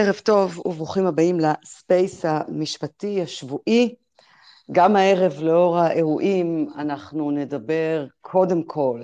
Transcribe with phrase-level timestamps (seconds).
[0.00, 3.94] ערב טוב וברוכים הבאים לספייס המשפטי השבועי.
[4.72, 9.02] גם הערב לאור האירועים אנחנו נדבר קודם כל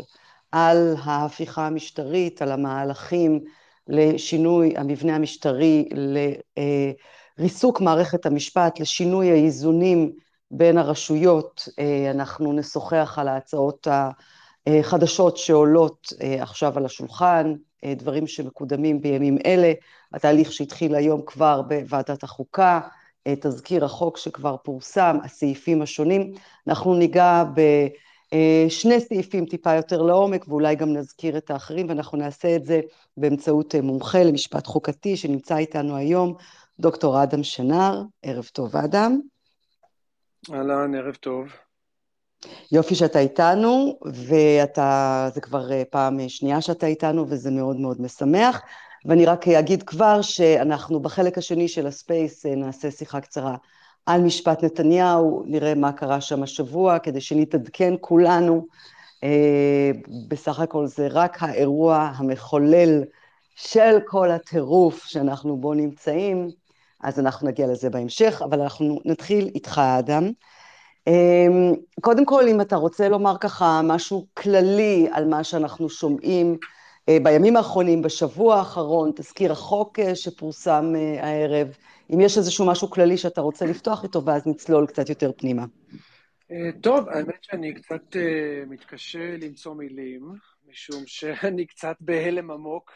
[0.52, 3.40] על ההפיכה המשטרית, על המהלכים
[3.88, 5.88] לשינוי המבנה המשטרי,
[7.38, 10.12] לריסוק מערכת המשפט, לשינוי האיזונים
[10.50, 11.68] בין הרשויות.
[12.10, 13.86] אנחנו נשוחח על ההצעות
[14.66, 16.06] החדשות שעולות
[16.40, 19.72] עכשיו על השולחן, דברים שמקודמים בימים אלה,
[20.12, 22.80] התהליך שהתחיל היום כבר בוועדת החוקה,
[23.40, 26.32] תזכיר החוק שכבר פורסם, הסעיפים השונים.
[26.68, 32.64] אנחנו ניגע בשני סעיפים טיפה יותר לעומק, ואולי גם נזכיר את האחרים, ואנחנו נעשה את
[32.64, 32.80] זה
[33.16, 36.34] באמצעות מומחה למשפט חוקתי שנמצא איתנו היום,
[36.80, 38.02] דוקטור אדם שנר.
[38.22, 39.20] ערב טוב, אדם.
[40.52, 41.46] אהלן, ערב טוב.
[42.72, 48.62] יופי שאתה איתנו, ואתה, זה כבר פעם שנייה שאתה איתנו, וזה מאוד מאוד משמח.
[49.06, 53.56] ואני רק אגיד כבר שאנחנו בחלק השני של הספייס נעשה שיחה קצרה
[54.06, 58.66] על משפט נתניהו, נראה מה קרה שם השבוע, כדי שנתעדכן כולנו.
[60.28, 63.02] בסך הכל זה רק האירוע המחולל
[63.54, 66.48] של כל הטירוף שאנחנו בו נמצאים,
[67.02, 70.30] אז אנחנו נגיע לזה בהמשך, אבל אנחנו נתחיל איתך, אדם.
[72.00, 76.56] קודם כל, אם אתה רוצה לומר ככה משהו כללי על מה שאנחנו שומעים
[77.10, 81.76] בימים האחרונים, בשבוע האחרון, תזכיר החוק שפורסם הערב,
[82.14, 85.64] אם יש איזשהו משהו כללי שאתה רוצה לפתוח איתו, ואז נצלול קצת יותר פנימה.
[86.82, 88.16] טוב, האמת שאני קצת
[88.66, 90.32] מתקשה למצוא מילים,
[90.68, 92.92] משום שאני קצת בהלם עמוק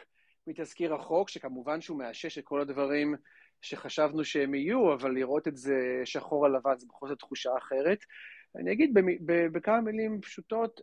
[0.47, 3.15] מתזכיר החוק, שכמובן שהוא מאשש את כל הדברים
[3.63, 7.99] שחשבנו שהם יהיו, אבל לראות את זה שחור על לבן זה בכל זאת תחושה אחרת.
[8.57, 8.95] אני אגיד
[9.53, 10.81] בכמה מילים פשוטות,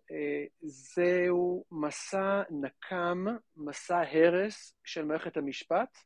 [0.62, 3.26] זהו מסע נקם,
[3.58, 5.98] מסע הרס של מערכת המשפט,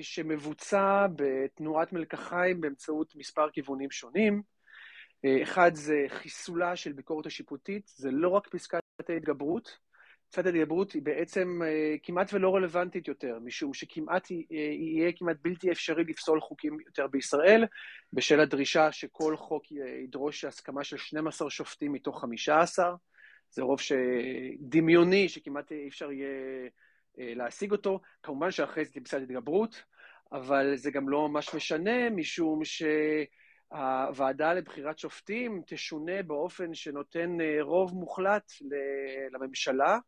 [0.00, 4.42] שמבוצע בתנועת מלקחיים באמצעות מספר כיוונים שונים.
[5.42, 9.78] אחד זה חיסולה של ביקורת השיפוטית, זה לא רק פסקת ההתגברות,
[10.34, 11.60] פסקת ההתגברות היא בעצם
[12.02, 17.64] כמעט ולא רלוונטית יותר, משום שכמעט יהיה כמעט בלתי אפשרי לפסול חוקים יותר בישראל,
[18.12, 19.64] בשל הדרישה שכל חוק
[20.04, 22.94] ידרוש הסכמה של 12 שופטים מתוך 15,
[23.50, 23.78] זה רוב
[24.60, 26.68] דמיוני שכמעט אי אפשר יהיה
[27.18, 29.82] להשיג אותו, כמובן שאחרי זה פסקת התגברות,
[30.32, 38.52] אבל זה גם לא ממש משנה, משום שהוועדה לבחירת שופטים תשונה באופן שנותן רוב מוחלט
[39.32, 39.98] לממשלה,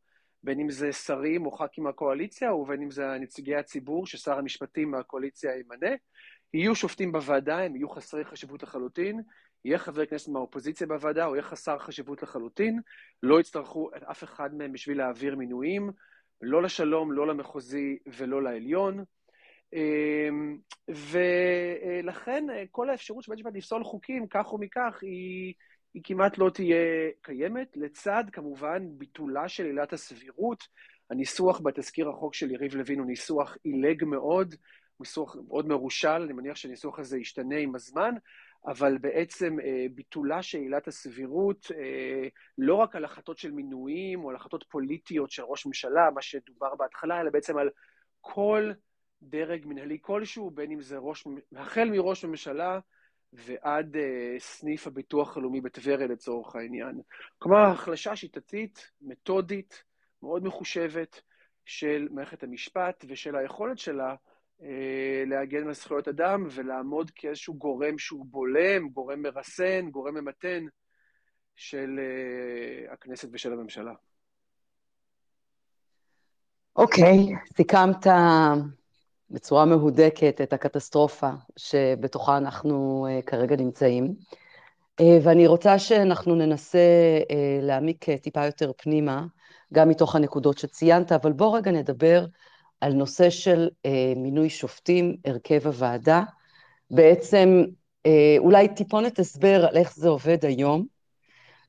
[0.46, 5.50] בין אם זה שרים או ח"כים מהקואליציה, ובין אם זה נציגי הציבור ששר המשפטים מהקואליציה
[5.58, 5.96] ימנה.
[6.54, 9.20] יהיו שופטים בוועדה, הם יהיו חסרי חשיבות לחלוטין,
[9.64, 12.80] יהיה חבר כנסת מהאופוזיציה בוועדה, או יהיה חסר חשיבות לחלוטין,
[13.22, 15.90] לא יצטרכו את אף אחד מהם בשביל להעביר מינויים,
[16.42, 19.04] לא לשלום, לא למחוזי ולא לעליון.
[20.88, 25.54] ולכן כל האפשרות של בית המשפט לפסול חוקים, כך או מכך, היא...
[25.96, 30.68] היא כמעט לא תהיה קיימת, לצד כמובן ביטולה של עילת הסבירות.
[31.10, 34.54] הניסוח בתזכיר החוק של יריב לוין הוא ניסוח עילג מאוד,
[35.00, 38.14] ניסוח מאוד מרושל, אני מניח שהניסוח הזה ישתנה עם הזמן,
[38.66, 39.56] אבל בעצם
[39.94, 41.66] ביטולה של עילת הסבירות,
[42.58, 46.74] לא רק על החלטות של מינויים או על החלטות פוליטיות של ראש ממשלה, מה שדובר
[46.74, 47.68] בהתחלה, אלא בעצם על
[48.20, 48.72] כל
[49.22, 51.24] דרג מנהלי כלשהו, בין אם זה ראש,
[51.56, 52.78] החל מראש ממשלה,
[53.36, 53.98] ועד uh,
[54.38, 57.00] סניף הביטוח הלאומי בטבריה לצורך העניין.
[57.38, 59.82] כלומר, החלשה שיטתית, מתודית,
[60.22, 61.20] מאוד מחושבת
[61.64, 64.14] של מערכת המשפט ושל היכולת שלה
[64.60, 64.64] uh,
[65.26, 70.64] להגן על זכויות אדם ולעמוד כאיזשהו גורם שהוא בולם, גורם מרסן, גורם ממתן
[71.56, 73.92] של uh, הכנסת ושל הממשלה.
[76.76, 78.06] אוקיי, okay, סיכמת
[79.30, 84.14] בצורה מהודקת את הקטסטרופה שבתוכה אנחנו כרגע נמצאים.
[85.22, 86.78] ואני רוצה שאנחנו ננסה
[87.62, 89.26] להעמיק טיפה יותר פנימה,
[89.72, 92.26] גם מתוך הנקודות שציינת, אבל בוא רגע נדבר
[92.80, 93.68] על נושא של
[94.16, 96.22] מינוי שופטים, הרכב הוועדה.
[96.90, 97.64] בעצם
[98.38, 100.86] אולי טיפונת הסבר על איך זה עובד היום,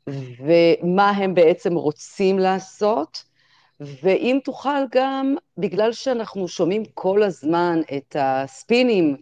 [0.07, 3.23] ומה הם בעצם רוצים לעשות,
[3.79, 9.17] ואם תוכל גם, בגלל שאנחנו שומעים כל הזמן את הספינים,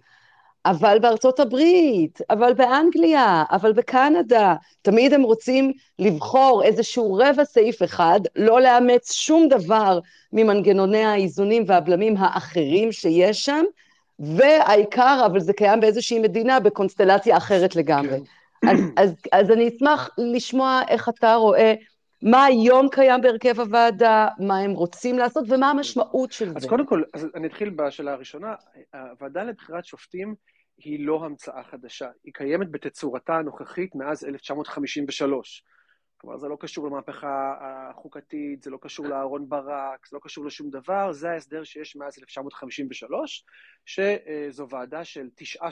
[0.66, 8.20] אבל בארצות הברית, אבל באנגליה, אבל בקנדה, תמיד הם רוצים לבחור איזשהו רבע סעיף אחד,
[8.36, 10.00] לא לאמץ שום דבר
[10.34, 13.64] ממנגנוני האיזונים והבלמים האחרים שיש שם,
[14.20, 18.18] והעיקר, אבל זה קיים באיזושהי מדינה, בקונסטלציה אחרת לגמרי.
[18.68, 21.74] אז, אז, אז אני אשמח לשמוע איך אתה רואה
[22.22, 26.58] מה היום קיים בהרכב הוועדה, מה הם רוצים לעשות ומה המשמעות של אז זה.
[26.58, 28.56] אז קודם כל, אז אני אתחיל בשאלה הראשונה.
[28.94, 30.36] הוועדה לבחירת שופטים
[30.78, 35.64] היא לא המצאה חדשה, היא קיימת בתצורתה הנוכחית מאז 1953.
[36.18, 40.70] כלומר, זה לא קשור למהפכה החוקתית, זה לא קשור לאהרון ברק, זה לא קשור לשום
[40.70, 43.46] דבר, זה ההסדר שיש מאז 1953,
[43.86, 45.70] שזו ועדה של תשעה,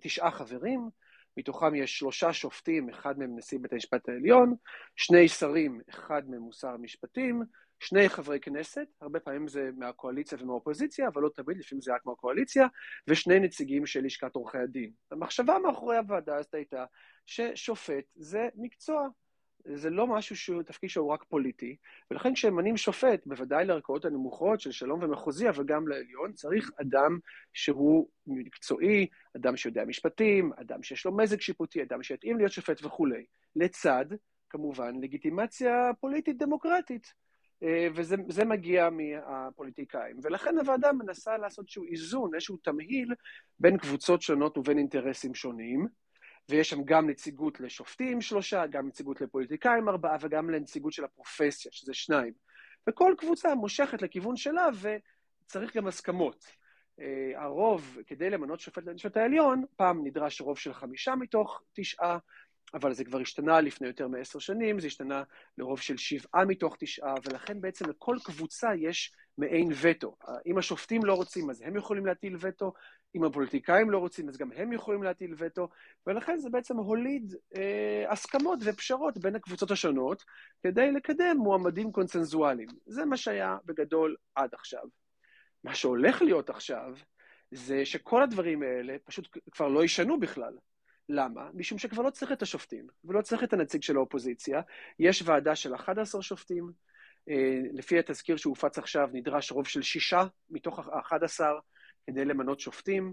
[0.00, 0.88] תשעה חברים,
[1.36, 4.54] מתוכם יש שלושה שופטים, אחד מהם נשיא בית המשפט העליון,
[4.96, 7.42] שני שרים, אחד מהם הוא שר המשפטים,
[7.82, 12.66] שני חברי כנסת, הרבה פעמים זה מהקואליציה ומהאופוזיציה, אבל לא תמיד, לפעמים זה רק מהקואליציה,
[13.08, 14.90] ושני נציגים של לשכת עורכי הדין.
[15.10, 16.84] המחשבה מאחורי הוועדה הזאת הייתה
[17.26, 19.08] ששופט זה מקצוע,
[19.64, 21.76] זה לא משהו שהוא תפקיד שהוא רק פוליטי,
[22.10, 27.18] ולכן כשממנים שופט, בוודאי לערכאות הנמוכות של שלום ומחוזי, אבל גם לעליון, צריך אדם
[27.52, 29.06] שהוא מקצועי,
[29.36, 33.24] אדם שיודע משפטים, אדם שיש לו מזג שיפוטי, אדם שיתאים להיות שופט וכולי.
[33.56, 34.06] לצד,
[34.50, 37.12] כמובן, לגיטימציה פוליטית דמוקרטית.
[37.62, 40.16] אה, וזה מגיע מהפוליטיקאים.
[40.22, 43.14] ולכן הוועדה מנסה לעשות איזשהו איזון, איזשהו תמהיל
[43.58, 45.86] בין קבוצות שונות ובין אינטרסים שונים.
[46.48, 51.94] ויש שם גם נציגות לשופטים שלושה, גם נציגות לפוליטיקאים ארבעה וגם לנציגות של הפרופסיה, שזה
[51.94, 52.32] שניים.
[52.88, 56.44] וכל קבוצה מושכת לכיוון שלה וצריך גם הסכמות.
[57.00, 57.02] Uh,
[57.34, 62.18] הרוב, כדי למנות שופט למשפט העליון, פעם נדרש רוב של חמישה מתוך תשעה,
[62.74, 65.22] אבל זה כבר השתנה לפני יותר מעשר שנים, זה השתנה
[65.58, 70.16] לרוב של שבעה מתוך תשעה, ולכן בעצם לכל קבוצה יש מעין וטו.
[70.46, 72.72] אם השופטים לא רוצים, אז הם יכולים להטיל וטו,
[73.14, 75.68] אם הפוליטיקאים לא רוצים, אז גם הם יכולים להטיל וטו,
[76.06, 80.24] ולכן זה בעצם הוליד אה, הסכמות ופשרות בין הקבוצות השונות,
[80.62, 82.68] כדי לקדם מועמדים קונצנזואליים.
[82.86, 84.82] זה מה שהיה בגדול עד עכשיו.
[85.64, 86.94] מה שהולך להיות עכשיו,
[87.50, 90.52] זה שכל הדברים האלה פשוט כבר לא ישנו בכלל.
[91.08, 91.50] למה?
[91.54, 94.60] משום שכבר לא צריך את השופטים, ולא צריך את הנציג של האופוזיציה.
[94.98, 96.70] יש ועדה של 11 שופטים,
[97.28, 101.40] אה, לפי התזכיר שהופץ עכשיו, נדרש רוב של שישה מתוך ה-11
[102.06, 103.12] כדי למנות שופטים.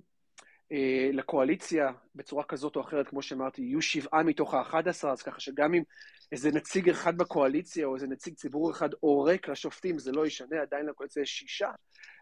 [0.71, 5.73] אה, לקואליציה, בצורה כזאת או אחרת, כמו שאמרתי, יהיו שבעה מתוך ה-11, אז ככה שגם
[5.73, 5.83] אם
[6.31, 10.85] איזה נציג אחד בקואליציה או איזה נציג ציבור אחד עורק לשופטים, זה לא ישנה, עדיין
[10.85, 11.69] לקואליציה יש שישה.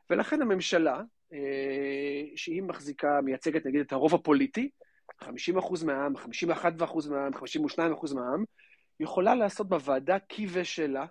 [0.10, 1.02] ולכן הממשלה,
[1.34, 4.70] אה, שהיא מחזיקה, מייצגת נגיד את הרוב הפוליטי,
[5.24, 8.44] 50% מהעם, 51% מהעם, 52% מהעם,
[9.00, 11.06] יכולה לעשות בוועדה כי ושלה,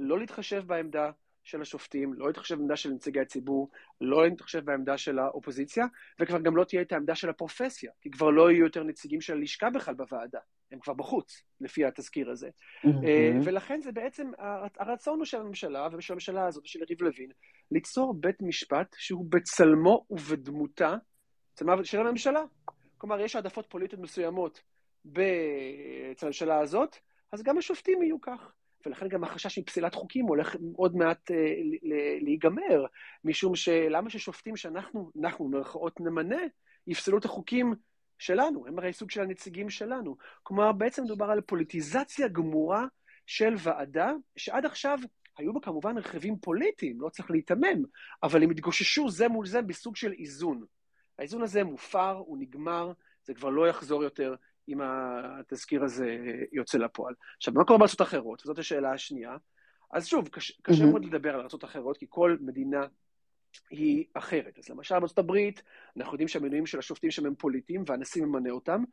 [0.00, 1.10] לא להתחשב בעמדה
[1.50, 3.70] של השופטים, לא להתחשב בעמדה של נציגי הציבור,
[4.00, 5.84] לא להתחשב בעמדה של האופוזיציה,
[6.20, 9.32] וכבר גם לא תהיה את העמדה של הפרופסיה, כי כבר לא יהיו יותר נציגים של
[9.32, 10.38] הלשכה בכלל בוועדה,
[10.72, 12.48] הם כבר בחוץ, לפי התזכיר הזה.
[12.48, 12.88] Mm-hmm.
[13.44, 14.30] ולכן זה בעצם,
[14.78, 17.30] הרצון הוא של הממשלה ושל הממשלה הזאת ושל יריב לוין,
[17.70, 20.96] ליצור בית משפט שהוא בצלמו ובדמותה
[21.82, 22.44] של הממשלה.
[22.98, 24.62] כלומר, יש העדפות פוליטיות מסוימות
[26.12, 26.96] אצל הממשלה הזאת,
[27.32, 28.52] אז גם השופטים יהיו כך.
[28.86, 31.54] ולכן גם החשש מפסילת חוקים הולך עוד מעט אה,
[32.20, 32.84] להיגמר,
[33.24, 36.40] משום שלמה ששופטים שאנחנו, אנחנו במרכאות נמנה,
[36.86, 37.74] יפסלו את החוקים
[38.18, 40.16] שלנו, הם הרי סוג של הנציגים שלנו.
[40.42, 42.86] כלומר, בעצם מדובר על פוליטיזציה גמורה
[43.26, 44.98] של ועדה, שעד עכשיו
[45.38, 47.84] היו בה כמובן רכיבים פוליטיים, לא צריך להיתמם,
[48.22, 50.64] אבל הם התגוששו זה מול זה בסוג של איזון.
[51.18, 52.92] האיזון הזה מופר, הוא נגמר,
[53.24, 54.34] זה כבר לא יחזור יותר
[54.70, 56.16] אם התזכיר הזה
[56.52, 57.14] יוצא לפועל.
[57.36, 58.42] עכשיו, מה קורה בארצות אחרות?
[58.42, 59.36] וזאת השאלה השנייה.
[59.92, 62.86] אז שוב, קשה, קשה מאוד לדבר על ארצות אחרות, כי כל מדינה
[63.70, 64.58] היא אחרת.
[64.58, 65.62] אז למשל, בארצות הברית,
[65.96, 68.84] אנחנו יודעים שהמינויים של השופטים שם הם פוליטיים, והנשיא ממנה אותם,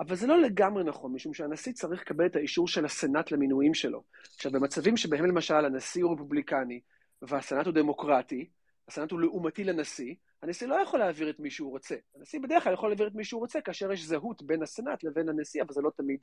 [0.00, 4.02] אבל זה לא לגמרי נכון, משום שהנשיא צריך לקבל את האישור של הסנאט למינויים שלו.
[4.34, 6.80] עכשיו, במצבים שבהם למשל הנשיא הוא רפובליקני
[7.22, 8.48] והסנאט הוא דמוקרטי,
[8.88, 11.96] הסנאט הוא לעומתי לנשיא, הנשיא לא יכול להעביר את מי שהוא רוצה.
[12.16, 15.28] הנשיא בדרך כלל יכול להעביר את מי שהוא רוצה כאשר יש זהות בין הסנאט לבין
[15.28, 16.20] הנשיא, אבל זה לא תמיד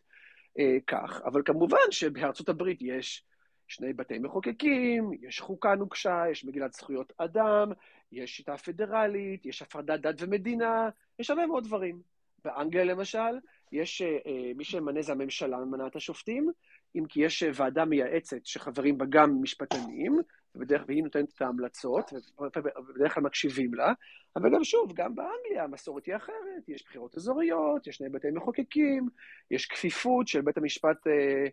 [0.60, 1.22] אה, כך.
[1.26, 3.24] אבל כמובן שבארצות הברית יש
[3.68, 7.72] שני בתי מחוקקים, יש חוקה נוקשה, יש מגילת זכויות אדם,
[8.12, 12.02] יש שיטה פדרלית, יש הפרדת דת ומדינה, יש הרבה מאוד דברים.
[12.46, 13.40] באנגליה למשל,
[13.72, 16.52] יש אה, אה מי שממנה זה הממשלה, ממנה את השופטים,
[16.96, 20.20] אם כי יש אה, ועדה מייעצת שחברים בה גם משפטנים,
[20.56, 22.13] ובדרך והיא נותנת את ההמלצות,
[22.77, 23.94] ובדרך כלל מקשיבים לה,
[24.36, 29.08] אבל גם שוב, גם באנגליה המסורת היא אחרת, יש בחירות אזוריות, יש שני בתי מחוקקים,
[29.51, 31.46] יש כפיפות של בית המשפט, אה,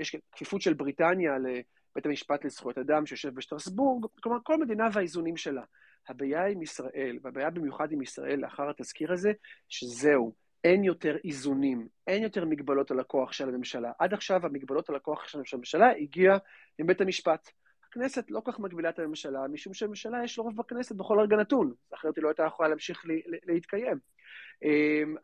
[0.00, 5.62] יש כפיפות של בריטניה לבית המשפט לזכויות אדם שיושב בשטרסבורג, כלומר כל מדינה והאיזונים שלה.
[6.08, 9.32] הבעיה עם ישראל, והבעיה במיוחד עם ישראל לאחר התזכיר הזה,
[9.68, 13.92] שזהו, אין יותר איזונים, אין יותר מגבלות על הכוח של הממשלה.
[13.98, 16.36] עד עכשיו המגבלות על הכוח של הממשלה הגיע
[16.78, 17.50] עם בית המשפט.
[17.92, 21.72] הכנסת לא כך מגבילה את הממשלה, משום שלממשלה יש לו רוב בכנסת בכל רגע נתון,
[21.94, 23.02] אחרת היא לא הייתה יכולה להמשיך
[23.46, 23.98] להתקיים.
[24.62, 25.16] אמ,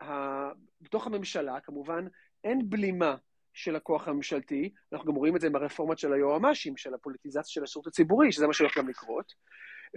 [0.80, 2.06] בתוך הממשלה, כמובן,
[2.44, 3.16] אין בלימה
[3.52, 7.87] של הכוח הממשלתי, אנחנו גם רואים את זה ברפורמות של היועמ"שים, של הפוליטיזציה של השירות
[7.87, 9.32] הציבורי, שזה מה שהולך גם לקרות.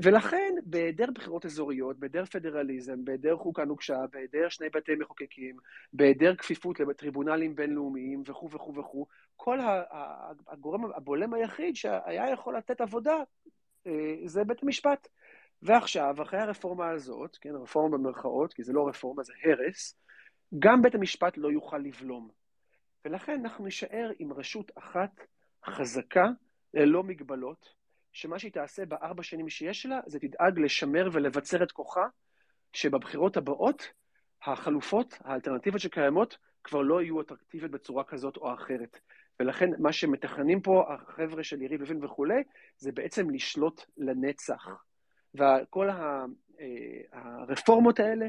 [0.03, 5.55] ולכן, בהיעדר בחירות אזוריות, בהיעדר פדרליזם, בהיעדר חוקה נוקשה, בהיעדר שני בתי מחוקקים,
[5.93, 9.05] בהיעדר כפיפות לטריבונלים בינלאומיים וכו' וכו' וכו',
[9.36, 9.60] כל
[10.48, 13.15] הגורם הבולם היחיד שהיה יכול לתת עבודה
[13.88, 15.07] אה, זה בית המשפט.
[15.62, 19.95] ועכשיו, אחרי הרפורמה הזאת, כן, הרפורמה במרכאות, כי זה לא רפורמה, זה הרס,
[20.60, 22.29] גם בית המשפט לא יוכל לבלום.
[23.05, 25.21] ולכן אנחנו נישאר עם רשות אחת
[25.65, 26.25] חזקה,
[26.74, 27.80] ללא מגבלות,
[28.13, 32.08] שמה שהיא תעשה בארבע שנים שיש לה, זה תדאג לשמר ולבצר את כוחה,
[32.74, 33.91] שבבחירות הבאות,
[34.46, 39.00] החלופות, האלטרנטיבות שקיימות, כבר לא יהיו אטרקטיביות בצורה כזאת או אחרת.
[39.39, 42.44] ולכן מה שמתכננים פה החבר'ה של יריב לוין וכולי,
[42.77, 44.68] זה בעצם לשלוט לנצח.
[45.36, 46.25] וכל אה,
[47.12, 48.27] הרפורמות האלה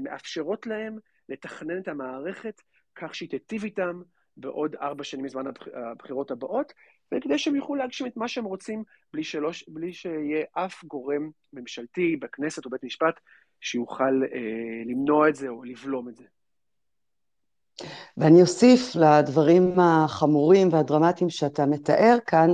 [0.00, 2.62] מאפשרות להם לתכנן את המערכת
[2.94, 4.02] כך שהיא תיטיב איתם
[4.36, 5.44] בעוד ארבע שנים מזמן
[5.74, 6.72] הבחירות הבאות,
[7.14, 12.16] וכדי שהם יוכלו להגשים את מה שהם רוצים בלי, שלא, בלי שיהיה אף גורם ממשלתי
[12.16, 13.14] בכנסת או בית משפט
[13.60, 16.24] שיוכל אה, למנוע את זה או לבלום את זה.
[18.16, 22.50] ואני אוסיף לדברים החמורים והדרמטיים שאתה מתאר כאן,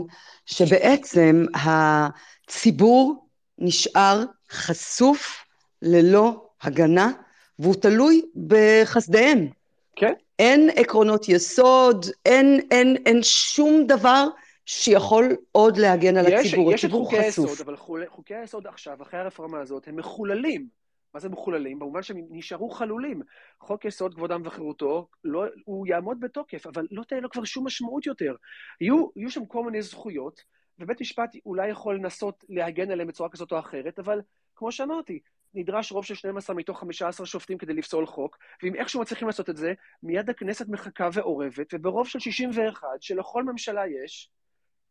[0.46, 3.26] שבעצם הציבור
[3.58, 5.44] נשאר חשוף
[5.82, 7.12] ללא הגנה,
[7.58, 9.48] והוא תלוי בחסדיהם.
[9.96, 10.12] כן.
[10.40, 14.26] אין עקרונות יסוד, אין, אין, אין שום דבר
[14.66, 17.20] שיכול עוד להגן על יש, הציבור, יש הציבור חשוף.
[17.20, 17.76] יש את חוקי היסוד, אבל
[18.08, 20.68] חוקי היסוד עכשיו, אחרי הרפורמה הזאת, הם מחוללים.
[21.14, 21.78] מה זה מחוללים?
[21.78, 23.22] במובן שהם נשארו חלולים.
[23.60, 28.06] חוק יסוד כבודם וחירותו, לא, הוא יעמוד בתוקף, אבל לא תהיה לו כבר שום משמעות
[28.06, 28.34] יותר.
[28.80, 30.40] יהיו, יהיו שם כל מיני זכויות,
[30.78, 34.20] ובית משפט אולי יכול לנסות להגן עליהם בצורה כזאת או אחרת, אבל
[34.56, 35.20] כמו שאמרתי,
[35.54, 39.56] נדרש רוב של 12 מתוך 15 שופטים כדי לפסול חוק, ואם איכשהו מצליחים לעשות את
[39.56, 44.30] זה, מיד הכנסת מחכה ועורבת, וברוב של 61, שלכל ממשלה יש,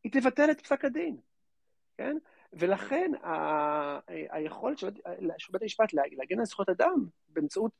[0.03, 1.17] היא תבטל את פסק הדין,
[1.97, 2.17] כן?
[2.53, 4.89] ולכן ה- היכולת של
[5.51, 7.71] בית המשפט להגן על זכויות אדם באמצעות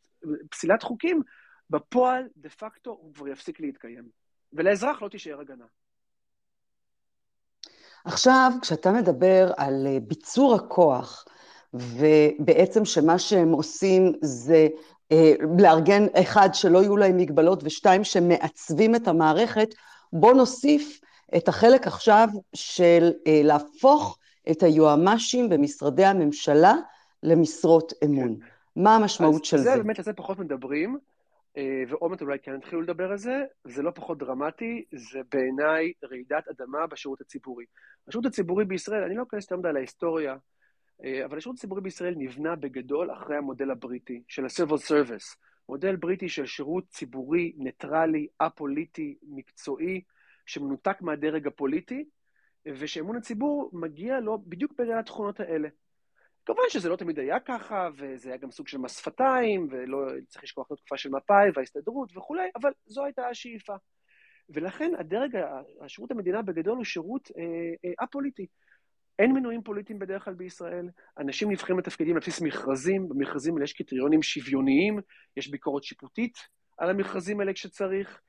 [0.49, 1.21] פסילת חוקים,
[1.69, 4.09] בפועל, דה פקטו, הוא כבר יפסיק להתקיים.
[4.53, 5.65] ולאזרח לא תישאר הגנה.
[8.05, 11.25] עכשיו, כשאתה מדבר על אה, ביצור הכוח,
[11.73, 14.67] ובעצם שמה שהם עושים זה
[15.11, 19.69] אה, לארגן, אחד, שלא יהיו להם מגבלות, ושתיים, שמעצבים את המערכת,
[20.13, 21.01] בוא נוסיף
[21.37, 24.17] את החלק עכשיו של אה, להפוך
[24.51, 26.73] את היועמ"שים במשרדי הממשלה
[27.23, 28.35] למשרות אמון.
[28.39, 28.45] כן.
[28.75, 29.63] מה המשמעות של זה?
[29.63, 30.97] זה באמת, על זה פחות מדברים,
[31.57, 35.91] אה, ועוד מעט אולי כן התחילו לדבר על זה, זה לא פחות דרמטי, זה בעיניי
[36.11, 37.65] רעידת אדמה בשירות הציבורי.
[38.07, 40.35] השירות הציבורי בישראל, אני לא אכנס יותר מדי להיסטוריה,
[41.25, 45.35] אבל השירות הציבורי בישראל נבנה בגדול אחרי המודל הבריטי, של ה-Civil Service.
[45.69, 50.01] מודל בריטי של שירות ציבורי, ניטרלי, א-פוליטי, מקצועי,
[50.45, 52.05] שמנותק מהדרג הפוליטי,
[52.65, 55.69] ושאמון הציבור מגיע לו בדיוק בגלל התכונות האלה.
[56.45, 60.43] כמובן שזה לא תמיד היה ככה, וזה היה גם סוג של מס שפתיים, ולא צריך
[60.43, 63.75] לשכוח את התקופה של מפא"י וההסתדרות וכולי, אבל זו הייתה השאיפה.
[64.49, 65.37] ולכן הדרג,
[65.81, 67.43] השירות המדינה בגדול הוא שירות אה,
[67.85, 68.47] אה, א-פוליטי.
[69.19, 73.73] אין מינויים פוליטיים בדרך כלל בישראל, אנשים נבחרים לתפקידים על בסיס מכרזים, במכרזים האלה יש
[73.73, 74.99] קריטריונים שוויוניים,
[75.37, 76.37] יש ביקורת שיפוטית
[76.77, 78.21] על המכרזים האלה כשצריך,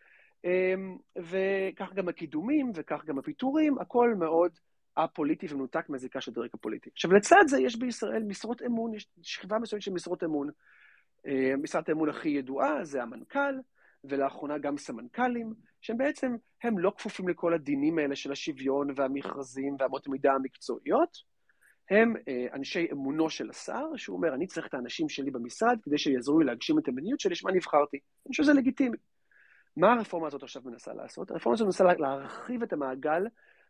[0.44, 4.52] אמ, וכך גם הקידומים וכך גם הפיטורים, הכל מאוד
[4.94, 6.90] א-פוליטי ומנותק מהזיקה של הדרג הפוליטי.
[6.92, 10.50] עכשיו, לצד זה יש בישראל משרות אמון, יש שכבה מסוימת של משרות אמון.
[11.26, 13.54] אה, משרת האמון הכי ידועה זה המנכ"ל,
[14.04, 20.06] ולאחרונה גם סמנכ"לים, שהם בעצם, הם לא כפופים לכל הדינים האלה של השוויון והמכרזים והמות
[20.06, 21.16] המידה המקצועיות,
[21.90, 25.99] הם אה, אנשי אמונו של השר, שהוא אומר, אני צריך את האנשים שלי במשרד כדי
[25.99, 27.96] שיעזרו לי להגשים את המדיניות שלי, שמה נבחרתי.
[27.96, 28.96] אני חושב שזה לגיטימי.
[29.76, 31.30] מה הרפורמה הזאת עכשיו מנסה לעשות?
[31.30, 33.22] הרפורמה הזאת מנסה להרחיב את המעגל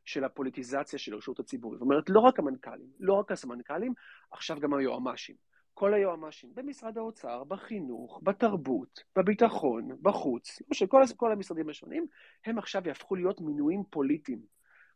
[0.05, 1.79] של הפוליטיזציה של הרשות הציבורית.
[1.79, 3.93] זאת אומרת, לא רק המנכ"לים, לא רק הסמנכ"לים,
[4.31, 5.37] עכשיו גם היועמ"שים.
[5.81, 12.07] כל היועמ"שים במשרד האוצר, בחינוך, בתרבות, בביטחון, בחוץ, של כל, כל המשרדים השונים,
[12.47, 14.41] הם עכשיו יהפכו להיות מינויים פוליטיים.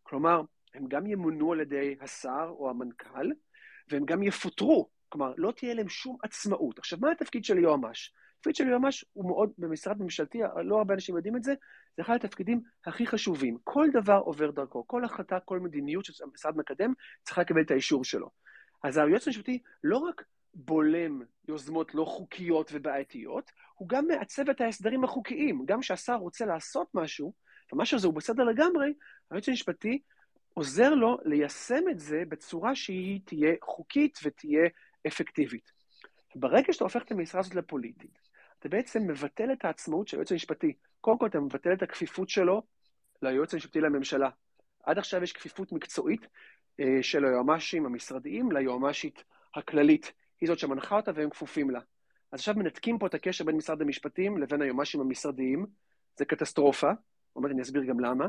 [0.02, 0.42] כלומר,
[0.74, 3.30] הם גם ימונו על ידי השר או המנכ"ל,
[3.90, 4.88] והם גם יפוטרו.
[5.08, 6.78] כלומר, לא תהיה להם שום עצמאות.
[6.78, 8.14] עכשיו, מה התפקיד של יועמ"ש?
[8.36, 11.54] התפקיד של יועמ"ש הוא מאוד, במשרד ממשלתי, לא הרבה אנשים יודעים את זה,
[11.96, 13.58] זה אחד התפקידים הכי חשובים.
[13.64, 18.30] כל דבר עובר דרכו, כל החלטה, כל מדיניות שהמשרד מקדם, צריכה לקבל את האישור שלו.
[18.84, 25.04] אז היועץ המשפטי לא רק בולם יוזמות לא חוקיות ובעייתיות, הוא גם מעצב את ההסדרים
[25.04, 25.66] החוקיים.
[25.66, 27.32] גם כשהשר רוצה לעשות משהו,
[27.72, 28.94] ומשהו הזה הוא בסדר לגמרי,
[29.30, 30.02] היועץ המשפטי
[30.54, 34.68] עוזר לו ליישם את זה בצורה שהיא תהיה חוקית ותהיה
[35.06, 35.72] אפקטיבית.
[36.34, 38.18] ברגע שאתה הופך את המשרה הזאת לפוליטית,
[38.58, 40.72] אתה בעצם מבטל את העצמאות של היועץ המשפטי.
[41.00, 42.62] קודם כל, אתה מבטל את הכפיפות שלו
[43.22, 44.30] ליועץ המשפטי לממשלה.
[44.84, 46.26] עד עכשיו יש כפיפות מקצועית
[46.80, 50.12] אה, של היועמ"שים המשרדיים ליועמ"שית הכללית.
[50.40, 51.80] היא זאת שמנחה אותה והם כפופים לה.
[52.32, 55.66] אז עכשיו מנתקים פה את הקשר בין משרד המשפטים לבין היועמ"שים המשרדיים.
[56.16, 56.90] זה קטסטרופה,
[57.32, 58.26] עוד אני אסביר גם למה.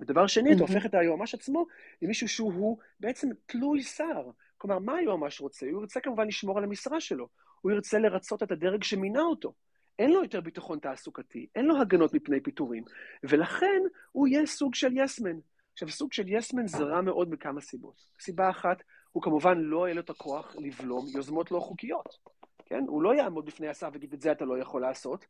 [0.00, 1.66] ודבר שני, אתה הופך את היועמ"ש עצמו
[2.02, 4.30] למישהו שהוא בעצם תלוי שר.
[4.58, 5.66] כלומר, מה היועמ"ש רוצה?
[5.70, 7.28] הוא ירצה כמובן לשמור על המשרה שלו.
[7.60, 9.54] הוא ירצה לרצות את הדרג שמינה אותו.
[9.98, 12.84] אין לו יותר ביטחון תעסוקתי, אין לו הגנות מפני פיטורים,
[13.24, 15.38] ולכן הוא יהיה סוג של יסמן.
[15.72, 18.00] עכשיו, סוג של יסמן זה רע מאוד מכמה סיבות.
[18.20, 18.82] סיבה אחת,
[19.14, 22.18] הוא כמובן לא יהיה לו את הכוח לבלום יוזמות לא חוקיות.
[22.66, 22.84] כן?
[22.88, 25.26] הוא לא יעמוד בפני השר ויגיד, את זה אתה לא יכול לעשות.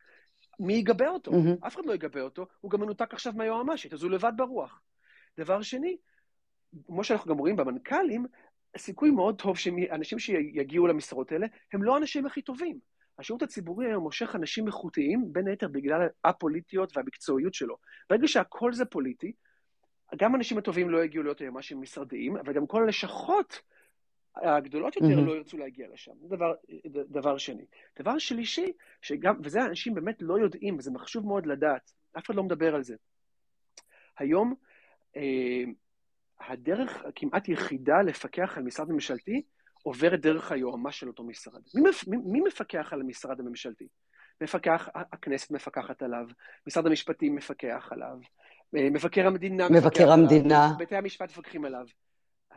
[0.61, 1.31] מי יגבה אותו?
[1.31, 1.67] Mm-hmm.
[1.67, 4.81] אף אחד לא יגבה אותו, הוא גם מנותק עכשיו מהיועמ"שית, אז הוא לבד ברוח.
[5.38, 5.97] דבר שני,
[6.87, 8.26] כמו שאנחנו גם רואים במנכ"לים,
[8.76, 12.79] סיכוי מאוד טוב שאנשים שיגיעו למשרות האלה, הם לא האנשים הכי טובים.
[13.19, 17.76] השירות הציבורי היום מושך אנשים איכותיים, בין היתר בגלל הפוליטיות והמקצועיות שלו.
[18.11, 19.33] ברגע שהכל זה פוליטי,
[20.17, 23.61] גם האנשים הטובים לא יגיעו להיות היועמ"שים משרדיים, אבל גם כל הלשכות
[24.37, 25.26] הגדולות יותר mm-hmm.
[25.26, 26.12] לא ירצו להגיע לשם.
[26.21, 26.55] זה דבר,
[26.91, 27.64] דבר שני.
[27.99, 28.73] דבר שלישי,
[29.03, 32.83] שגם, וזה אנשים באמת לא יודעים, וזה חשוב מאוד לדעת, אף אחד לא מדבר על
[32.83, 32.97] זה.
[34.19, 34.55] היום,
[35.17, 35.64] אה,
[36.41, 39.43] הדרך הכמעט יחידה לפקח על משרד ממשלתי
[39.83, 41.62] עוברת דרך היועמ"ש של אותו משרד.
[41.75, 43.88] מי, מי, מי מפקח על המשרד הממשלתי?
[44.41, 46.26] מפקח, הכנסת מפקחת עליו,
[46.67, 48.17] משרד המשפטים מפקח עליו,
[48.76, 50.64] אה, מבקר המדינה מפקח מבקר המדינה.
[50.64, 51.87] עליו, בתי המשפט מפקחים עליו.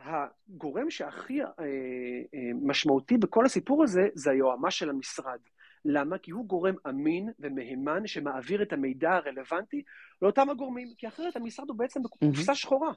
[0.04, 5.38] הגורם שהכי אה, אה, משמעותי בכל הסיפור הזה זה היועמ"ש של המשרד.
[5.84, 6.18] למה?
[6.18, 9.82] כי הוא גורם אמין ומהימן שמעביר את המידע הרלוונטי
[10.22, 12.92] לאותם הגורמים, כי אחרת המשרד הוא בעצם בקופסה שחורה.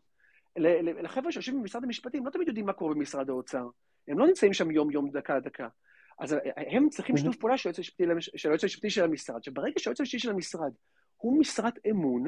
[0.57, 3.67] לחבר'ה שיושבים במשרד המשפטים, לא תמיד יודעים מה קורה במשרד האוצר.
[4.07, 5.67] הם לא נמצאים שם יום-יום, דקה-דקה.
[6.19, 7.69] אז הם צריכים שיתוף פעולה של
[8.43, 10.71] היועץ המשפטי של המשרד, שברגע שהיועץ המשפטי של המשרד
[11.17, 12.23] הוא משרת אמון,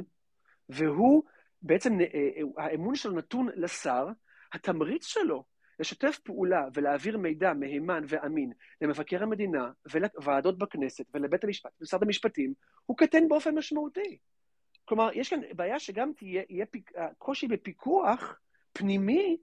[0.70, 1.24] והוא
[1.62, 4.08] בעצם, אה, אה, האמון שלו נתון לשר,
[4.54, 5.44] התמריץ שלו
[5.80, 12.54] לשתף פעולה ולהעביר מידע מהימן ואמין למבקר המדינה ולוועדות בכנסת ולבית המשפט ולמשרד המשפטים,
[12.86, 14.18] הוא קטן באופן משמעותי.
[14.86, 18.40] כלומר, יש כאן בעיה שגם תהיה, יהיה פיק, קושי בפיקוח
[18.74, 19.38] פנימי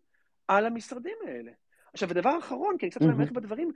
[0.48, 1.52] על המשרדים האלה.
[1.92, 3.72] עכשיו, ודבר אחרון, כי אני קצת ממך בדברים,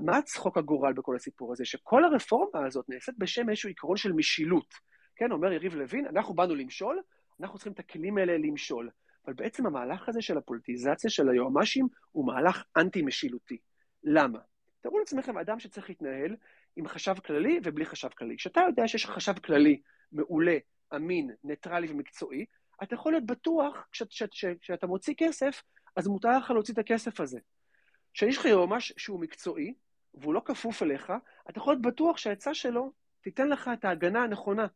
[0.00, 1.64] מה צחוק הגורל בכל הסיפור הזה?
[1.64, 4.74] שכל הרפורמה הזאת נעשית בשם איזשהו עיקרון של משילות.
[5.16, 7.02] כן, אומר יריב לוין, אנחנו באנו למשול,
[7.40, 8.90] אנחנו צריכים את הכלים האלה למשול.
[9.28, 13.58] אבל בעצם המהלך הזה של הפוליטיזציה של היועמ"שים הוא מהלך אנטי-משילותי.
[14.04, 14.38] למה?
[14.80, 16.36] תראו לעצמכם אדם שצריך להתנהל
[16.76, 18.36] עם חשב כללי ובלי חשב כללי.
[18.36, 19.80] כשאתה יודע שיש חשב כללי
[20.12, 20.56] מעולה,
[20.94, 22.44] אמין, ניטרלי ומקצועי,
[22.82, 23.88] אתה יכול להיות בטוח
[24.60, 25.62] כשאתה מוציא כסף,
[25.96, 27.38] אז מותר לך להוציא את הכסף הזה.
[28.14, 29.74] כשיש לך יועמ"ש שהוא מקצועי,
[30.14, 31.12] והוא לא כפוף אליך,
[31.50, 34.66] אתה יכול להיות בטוח שהעצה שלו תיתן לך את ההגנה הנכונה.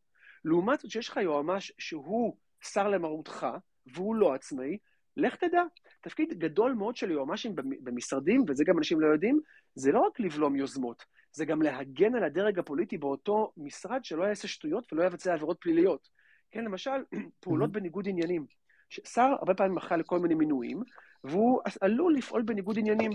[0.44, 3.46] לעומת זאת שיש לך יועמ"ש שהוא שר למרותך,
[3.86, 4.78] והוא לא עצמאי,
[5.16, 5.62] לך תדע.
[6.00, 9.40] תפקיד גדול מאוד של יועמ"שים במשרדים, וזה גם אנשים לא יודעים,
[9.74, 14.48] זה לא רק לבלום יוזמות, זה גם להגן על הדרג הפוליטי באותו משרד שלא יעשה
[14.48, 16.08] שטויות ולא יבצע עבירות פליליות.
[16.50, 17.04] כן, למשל,
[17.40, 18.46] פעולות בניגוד עניינים.
[18.90, 20.82] שר הרבה פעמים אחראי לכל מיני מינויים,
[21.24, 23.10] והוא עלול לפעול בניגוד עניינים.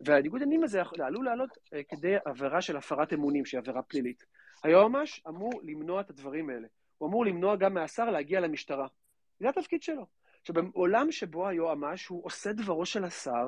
[0.00, 4.24] והניגוד עניינים הזה עלול לעלות אה, כדי עבירה של הפרת אמונים, שהיא עבירה פלילית.
[4.64, 6.66] היועמ"ש אמור למנוע את הדברים האלה.
[6.98, 8.86] הוא אמור למנוע גם מהשר להגיע למשטרה.
[9.42, 10.06] זה התפקיד שלו.
[10.40, 13.46] עכשיו, בעולם שבו היועמ"ש הוא עושה דברו של השר,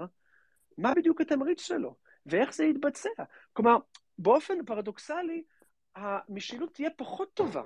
[0.78, 1.94] מה בדיוק התמריץ שלו?
[2.26, 3.08] ואיך זה יתבצע?
[3.52, 3.76] כלומר,
[4.18, 5.42] באופן פרדוקסלי,
[5.96, 7.62] המשילות תהיה פחות טובה,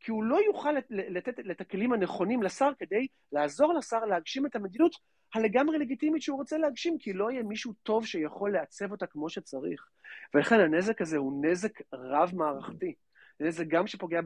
[0.00, 4.96] כי הוא לא יוכל לתת את הכלים הנכונים לשר כדי לעזור לשר להגשים את המדיניות
[5.34, 9.88] הלגמרי לגיטימית שהוא רוצה להגשים, כי לא יהיה מישהו טוב שיכול לעצב אותה כמו שצריך.
[10.34, 12.94] ולכן הנזק הזה הוא נזק רב-מערכתי.
[13.48, 14.20] זה גם שפוגע,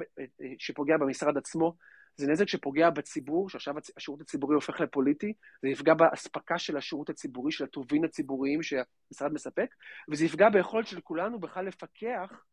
[0.59, 1.75] שפוגע במשרד עצמו,
[2.19, 7.53] זה נזק שפוגע בציבור, שעכשיו השירות הציבורי הופך לפוליטי, זה יפגע באספקה של השירות הציבורי,
[7.53, 9.75] של הטובין הציבוריים שהמשרד מספק,
[10.11, 12.45] וזה יפגע ביכולת של כולנו בכלל לפקח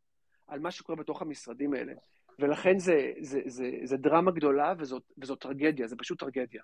[0.47, 1.93] על מה שקורה בתוך המשרדים האלה.
[2.39, 6.61] ולכן זה, זה, זה, זה דרמה גדולה וזאת, וזאת טרגדיה, זה פשוט טרגדיה.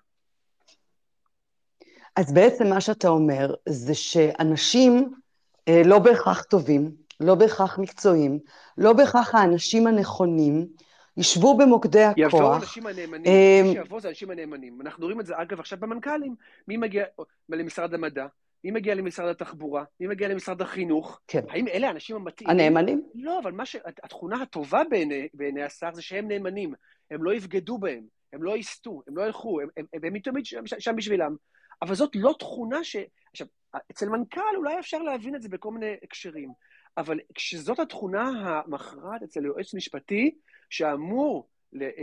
[2.16, 5.14] אז בעצם מה שאתה אומר זה שאנשים
[5.68, 8.38] אה, לא בהכרח טובים, לא בהכרח מקצועיים,
[8.78, 10.66] לא בהכרח האנשים הנכונים,
[11.16, 12.18] ישבו במוקדי הכוח.
[12.18, 14.80] יבואו האנשים הנאמנים, מי שיבוא זה האנשים הנאמנים.
[14.80, 16.34] אנחנו רואים את זה, אגב, עכשיו במנכ"לים.
[16.68, 17.04] מי מגיע
[17.48, 18.26] למשרד המדע?
[18.64, 19.84] מי מגיע למשרד התחבורה?
[20.00, 21.20] מי מגיע למשרד החינוך?
[21.28, 21.44] כן.
[21.48, 22.56] האם אלה האנשים המתאימים?
[22.56, 23.02] הנאמנים?
[23.14, 23.76] לא, אבל מה ש...
[24.04, 26.74] התכונה הטובה בעיני, בעיני השר זה שהם נאמנים.
[27.10, 30.46] הם לא יבגדו בהם, הם לא יסטו, הם לא ילכו, הם, הם, הם, הם תמיד
[30.46, 31.36] שם, שם בשבילם.
[31.82, 32.96] אבל זאת לא תכונה ש...
[33.30, 33.46] עכשיו,
[33.90, 36.52] אצל מנכ"ל אולי אפשר להבין את זה בכל מיני הקשרים,
[36.96, 40.38] אבל כשזאת התכונה המכרעת אצל יועץ משפטי,
[40.70, 41.48] שאמור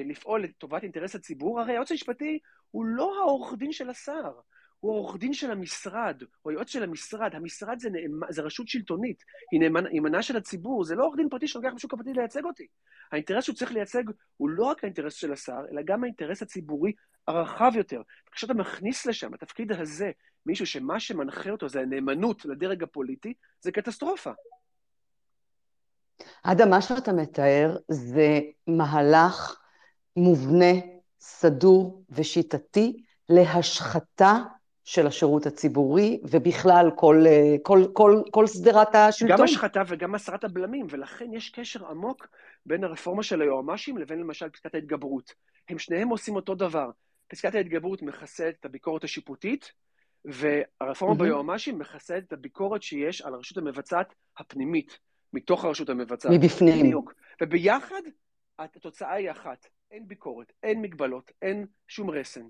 [0.06, 2.40] לפעול לטובת אינטרס הציבור, הרי היועץ המשפטי
[2.72, 4.32] הוא לא העורך דין של השר,
[4.80, 7.36] הוא העורך דין של המשרד, הוא היועץ של המשרד.
[7.36, 8.20] המשרד זה, נאמ...
[8.30, 12.14] זה רשות שלטונית, היא נאמנה של הציבור, זה לא עורך דין פרטי שלוקח בשוק הפרטי
[12.14, 12.68] לייצג אותי.
[13.12, 14.04] האינטרס שהוא צריך לייצג
[14.38, 16.94] הוא לא רק האינטרס של השר, אלא גם האינטרס הציבורי
[17.28, 18.02] הרחב יותר.
[18.32, 20.12] כשאתה מכניס לשם, בתפקיד הזה,
[20.46, 24.32] מישהו שמה שמנחה אותו זה הנאמנות לדרג הפוליטי, זה קטסטרופה.
[26.44, 29.60] אדם, מה שאתה מתאר זה מהלך
[30.16, 30.74] מובנה,
[31.20, 34.38] סדור ושיטתי להשחתה
[34.84, 37.24] של השירות הציבורי, ובכלל כל,
[37.64, 39.38] כל, כל, כל שדרת השלטון.
[39.38, 42.28] גם השחתה וגם הסרת הבלמים, ולכן יש קשר עמוק
[42.66, 45.34] בין הרפורמה של היועמ"שים לבין למשל פסקת ההתגברות.
[45.70, 46.90] הם שניהם עושים אותו דבר.
[47.28, 49.72] פסקת ההתגברות מחסלת את הביקורת השיפוטית,
[50.26, 51.18] והרפורמה mm-hmm.
[51.18, 55.00] ביועמ"שים מחסלת את הביקורת שיש על הרשות המבצעת הפנימית,
[55.34, 56.32] מתוך הרשות המבצעת.
[56.32, 56.86] מבפנים.
[56.86, 57.14] בדיוק.
[57.42, 58.02] וביחד
[58.60, 62.42] התוצאה היא אחת, אין ביקורת, אין מגבלות, אין שום רסן.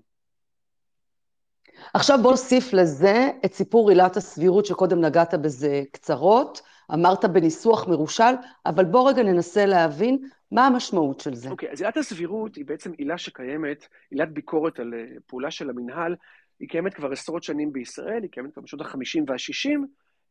[1.94, 6.62] עכשיו בוא נוסיף לזה את סיפור עילת הסבירות שקודם נגעת בזה קצרות,
[6.94, 8.34] אמרת בניסוח מרושל,
[8.66, 10.18] אבל בוא רגע ננסה להבין
[10.52, 11.50] מה המשמעות של זה.
[11.50, 15.70] אוקיי, okay, אז עילת הסבירות היא בעצם עילה שקיימת, עילת ביקורת על אה, פעולה של
[15.70, 16.16] המינהל,
[16.60, 19.80] היא קיימת כבר עשרות שנים בישראל, היא קיימת כבר בשנות ה-50 וה-60,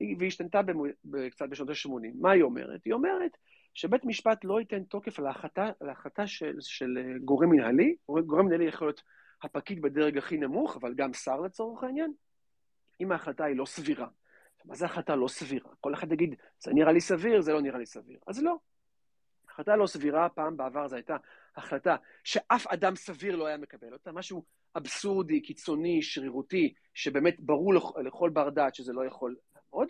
[0.02, 0.62] והיא השתנתה
[1.32, 2.12] קצת בשנות ה-80.
[2.22, 2.82] מה היא אומרת?
[2.86, 3.38] היא אומרת
[3.74, 5.26] שבית משפט לא ייתן תוקף על
[5.90, 9.02] ההחלטה של, של אה, גורם מנהלי, גורם מנהלי יכול להיות
[9.44, 12.14] הפקיד בדרג הכי נמוך, אבל גם שר לצורך העניין,
[13.02, 14.08] אם ההחלטה היא לא סבירה.
[14.66, 15.72] מה זה החלטה לא סבירה?
[15.80, 18.20] כל אחד יגיד, זה נראה לי סביר, זה לא נראה לי סביר.
[18.28, 18.56] אז לא.
[19.50, 21.18] החלטה לא סבירה, פעם בעבר זו הייתה
[21.56, 24.44] החלטה שאף אדם סביר לא היה מקבל אותה, משהו
[24.78, 27.74] אבסורדי, קיצוני, שרירותי, שבאמת ברור
[28.06, 29.36] לכל בר דעת שזה לא יכול
[29.74, 29.88] לעמוד.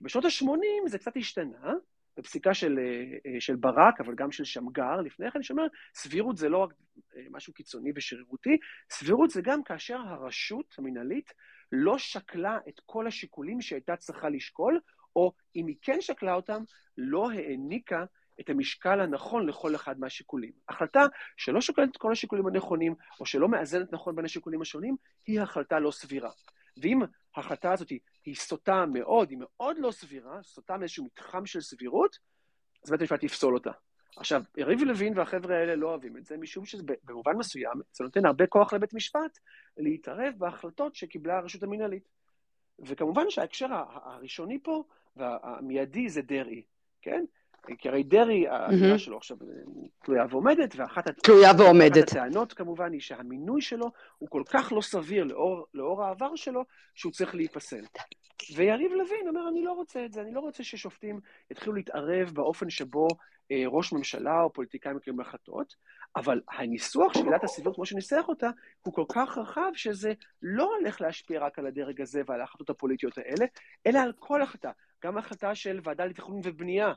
[0.00, 1.72] בשנות ה-80 זה קצת השתנה,
[2.16, 6.58] בפסיקה של, אה, של ברק, אבל גם של שמגר לפני כן, שאומר, סבירות זה לא
[6.58, 6.70] רק
[7.16, 8.56] אה, משהו קיצוני ושרירותי,
[8.90, 11.32] סבירות זה גם כאשר הרשות המינהלית
[11.72, 14.80] לא שקלה את כל השיקולים שהייתה צריכה לשקול,
[15.16, 16.62] או אם היא כן שקלה אותם,
[16.98, 18.04] לא העניקה
[18.40, 20.52] את המשקל הנכון לכל אחד מהשיקולים.
[20.68, 21.02] החלטה
[21.36, 25.78] שלא שוקלת את כל השיקולים הנכונים, או שלא מאזנת נכון בין השיקולים השונים, היא החלטה
[25.78, 26.30] לא סבירה.
[26.82, 27.00] ואם
[27.36, 27.88] ההחלטה הזאת
[28.24, 32.18] היא סוטה מאוד, היא מאוד לא סבירה, סוטה מאיזשהו מתחם של סבירות,
[32.84, 33.70] אז בית המשפט יפסול אותה.
[34.16, 38.46] עכשיו, יריב לוין והחבר'ה האלה לא אוהבים את זה, משום שבמובן מסוים זה נותן הרבה
[38.46, 39.38] כוח לבית משפט
[39.76, 42.08] להתערב בהחלטות שקיבלה הרשות המינהלית.
[42.78, 43.66] וכמובן שההקשר
[44.04, 44.84] הראשוני פה
[45.16, 46.62] והמיידי זה דרעי,
[47.02, 47.24] כן?
[47.78, 49.36] כי הרי דרעי, האמירה שלו עכשיו
[50.04, 52.08] תלויה ועומדת, ואחת תלויה ועומדת.
[52.08, 57.12] הטענות כמובן היא שהמינוי שלו הוא כל כך לא סביר לאור, לאור העבר שלו, שהוא
[57.12, 57.84] צריך להיפסל.
[58.54, 62.70] ויריב לוין אומר, אני לא רוצה את זה, אני לא רוצה ששופטים יתחילו להתערב באופן
[62.70, 63.08] שבו
[63.50, 65.74] אה, ראש ממשלה או פוליטיקאים מקבלים החלטות,
[66.16, 68.50] אבל הניסוח של עילת הסבירות, כמו שניסח אותה,
[68.82, 73.18] הוא כל כך רחב שזה לא הולך להשפיע רק על הדרג הזה ועל ההחלטות הפוליטיות
[73.18, 73.46] האלה,
[73.86, 74.70] אלא על כל החלטה,
[75.04, 76.92] גם החלטה של ועדה לתכנון ובנייה,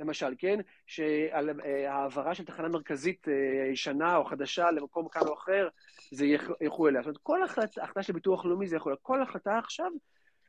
[0.00, 0.58] למשל, כן?
[0.86, 5.68] שעל אה, העברה של תחנה מרכזית אה, ישנה או חדשה למקום כאן או אחר,
[6.10, 6.26] זה
[6.60, 7.02] ילכו אליה.
[7.02, 9.90] זאת אומרת, כל החלטה, החלטה של ביטוח לאומי זה יכול כל החלטה עכשיו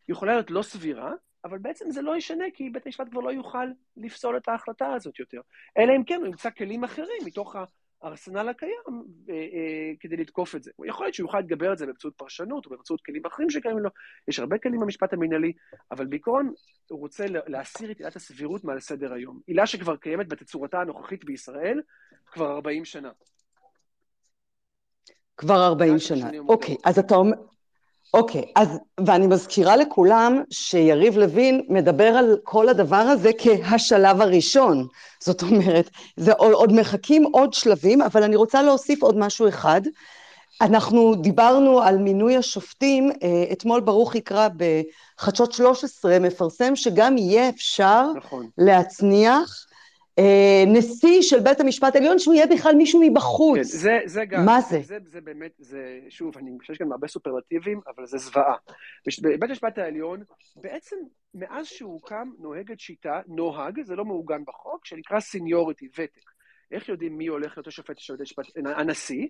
[0.10, 1.12] יכולה להיות לא סבירה,
[1.46, 5.20] אבל בעצם זה לא ישנה, כי בית המשפט כבר לא יוכל לפסול את ההחלטה הזאת
[5.20, 5.42] יותר.
[5.78, 7.56] אלא אם כן הוא ימצא כלים אחרים מתוך
[8.02, 8.72] הארסנל הקיים
[9.30, 10.72] אה, אה, כדי לתקוף את זה.
[10.86, 13.90] יכול להיות שהוא יוכל להתגבר על זה באמצעות פרשנות או באמצעות כלים אחרים שקיימים לו,
[14.28, 15.54] יש הרבה כלים במשפט המינהלי,
[15.92, 16.54] אבל בעיקרון
[16.90, 19.40] הוא רוצה להסיר את עילת הסבירות מעל סדר היום.
[19.48, 21.82] עילה שכבר קיימת בתצורתה הנוכחית בישראל
[22.26, 23.12] כבר 40 שנה.
[25.38, 26.30] כבר 40 שנה.
[26.48, 27.38] אוקיי, אז אתה אומר...
[28.14, 34.88] אוקיי, okay, אז, ואני מזכירה לכולם שיריב לוין מדבר על כל הדבר הזה כהשלב הראשון.
[35.20, 39.82] זאת אומרת, זה עוד, מחכים עוד שלבים, אבל אני רוצה להוסיף עוד משהו אחד.
[40.62, 44.48] אנחנו דיברנו על מינוי השופטים, אה, אתמול ברוך יקרא
[45.18, 48.48] בחדשות 13 מפרסם שגם יהיה אפשר נכון.
[48.58, 49.66] להצניח
[50.68, 53.58] נשיא של בית המשפט העליון, שהוא יהיה בכלל מישהו מבחוץ.
[53.58, 54.46] כן, זה, זה גם.
[54.46, 54.80] מה זה?
[54.84, 58.56] זה, זה באמת, זה, שוב, אני חושב שיש כאן הרבה סופרלטיבים, אבל זה זוועה.
[59.22, 60.24] בבית המשפט העליון,
[60.56, 60.96] בעצם
[61.34, 66.32] מאז שהוא הוקם, נוהגת שיטה, נוהג, זה לא מעוגן בחוק, שנקרא סניוריטי, ותק.
[66.72, 68.46] איך יודעים מי הולך להיות השופט של בית המשפט?
[68.66, 69.28] הנשיא,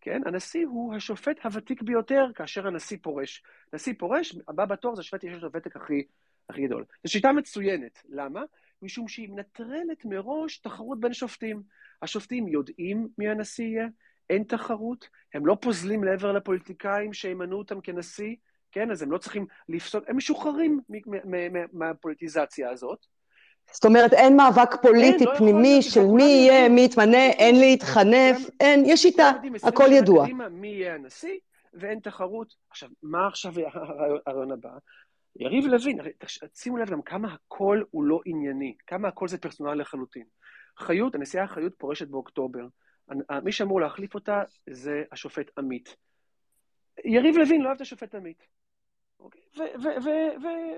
[0.00, 0.20] כן?
[0.26, 3.42] הנשיא הוא השופט הוותיק ביותר כאשר הנשיא פורש.
[3.72, 6.02] נשיא פורש, הבא בתור זה השופט שיש לו הוותק הכי,
[6.50, 6.84] הכי גדול.
[7.04, 8.02] זו שיטה מצוינת.
[8.08, 8.42] למה?
[8.82, 11.62] משום שהיא מנטרלת מראש תחרות בין שופטים.
[12.02, 13.86] השופטים יודעים מי הנשיא יהיה,
[14.30, 18.34] אין תחרות, הם לא פוזלים לעבר לפוליטיקאים שימנו אותם כנשיא,
[18.72, 18.90] כן?
[18.90, 20.80] אז הם לא צריכים לפסול, הם משוחררים
[21.72, 23.06] מהפוליטיזציה הזאת.
[23.72, 27.60] זאת אומרת, אין מאבק פוליטי אין, לא פנימי לא של מי יהיה, מי יתמנה, אין
[27.60, 30.26] להתחנף, אין, יש שיטה, הכל ידוע.
[30.50, 31.38] מי יהיה הנשיא,
[31.74, 32.54] ואין תחרות.
[32.70, 33.52] עכשיו, מה עכשיו
[34.26, 34.70] הרעיון הבא?
[35.40, 35.98] יריב לוין,
[36.54, 40.24] שימו לב גם כמה הכל הוא לא ענייני, כמה הכל זה פרסונלי לחלוטין.
[40.78, 42.66] חיות, הנשיאה חיות פורשת באוקטובר.
[43.42, 45.96] מי שאמור להחליף אותה זה השופט עמית.
[47.04, 48.46] יריב לוין לא אוהב את השופט עמית.
[49.20, 49.42] אוקיי?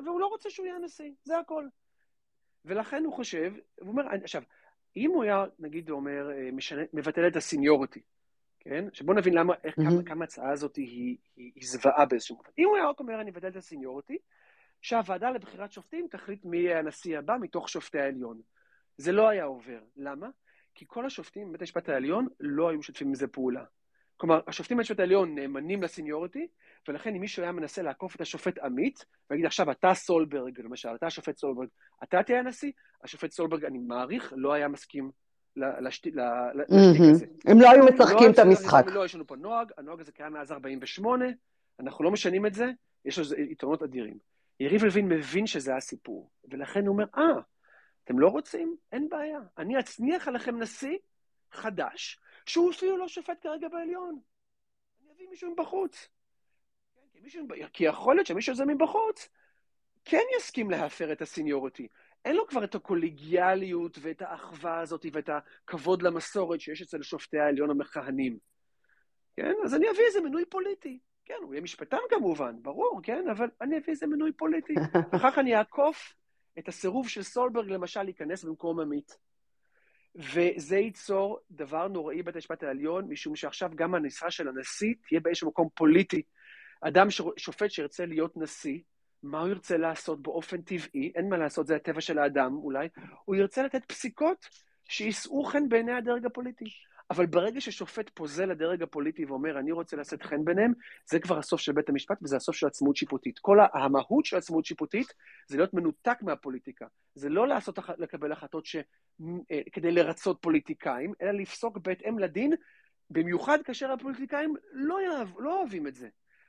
[0.05, 1.65] והוא לא רוצה שהוא יהיה הנשיא, זה הכל.
[2.65, 4.43] ולכן הוא חושב, הוא אומר, עכשיו,
[4.97, 8.01] אם הוא היה, נגיד, אומר, אה, משנה, מבטל את ה seniority,
[8.61, 8.85] כן?
[8.93, 9.83] שבואו נבין למה, איך, mm-hmm.
[9.83, 12.51] כמה, כמה ההצעה הזאת היא, היא, היא זוועה באיזשהו מובן.
[12.59, 14.19] אם הוא היה רק אומר, אני מבטל את הסיניוריטי,
[14.83, 18.41] שהוועדה לבחירת שופטים תחליט מי יהיה הנשיא הבא מתוך שופטי העליון.
[18.97, 19.81] זה לא היה עובר.
[19.97, 20.29] למה?
[20.75, 23.65] כי כל השופטים בבית המשפט העליון לא היו משתפים עם זה פעולה.
[24.17, 26.47] כלומר, השופטים בבית המשפט העליון נאמנים ל seniority,
[26.89, 31.07] ולכן אם מישהו היה מנסה לעקוף את השופט עמית, ויגיד עכשיו אתה סולברג, למשל, אתה
[31.07, 31.69] השופט סולברג,
[32.03, 32.73] אתה תהיה הנשיא,
[33.05, 35.11] השופט סולברג, אני מעריך, לא היה מסכים
[35.57, 37.27] לשתיק הזה.
[37.47, 38.85] הם לא היו משחקים לא את המשחק.
[38.87, 41.27] לא, יש לנו פה נוהג, הנוהג הזה קיים מאז 48,
[41.81, 42.71] אנחנו לא משנים את זה,
[43.05, 44.19] יש לזה יתרונות אדירים.
[44.61, 47.41] יריב לוין מבין שזה הסיפור, ולכן הוא אומר, אה,
[48.05, 48.77] אתם לא רוצים?
[48.93, 49.39] אין בעיה.
[49.59, 50.99] אני אצניח עליכם נשיא
[51.53, 54.21] חדש, שהוא אפילו לא שופט כרגע בעליון.
[55.03, 56.09] אני אביא מישהו מבחוץ.
[56.95, 59.29] כן, כי, מישהו, כי יכול להיות שמישהו הזה מבחוץ
[60.05, 61.89] כן יסכים להפר את הסיניוריטי.
[62.25, 67.71] אין לו כבר את הקולגיאליות ואת האחווה הזאת ואת הכבוד למסורת שיש אצל שופטי העליון
[67.71, 68.39] המכהנים.
[69.37, 69.53] כן?
[69.65, 70.99] אז אני אביא איזה מינוי פוליטי.
[71.29, 73.29] כן, הוא יהיה משפטן כמובן, ברור, כן?
[73.31, 74.75] אבל אני אביא איזה מינוי פוליטי.
[75.17, 76.15] אחר כך אני אעקוף
[76.59, 79.19] את הסירוב של סולברג, למשל, להיכנס במקום עמית.
[80.15, 85.49] וזה ייצור דבר נוראי בבית המשפט העליון, משום שעכשיו גם המשרה של הנשיא תהיה באיזשהו
[85.49, 86.23] מקום פוליטי.
[86.81, 88.79] אדם, שופט שירצה להיות נשיא,
[89.23, 91.13] מה הוא ירצה לעשות באופן טבעי?
[91.15, 92.89] אין מה לעשות, זה הטבע של האדם אולי.
[93.25, 94.49] הוא ירצה לתת פסיקות
[94.85, 96.65] שיישאו חן בעיני הדרג הפוליטי.
[97.11, 100.73] אבל ברגע ששופט פוזל לדרג הפוליטי ואומר, אני רוצה לשאת חן ביניהם,
[101.11, 103.39] זה כבר הסוף של בית המשפט וזה הסוף של עצמאות שיפוטית.
[103.39, 105.13] כל המהות של עצמאות שיפוטית
[105.47, 106.87] זה להיות מנותק מהפוליטיקה.
[107.15, 108.77] זה לא לעשות, לקבל החלטות ש...
[109.51, 112.53] אה, כדי לרצות פוליטיקאים, אלא לפסוק בהתאם לדין,
[113.11, 116.09] במיוחד כאשר הפוליטיקאים לא, יאהב, לא אוהבים את זה.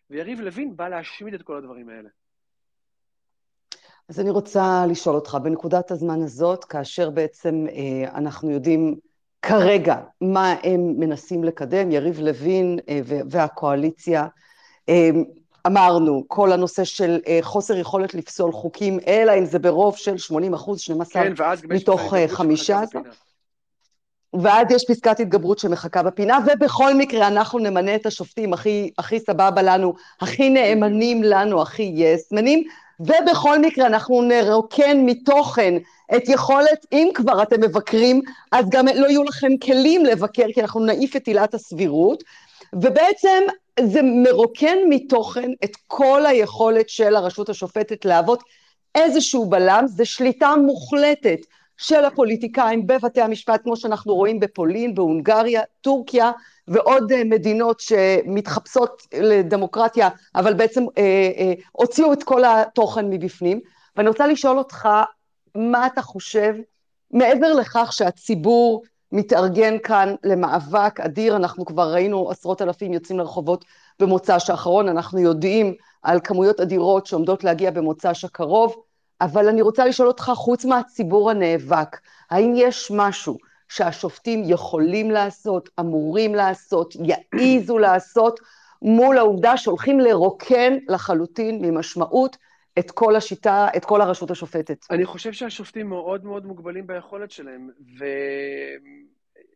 [0.09, 2.09] ויריב לוין בא להשמיד את כל הדברים האלה.
[4.09, 8.99] אז אני רוצה לשאול אותך, בנקודת הזמן הזאת, כאשר בעצם אה, אנחנו יודעים
[9.41, 14.27] כרגע מה הם מנסים לקדם, יריב לוין אה, והקואליציה.
[14.89, 15.09] אה,
[15.67, 20.53] אמרנו, כל הנושא של אה, חוסר יכולת לפסול חוקים, אלא אם זה ברוב של 80
[20.53, 21.33] אחוז, 12 כן,
[21.69, 23.01] מתוך 15.
[24.33, 29.61] ואז יש פסקת התגברות שמחכה בפינה, ובכל מקרה אנחנו נמנה את השופטים הכי, הכי סבבה
[29.61, 32.63] לנו, הכי נאמנים לנו, הכי יסמנים,
[32.99, 35.73] ובכל מקרה אנחנו נרוקן מתוכן
[36.15, 40.79] את יכולת, אם כבר אתם מבקרים, אז גם לא יהיו לכם כלים לבקר, כי אנחנו
[40.79, 42.23] נעיף את עילת הסבירות,
[42.73, 43.43] ובעצם
[43.81, 48.43] זה מרוקן מתוכן את כל היכולת של הרשות השופטת להוות
[48.95, 51.39] איזשהו בלם, זה שליטה מוחלטת
[51.79, 56.31] של הפוליטיקאים בבתי המשפט, כמו שאנחנו רואים בפולין, בהונגריה, טורקיה
[56.67, 61.03] ועוד אה, מדינות שמתחפשות לדמוקרטיה, אבל בעצם אה,
[61.37, 63.59] אה, הוציאו את כל התוכן מבפנים.
[63.95, 64.89] ואני רוצה לשאול אותך,
[65.55, 66.55] מה אתה חושב,
[67.11, 73.65] מעבר לכך שהציבור מתארגן כאן למאבק אדיר, אנחנו כבר ראינו עשרות אלפים יוצאים לרחובות
[73.99, 78.75] במוצ"ש האחרון, אנחנו יודעים על כמויות אדירות שעומדות להגיע במוצ"ש הקרוב,
[79.21, 81.97] אבל אני רוצה לשאול אותך, חוץ מהציבור הנאבק,
[82.29, 83.37] האם יש משהו
[83.69, 88.39] שהשופטים יכולים לעשות, אמורים לעשות, יעיזו לעשות,
[88.81, 92.37] מול העובדה שהולכים לרוקן לחלוטין ממשמעות
[92.79, 94.85] את כל השיטה, את כל הרשות השופטת.
[94.91, 98.05] אני חושב שהשופטים מאוד מאוד מוגבלים ביכולת שלהם, ו...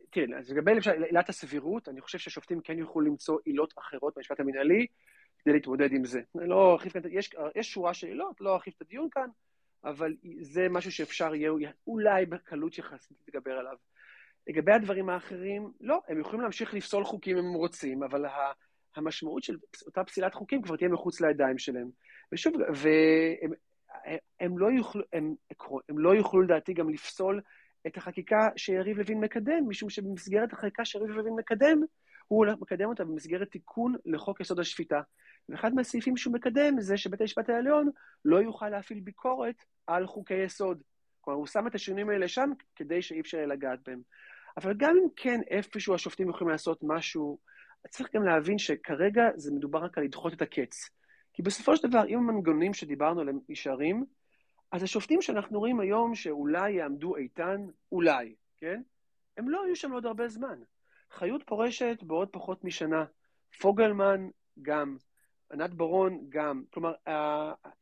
[0.10, 0.72] תראה, אז לגבי
[1.08, 4.86] עילת הסבירות, אני חושב שהשופטים כן יוכלו למצוא עילות אחרות במשפט המנהלי
[5.40, 6.22] כדי להתמודד עם זה.
[6.36, 9.28] לא ארחיב כאן, יש, יש שורה של עילות, לא ארחיב את הדיון כאן,
[9.86, 13.76] אבל זה משהו שאפשר יהיה אולי בקלות יחסית להתגבר עליו.
[14.48, 18.26] לגבי הדברים האחרים, לא, הם יכולים להמשיך לפסול חוקים אם הם רוצים, אבל
[18.96, 21.90] המשמעות של אותה פסילת חוקים כבר תהיה מחוץ לידיים שלהם.
[22.32, 23.52] ושוב, והם
[24.40, 25.36] הם לא, יוכלו, הם,
[25.90, 27.42] הם לא יוכלו לדעתי גם לפסול
[27.88, 31.82] את החקיקה שיריב לוין מקדם, משום שבמסגרת החקיקה שיריב לוין מקדם,
[32.28, 35.02] הוא מקדם אותה במסגרת תיקון לחוק יסוד השפיטה.
[35.50, 37.90] ואחד מהסעיפים שהוא מקדם זה שבית המשפט העליון
[38.26, 39.56] לא יוכל להפעיל ביקורת
[39.88, 40.82] על חוקי יסוד.
[41.22, 44.02] כלומר, הוא שם את השינויים האלה שם כדי שאי אפשר יהיה לגעת בהם.
[44.58, 47.38] אבל גם אם כן איפשהו השופטים יכולים לעשות משהו,
[47.90, 50.90] צריך גם להבין שכרגע זה מדובר רק על לדחות את הקץ.
[51.34, 54.06] כי בסופו של דבר, אם המנגנונים שדיברנו עליהם נשארים,
[54.72, 58.82] אז השופטים שאנחנו רואים היום שאולי יעמדו איתן, אולי, כן?
[59.38, 60.60] הם לא יהיו שם עוד הרבה זמן.
[61.12, 63.06] חיות פורשת בעוד פחות משנה.
[63.62, 64.28] פוגלמן
[64.62, 64.98] גם,
[65.54, 66.64] ענת ברון גם.
[66.74, 66.94] כלומר,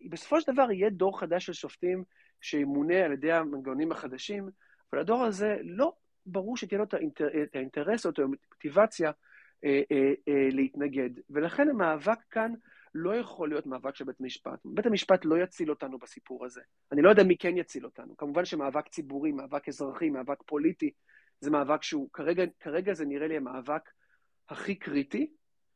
[0.09, 2.03] בסופו של דבר יהיה דור חדש של שופטים
[2.41, 4.49] שימונה על ידי המנגנונים החדשים,
[4.91, 5.93] אבל הדור הזה לא
[6.25, 6.83] ברור שתהיה לו
[7.43, 9.11] את האינטרס או את המוטיבציה
[9.65, 11.09] אה, אה, אה, להתנגד.
[11.29, 12.53] ולכן המאבק כאן
[12.95, 14.59] לא יכול להיות מאבק של בית המשפט.
[14.65, 16.61] בית המשפט לא יציל אותנו בסיפור הזה.
[16.91, 18.17] אני לא יודע מי כן יציל אותנו.
[18.17, 20.91] כמובן שמאבק ציבורי, מאבק אזרחי, מאבק פוליטי,
[21.41, 23.89] זה מאבק שהוא, כרגע, כרגע זה נראה לי המאבק
[24.49, 25.31] הכי קריטי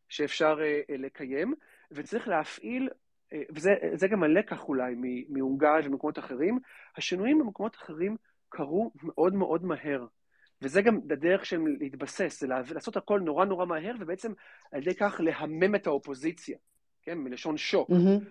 [0.09, 1.53] שאפשר uh, לקיים,
[1.95, 4.95] וצריך להפעיל, uh, וזה גם הלקח אולי
[5.29, 6.59] מהונגריה ומקומות אחרים,
[6.97, 8.17] השינויים במקומות אחרים
[8.49, 10.05] קרו מאוד מאוד מהר.
[10.61, 14.31] וזה גם הדרך שלהם להתבסס, זה לעשות הכל נורא נורא מהר, ובעצם
[14.71, 16.57] על ידי כך להמם את האופוזיציה,
[17.03, 17.89] כן, מלשון שוק.
[17.89, 18.25] Mm-hmm.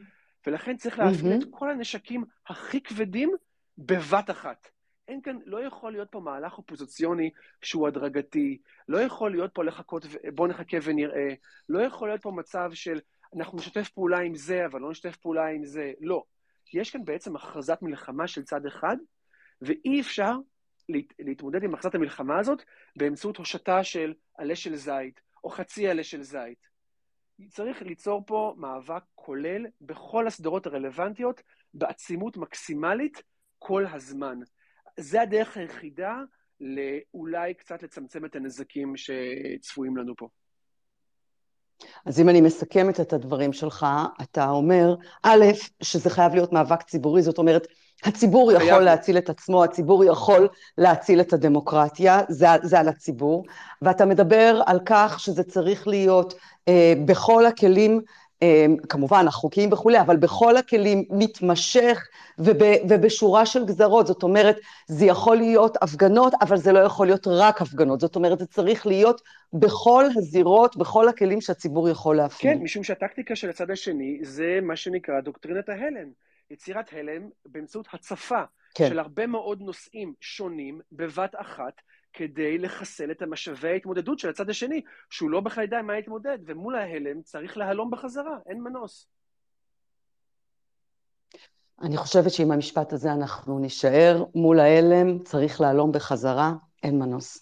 [0.46, 1.44] ולכן צריך להפעיל mm-hmm.
[1.44, 3.32] את כל הנשקים הכי כבדים
[3.78, 4.68] בבת אחת.
[5.08, 7.30] אין כאן, לא יכול להיות פה מהלך אופוזיציוני
[7.62, 11.34] שהוא הדרגתי, לא יכול להיות פה לחכות, בוא נחכה ונראה,
[11.68, 13.00] לא יכול להיות פה מצב של
[13.36, 16.24] אנחנו נשתף פעולה עם זה, אבל לא נשתף פעולה עם זה, לא.
[16.74, 18.96] יש כאן בעצם הכרזת מלחמה של צד אחד,
[19.60, 20.32] ואי אפשר
[20.88, 22.62] להת, להתמודד עם הכרזת המלחמה הזאת
[22.96, 26.74] באמצעות הושטה של עלה של זית, או חצי עלה של זית.
[27.48, 31.42] צריך ליצור פה מאבק כולל בכל הסדרות הרלוונטיות,
[31.74, 33.22] בעצימות מקסימלית
[33.58, 34.38] כל הזמן.
[35.00, 36.20] זה הדרך היחידה
[36.60, 40.28] לאולי קצת לצמצם את הנזקים שצפויים לנו פה.
[42.06, 43.86] אז אם אני מסכמת את הדברים שלך,
[44.22, 45.44] אתה אומר, א',
[45.82, 47.66] שזה חייב להיות מאבק ציבורי, זאת אומרת,
[48.04, 48.82] הציבור יכול חייב.
[48.82, 53.44] להציל את עצמו, הציבור יכול להציל את הדמוקרטיה, זה, זה על הציבור,
[53.82, 56.34] ואתה מדבר על כך שזה צריך להיות
[56.68, 58.00] אה, בכל הכלים
[58.88, 62.06] כמובן החוקיים וכולי, אבל בכל הכלים מתמשך
[62.38, 67.26] וב, ובשורה של גזרות, זאת אומרת, זה יכול להיות הפגנות, אבל זה לא יכול להיות
[67.26, 69.20] רק הפגנות, זאת אומרת, זה צריך להיות
[69.52, 72.52] בכל הזירות, בכל הכלים שהציבור יכול להפעיל.
[72.52, 76.08] כן, משום שהטקטיקה של הצד השני זה מה שנקרא דוקטרינת ההלם.
[76.50, 78.42] יצירת הלם באמצעות הצפה
[78.74, 78.88] כן.
[78.88, 81.72] של הרבה מאוד נושאים שונים בבת אחת,
[82.14, 86.38] כדי לחסל את המשאבי ההתמודדות של הצד השני, שהוא לא בכלל ידע עם מה להתמודד,
[86.46, 89.06] ומול ההלם צריך להלום בחזרה, אין מנוס.
[91.82, 97.40] אני חושבת שעם המשפט הזה אנחנו נישאר מול ההלם, צריך להלום בחזרה, אין מנוס.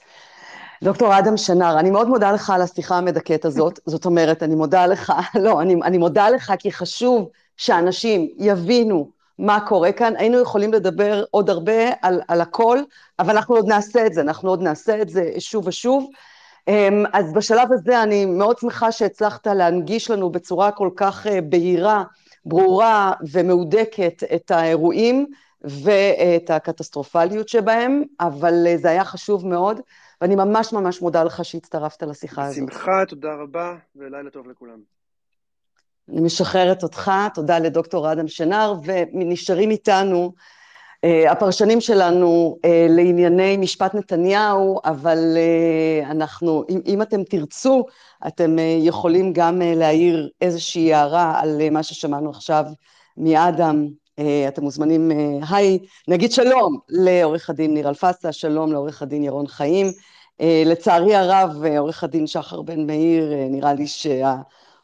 [0.82, 4.87] דוקטור אדם שנר, אני מאוד מודה לך על השיחה המדכאת הזאת, זאת אומרת, אני מודה
[4.87, 9.11] לך, לא, אני, אני מודה לך כי חשוב שאנשים יבינו
[9.42, 10.12] מה קורה כאן.
[10.16, 12.78] היינו יכולים לדבר עוד הרבה על, על הכל,
[13.18, 16.11] אבל אנחנו עוד נעשה את זה, אנחנו עוד נעשה את זה שוב ושוב.
[16.68, 22.05] אמ, אז בשלב הזה אני מאוד שמחה שהצלחת להנגיש לנו בצורה כל כך אה, בהירה,
[22.44, 25.26] ברורה ומהודקת את האירועים
[25.62, 29.81] ואת הקטסטרופליות שבהם, אבל אה, זה היה חשוב מאוד,
[30.20, 32.68] ואני ממש ממש מודה לך שהצטרפת לשיחה הזאת.
[32.68, 35.01] בשמחה, תודה רבה, ולילה טוב לכולם.
[36.10, 40.32] אני משחררת אותך, תודה לדוקטור אדם שנר, ונשארים איתנו
[41.06, 47.84] uh, הפרשנים שלנו uh, לענייני משפט נתניהו, אבל uh, אנחנו, אם, אם אתם תרצו,
[48.26, 52.64] אתם יכולים גם להעיר איזושהי הערה על מה ששמענו עכשיו
[53.16, 53.88] מאדם.
[54.48, 55.10] אתם מוזמנים,
[55.50, 59.86] היי, נגיד שלום לעורך הדין ניר אלפסה, שלום לעורך הדין ירון חיים.
[60.40, 64.34] לצערי הרב, עורך הדין שחר בן מאיר, נראה לי שה...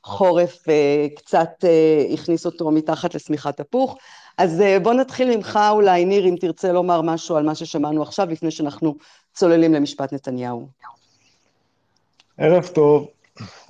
[0.05, 3.97] חורף אה, קצת אה, הכניס אותו מתחת לשמיכת תפוח.
[4.39, 8.31] אז אה, בוא נתחיל ממך אולי, ניר, אם תרצה לומר משהו על מה ששמענו עכשיו,
[8.31, 8.95] לפני שאנחנו
[9.35, 10.69] צוללים למשפט נתניהו.
[12.39, 13.09] ערב טוב.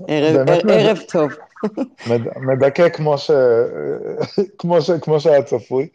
[0.08, 1.30] ערב, ערב, ערב טוב.
[2.48, 3.30] מדכא כמו, ש...
[4.58, 4.90] כמו, ש...
[4.90, 5.88] כמו שהיה צפוי.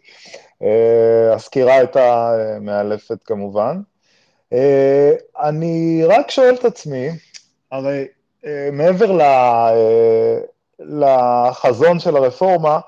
[1.36, 3.82] הסקירה הייתה מאלפת כמובן.
[5.40, 7.10] אני רק שואל את עצמי,
[7.72, 8.06] הרי
[8.72, 9.18] מעבר
[10.80, 12.80] לחזון של הרפורמה,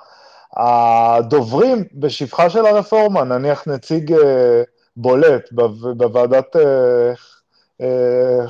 [0.56, 4.63] הדוברים בשבחה של הרפורמה, נניח נציג אה,
[4.98, 5.52] בולט
[5.98, 7.13] בוועדת אה,
[7.82, 8.46] אה,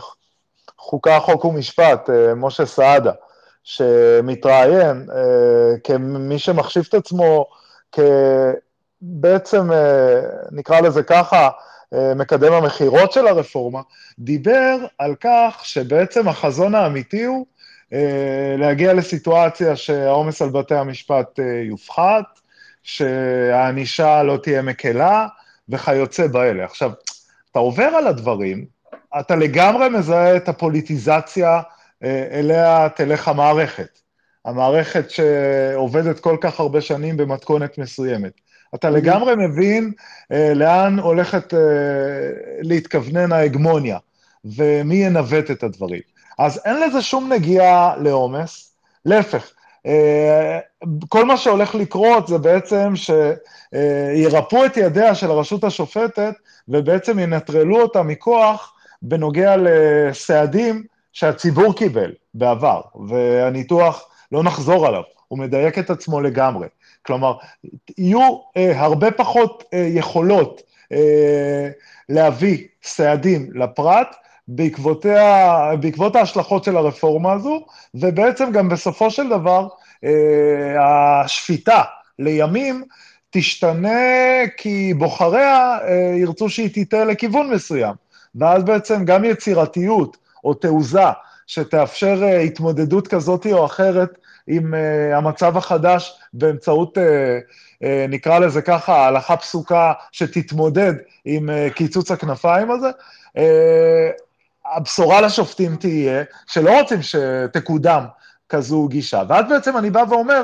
[0.78, 3.12] חוקה, חוק ומשפט, משה סעדה,
[3.64, 5.08] שמתראיין
[5.84, 7.46] כמי שמחשיב את עצמו
[7.92, 9.70] כבעצם,
[10.52, 11.50] נקרא לזה ככה,
[12.16, 13.82] מקדם המכירות של הרפורמה,
[14.20, 17.46] דיבר על כך שבעצם החזון האמיתי הוא
[17.94, 22.40] אה, להגיע לסיטואציה שהעומס על בתי המשפט אה, יופחת,
[22.84, 25.28] שהענישה לא תהיה מקלה
[25.70, 26.66] וכיוצא באלה.
[26.66, 26.92] עכשיו,
[27.52, 28.66] אתה עובר על הדברים,
[29.20, 31.62] אתה לגמרי מזהה את הפוליטיזציה
[32.04, 34.00] אה, אליה תלך המערכת.
[34.46, 38.42] המערכת שעובדת כל כך הרבה שנים במתכונת מסוימת.
[38.76, 39.92] אתה לגמרי מבין
[40.32, 41.60] אה, לאן הולכת אה,
[42.62, 43.98] להתכוונן ההגמוניה,
[44.46, 46.02] ומי ינווט את הדברים.
[46.40, 48.72] אז אין לזה שום נגיעה לעומס,
[49.06, 49.52] להפך,
[49.86, 50.60] אה,
[51.10, 56.34] כל מה שהולך לקרות זה בעצם שירפאו את ידיה של הרשות השופטת
[56.68, 65.80] ובעצם ינטרלו אותה מכוח בנוגע לסעדים שהציבור קיבל בעבר, והניתוח, לא נחזור עליו, הוא מדייק
[65.80, 66.68] את עצמו לגמרי.
[67.06, 67.34] כלומר,
[67.98, 71.70] יהיו אה, הרבה פחות אה, יכולות אה,
[72.10, 74.16] להביא סעדים לפרט,
[74.48, 79.68] בעקבותיה, בעקבות ההשלכות של הרפורמה הזו, ובעצם גם בסופו של דבר
[80.04, 81.82] אה, השפיטה
[82.20, 82.84] לימים
[83.30, 84.00] תשתנה
[84.58, 87.94] כי בוחריה אה, ירצו שהיא תיטה לכיוון מסוים,
[88.36, 91.10] ואז בעצם גם יצירתיות או תעוזה
[91.48, 94.18] שתאפשר אה, התמודדות כזאת או אחרת
[94.48, 94.74] עם
[95.14, 96.98] המצב החדש באמצעות,
[98.10, 100.94] נקרא לזה ככה, הלכה פסוקה שתתמודד
[101.26, 102.88] עם קיצוץ הכנפיים הזה,
[104.66, 108.04] הבשורה לשופטים תהיה שלא רוצים שתקודם
[108.50, 109.24] כזו גישה.
[109.30, 110.44] ואז בעצם אני בא ואומר,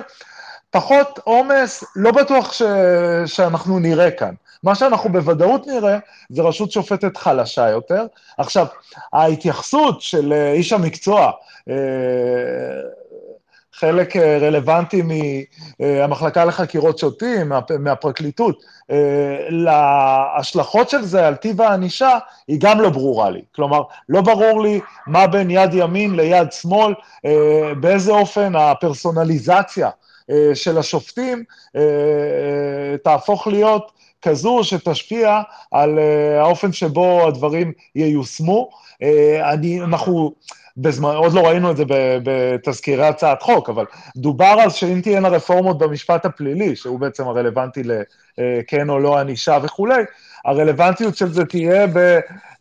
[0.69, 2.61] פחות עומס, לא בטוח ש...
[3.25, 4.33] שאנחנו נראה כאן.
[4.63, 5.97] מה שאנחנו בוודאות נראה
[6.29, 8.05] זה רשות שופטת חלשה יותר.
[8.37, 8.65] עכשיו,
[9.13, 11.31] ההתייחסות של איש המקצוע,
[11.69, 11.75] אה,
[13.73, 15.01] חלק אה, רלוונטי
[15.79, 18.97] מהמחלקה לחקירות שוטים, מהפרקליטות, אה,
[19.49, 22.17] להשלכות של זה על טיב הענישה,
[22.47, 23.41] היא גם לא ברורה לי.
[23.55, 26.93] כלומר, לא ברור לי מה בין יד ימין ליד שמאל,
[27.25, 29.89] אה, באיזה אופן הפרסונליזציה
[30.53, 31.43] של השופטים
[33.03, 33.91] תהפוך להיות
[34.21, 35.41] כזו שתשפיע
[35.71, 35.99] על
[36.39, 38.69] האופן שבו הדברים ייושמו.
[39.43, 40.31] אני, אנחנו...
[40.77, 41.83] בזמן, עוד לא ראינו את זה
[42.23, 43.85] בתזכירי הצעת חוק, אבל
[44.17, 47.81] דובר אז שאם תהיינה רפורמות במשפט הפלילי, שהוא בעצם הרלוונטי
[48.37, 50.03] לכן או לא ענישה וכולי,
[50.45, 51.87] הרלוונטיות של זה תהיה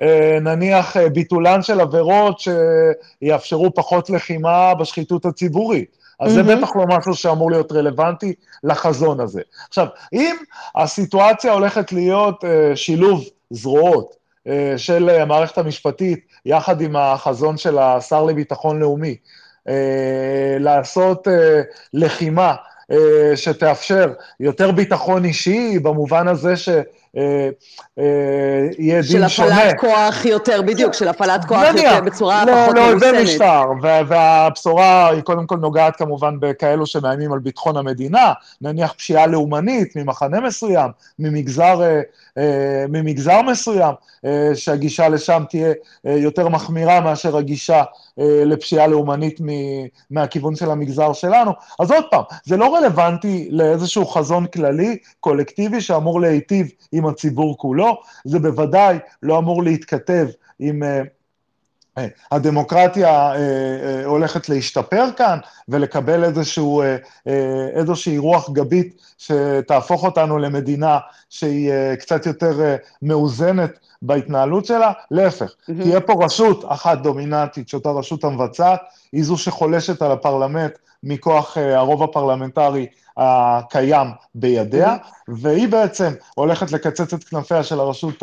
[0.00, 5.96] בנניח אה, ביטולן של עבירות שיאפשרו פחות לחימה בשחיתות הציבורית.
[6.20, 6.34] אז mm-hmm.
[6.34, 8.34] זה בטח לא משהו שאמור להיות רלוונטי
[8.64, 9.42] לחזון הזה.
[9.68, 10.36] עכשיו, אם
[10.76, 14.16] הסיטואציה הולכת להיות uh, שילוב זרועות
[14.48, 19.16] uh, של המערכת המשפטית יחד עם החזון של השר לביטחון לאומי,
[19.68, 21.62] אה, לעשות אה,
[21.94, 22.54] לחימה
[22.90, 26.68] אה, שתאפשר יותר ביטחון אישי, במובן הזה ש...
[27.14, 29.28] יהיה דין שונה.
[29.28, 33.02] של הפעלת כוח יותר, בדיוק, של הפעלת כוח יותר בצורה לא, פחות מרוסנת.
[33.02, 33.62] לא, זה משטר,
[34.08, 40.40] והבשורה היא קודם כל נוגעת כמובן בכאלו שמאיימים על ביטחון המדינה, נניח פשיעה לאומנית ממחנה
[40.40, 41.80] מסוים, ממגזר,
[42.88, 43.94] ממגזר מסוים,
[44.54, 45.72] שהגישה לשם תהיה
[46.04, 47.82] יותר מחמירה מאשר הגישה
[48.18, 49.40] לפשיעה לאומנית
[50.10, 51.50] מהכיוון של המגזר שלנו.
[51.80, 58.00] אז עוד פעם, זה לא רלוונטי לאיזשהו חזון כללי, קולקטיבי, שאמור להיטיב עם הציבור כולו,
[58.24, 60.26] זה בוודאי לא אמור להתכתב
[60.58, 60.82] עם...
[62.00, 65.38] אה, אה, הדמוקרטיה אה, הולכת להשתפר כאן
[65.68, 66.82] ולקבל איזשהו,
[67.74, 70.98] איזושהי רוח גבית שתהפוך אותנו למדינה
[71.30, 75.82] שהיא קצת יותר מאוזנת בהתנהלות שלה, להפך, mm-hmm.
[75.82, 78.80] תהיה פה רשות אחת דומיננטית, שאותה רשות המבצעת,
[79.12, 80.72] היא זו שחולשת על הפרלמנט
[81.02, 82.86] מכוח הרוב הפרלמנטרי
[83.16, 85.32] הקיים בידיה, mm-hmm.
[85.40, 88.22] והיא בעצם הולכת לקצץ את כנפיה של הרשות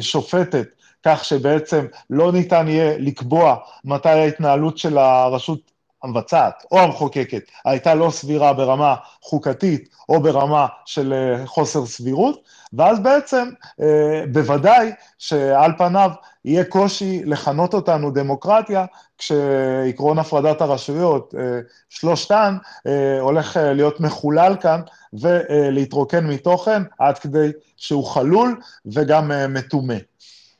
[0.00, 0.66] השופטת,
[1.04, 5.60] כך שבעצם לא ניתן יהיה לקבוע מתי ההתנהלות של הרשות
[6.02, 12.42] המבצעת או המחוקקת הייתה לא סבירה ברמה חוקתית או ברמה של אה, חוסר סבירות,
[12.72, 13.48] ואז בעצם
[13.80, 16.10] אה, בוודאי שעל פניו
[16.44, 18.84] יהיה קושי לכנות אותנו דמוקרטיה,
[19.18, 22.56] כשעקרון הפרדת הרשויות, אה, שלושתן,
[23.20, 24.80] הולך להיות מחולל כאן
[25.12, 29.94] ולהתרוקן מתוכן עד כדי שהוא חלול וגם מטומא.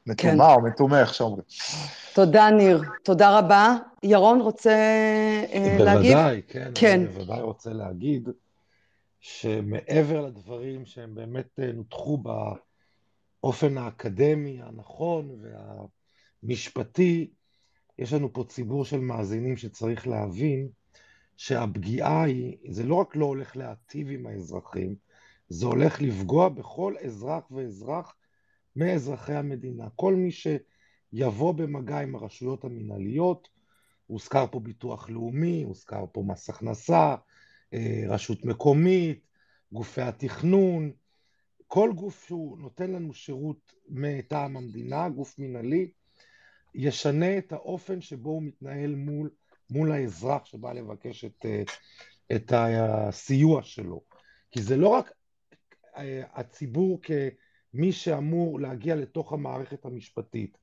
[0.09, 0.41] מטומא כן.
[0.41, 1.45] או מטומא, איך שאומרים.
[2.15, 2.83] תודה, ניר.
[3.05, 3.77] תודה רבה.
[4.03, 4.75] ירון, רוצה
[5.53, 6.13] uh, להגיב?
[6.13, 6.71] בוודאי, כן.
[6.75, 7.01] כן.
[7.01, 8.29] אני בוודאי רוצה להגיד
[9.21, 12.19] שמעבר לדברים שהם באמת אה, נותחו
[13.43, 15.37] באופן האקדמי הנכון
[16.43, 17.31] והמשפטי,
[17.99, 20.69] יש לנו פה ציבור של מאזינים שצריך להבין
[21.37, 24.95] שהפגיעה היא, זה לא רק לא הולך להטיב עם האזרחים,
[25.49, 28.15] זה הולך לפגוע בכל אזרח ואזרח
[28.79, 29.89] מאזרחי המדינה.
[29.97, 30.47] כל מי ש...
[31.13, 33.49] יבוא במגע עם הרשויות המנהליות,
[34.07, 37.15] הוזכר פה ביטוח לאומי, הוזכר פה מס הכנסה,
[37.75, 39.27] אה, רשות מקומית,
[39.73, 40.93] גופי התכנון,
[41.67, 45.91] כל גוף שהוא נותן לנו שירות מטעם המדינה, גוף מנהלי,
[46.75, 49.31] ישנה את האופן שבו הוא מתנהל מול
[49.71, 51.47] מול האזרח שבא לבקש את,
[52.33, 54.01] את הסיוע שלו.
[54.51, 55.13] כי זה לא רק
[56.33, 57.03] הציבור
[57.73, 60.59] כמי שאמור להגיע לתוך המערכת המשפטית,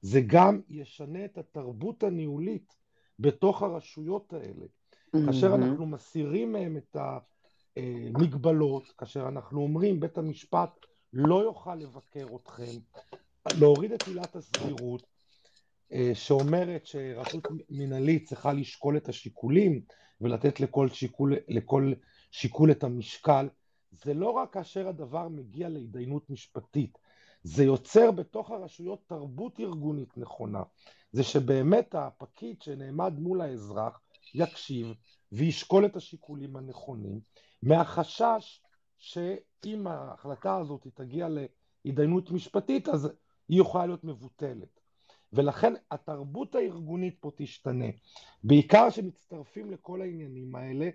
[0.00, 2.74] זה גם ישנה את התרבות הניהולית
[3.18, 4.64] בתוך הרשויות האלה.
[4.64, 5.26] Mm-hmm.
[5.26, 6.96] כאשר אנחנו מסירים מהם את
[7.76, 10.70] המגבלות, כאשר אנחנו אומרים בית המשפט
[11.12, 12.72] לא יוכל לבקר אתכם,
[13.60, 15.02] להוריד את עילת הסבירות,
[15.92, 19.80] אה, שאומרת שרשות מנהלית צריכה לשקול את השיקולים
[20.20, 21.92] ולתת לכל שיקול, לכל
[22.30, 23.48] שיקול את המשקל,
[24.04, 26.98] זה לא רק כאשר הדבר מגיע להתדיינות משפטית,
[27.42, 30.62] זה יוצר בתוך הרשויות תרבות ארגונית נכונה.
[31.12, 34.00] זה שבאמת הפקיד שנעמד מול האזרח
[34.34, 34.94] יקשיב
[35.32, 37.20] וישקול את השיקולים הנכונים,
[37.62, 38.62] מהחשש
[38.98, 41.28] שאם ההחלטה הזאת תגיע
[41.84, 43.08] להתדיינות משפטית, אז
[43.48, 44.80] היא יכולה להיות מבוטלת.
[45.32, 47.86] ולכן התרבות הארגונית פה תשתנה.
[48.44, 50.88] בעיקר שמצטרפים לכל העניינים האלה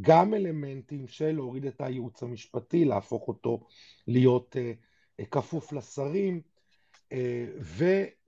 [0.00, 3.60] גם אלמנטים של להוריד את הייעוץ המשפטי, להפוך אותו
[4.06, 6.40] להיות uh, כפוף לשרים,
[7.12, 7.14] uh,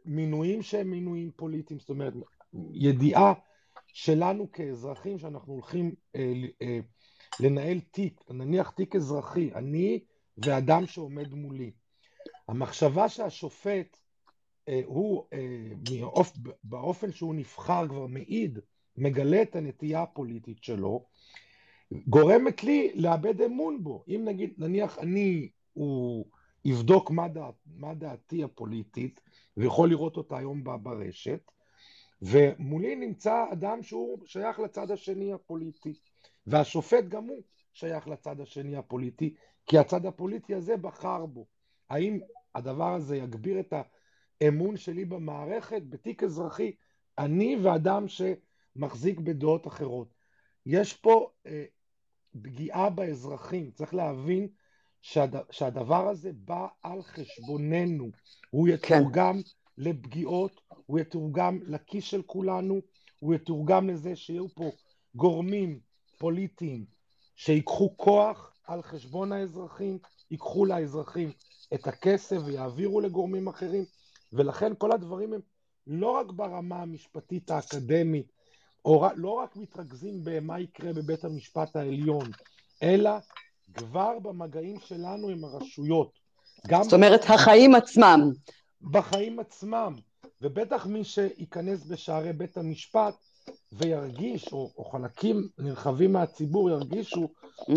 [0.06, 2.12] ומינויים שהם מינויים פוליטיים, זאת אומרת,
[2.72, 3.32] ידיעה
[3.86, 6.18] שלנו כאזרחים שאנחנו הולכים uh,
[6.62, 6.64] uh,
[7.40, 10.00] לנהל תיק, נניח תיק אזרחי, אני
[10.44, 11.70] ואדם שעומד מולי.
[12.48, 13.96] המחשבה שהשופט
[14.68, 15.96] אה, הוא אה,
[16.64, 18.58] באופן שהוא נבחר כבר מעיד,
[18.96, 21.04] מגלה את הנטייה הפוליטית שלו,
[21.92, 24.04] גורמת לי לאבד אמון בו.
[24.08, 26.24] אם נגיד, נניח אני, הוא
[26.64, 29.20] יבדוק מה, דע, מה דעתי הפוליטית,
[29.56, 31.50] ויכול לראות אותה היום ברשת,
[32.22, 35.94] ומולי נמצא אדם שהוא שייך לצד השני הפוליטי.
[36.46, 39.34] והשופט גם הוא שייך לצד השני הפוליטי,
[39.66, 41.46] כי הצד הפוליטי הזה בחר בו.
[41.90, 42.18] האם
[42.54, 43.74] הדבר הזה יגביר את
[44.40, 45.82] האמון שלי במערכת?
[45.82, 46.72] בתיק אזרחי,
[47.18, 50.14] אני ואדם שמחזיק בדעות אחרות.
[50.66, 51.64] יש פה אה,
[52.42, 54.48] פגיעה באזרחים, צריך להבין
[55.02, 58.10] שהד, שהדבר הזה בא על חשבוננו,
[58.50, 58.68] הוא.
[58.68, 59.50] יתורגם כן.
[59.78, 62.80] לפגיעות, הוא יתורגם לכיס של כולנו,
[63.18, 64.70] הוא יתורגם לזה שיהיו פה
[65.14, 65.80] גורמים
[66.18, 66.84] פוליטיים
[67.36, 69.98] שיקחו כוח על חשבון האזרחים,
[70.30, 71.32] ייקחו לאזרחים
[71.74, 73.84] את הכסף ויעבירו לגורמים אחרים,
[74.32, 75.40] ולכן כל הדברים הם
[75.86, 78.32] לא רק ברמה המשפטית האקדמית,
[78.84, 82.30] או לא רק מתרכזים במה יקרה בבית המשפט העליון,
[82.82, 83.10] אלא
[83.74, 86.18] כבר במגעים שלנו עם הרשויות.
[86.82, 88.30] זאת אומרת, החיים עצמם.
[88.82, 89.94] בחיים עצמם,
[90.42, 93.14] ובטח מי שייכנס בשערי בית המשפט
[93.72, 97.28] וירגיש, או, או חלקים נרחבים מהציבור ירגישו.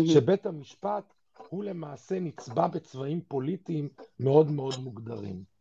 [0.06, 1.04] שבית המשפט
[1.48, 3.88] הוא למעשה נצבע בצבעים פוליטיים
[4.20, 5.53] מאוד מאוד מוגדרים.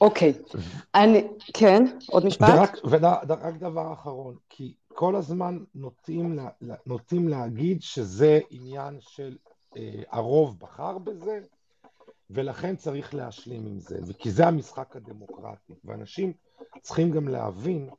[0.00, 0.32] אוקיי.
[0.94, 2.48] אני, כן, עוד משפט?
[2.52, 2.76] ורק,
[3.28, 6.48] ורק דבר אחרון, כי כל הזמן נוטים, לה,
[6.86, 9.36] נוטים להגיד שזה עניין של
[9.76, 11.40] אה, הרוב בחר בזה,
[12.30, 16.32] ולכן צריך להשלים עם זה, וכי זה המשחק הדמוקרטי, ואנשים
[16.82, 17.90] צריכים גם להבין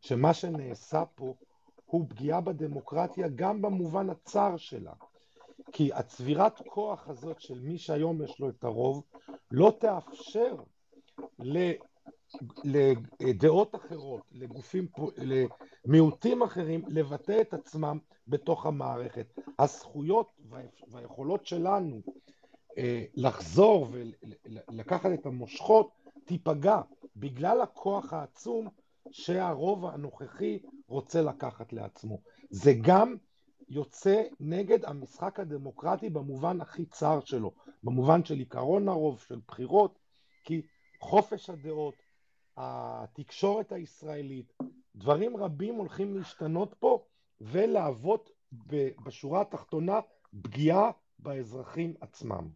[0.00, 1.34] שמה שנעשה פה
[1.86, 4.92] הוא פגיעה בדמוקרטיה גם במובן הצר שלה.
[5.72, 9.02] כי הצבירת כוח הזאת של מי שהיום יש לו את הרוב
[9.50, 10.54] לא תאפשר
[13.20, 14.86] לדעות אחרות, לגופים,
[15.86, 17.98] למיעוטים אחרים, לבטא את עצמם
[18.28, 19.26] בתוך המערכת.
[19.58, 20.30] הזכויות
[20.90, 22.00] והיכולות שלנו
[22.78, 25.90] אה, לחזור ולקחת את המושכות
[26.24, 26.80] תיפגע
[27.16, 28.68] בגלל הכוח העצום
[29.10, 30.58] שהרוב הנוכחי
[30.88, 32.18] רוצה לקחת לעצמו.
[32.50, 33.16] זה גם
[33.68, 37.52] יוצא נגד המשחק הדמוקרטי במובן הכי צר שלו,
[37.82, 39.98] במובן של עיקרון הרוב, של בחירות,
[40.44, 40.62] כי
[41.02, 41.94] חופש הדעות,
[42.56, 44.52] התקשורת הישראלית,
[44.96, 47.04] דברים רבים הולכים להשתנות פה
[47.40, 48.30] ולהוות
[49.04, 50.00] בשורה התחתונה
[50.42, 52.48] פגיעה באזרחים עצמם.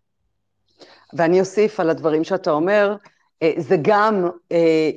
[1.13, 2.97] ואני אוסיף על הדברים שאתה אומר,
[3.43, 4.91] אה, זה גם, אה,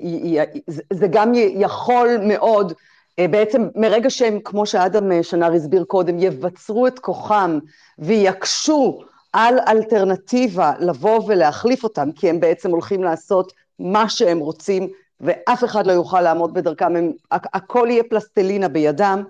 [0.94, 2.74] זה גם יכול מאוד,
[3.20, 7.60] אה, בעצם מרגע שהם, כמו שאדם שנר הסביר קודם, יבצרו את כוחם
[8.00, 9.04] ויקשו
[9.34, 14.88] על אלטרנטיבה לבוא ולהחליף אותם, כי הם בעצם הולכים לעשות מה שהם רוצים,
[15.22, 19.24] ואף אחד לא יוכל לעמוד בדרכם, הם, הכל יהיה פלסטלינה בידם,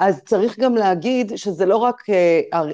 [0.00, 2.02] אז צריך גם להגיד שזה לא רק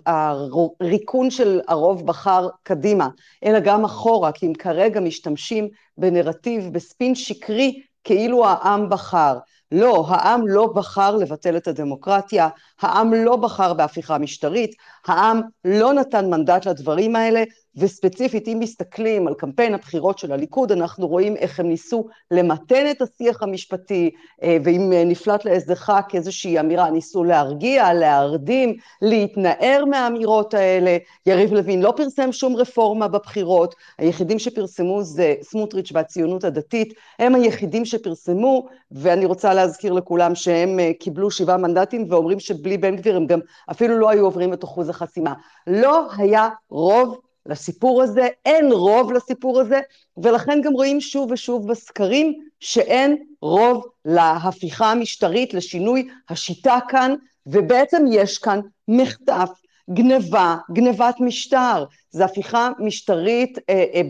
[0.06, 3.08] הריקון של הרוב בחר קדימה,
[3.44, 5.68] אלא גם אחורה, כי אם כרגע משתמשים
[5.98, 9.38] בנרטיב, בספין שקרי, כאילו העם בחר.
[9.72, 12.48] לא, העם לא בחר לבטל את הדמוקרטיה,
[12.80, 14.70] העם לא בחר בהפיכה משטרית,
[15.06, 17.44] העם לא נתן מנדט לדברים האלה,
[17.76, 23.02] וספציפית, אם מסתכלים על קמפיין הבחירות של הליכוד, אנחנו רואים איך הם ניסו למתן את
[23.02, 24.10] השיח המשפטי,
[24.42, 30.96] אה, ואם נפלט לאיזה ח"כ איזושהי אמירה, ניסו להרגיע, להרדים, להתנער מהאמירות האלה.
[31.26, 37.84] יריב לוין לא פרסם שום רפורמה בבחירות, היחידים שפרסמו זה סמוטריץ' והציונות הדתית, הם היחידים
[37.84, 43.26] שפרסמו, ואני רוצה להזכיר לכולם שהם אה, קיבלו שבעה מנדטים ואומרים שבלי בן גביר הם
[43.26, 45.34] גם אפילו לא היו עוברים את אחוז החסימה.
[45.66, 47.18] לא היה רוב
[47.48, 49.80] לסיפור הזה, אין רוב לסיפור הזה,
[50.16, 57.14] ולכן גם רואים שוב ושוב בסקרים שאין רוב להפיכה המשטרית, לשינוי השיטה כאן,
[57.46, 59.50] ובעצם יש כאן מחטף,
[59.90, 61.84] גניבה, גניבת משטר.
[62.10, 64.02] זו הפיכה משטרית אה, אה,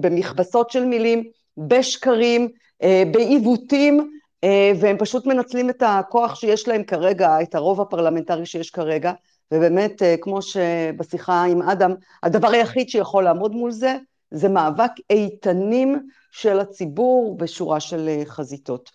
[0.00, 1.24] במכבסות של מילים,
[1.56, 2.48] בשקרים,
[2.82, 8.70] אה, בעיוותים, אה, והם פשוט מנצלים את הכוח שיש להם כרגע, את הרוב הפרלמנטרי שיש
[8.70, 9.12] כרגע,
[9.52, 13.96] ובאמת, אה, כמו שבשיחה עם אדם, הדבר היחיד שיכול לעמוד מול זה,
[14.30, 18.90] זה מאבק איתנים של הציבור בשורה של אה, חזיתות.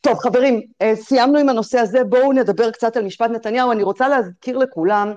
[0.00, 3.72] טוב, חברים, אה, סיימנו עם הנושא הזה, בואו נדבר קצת על משפט נתניהו.
[3.72, 5.12] אני רוצה להזכיר לכולם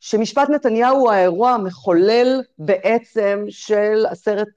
[0.00, 4.48] שמשפט נתניהו הוא האירוע המחולל בעצם של הסרט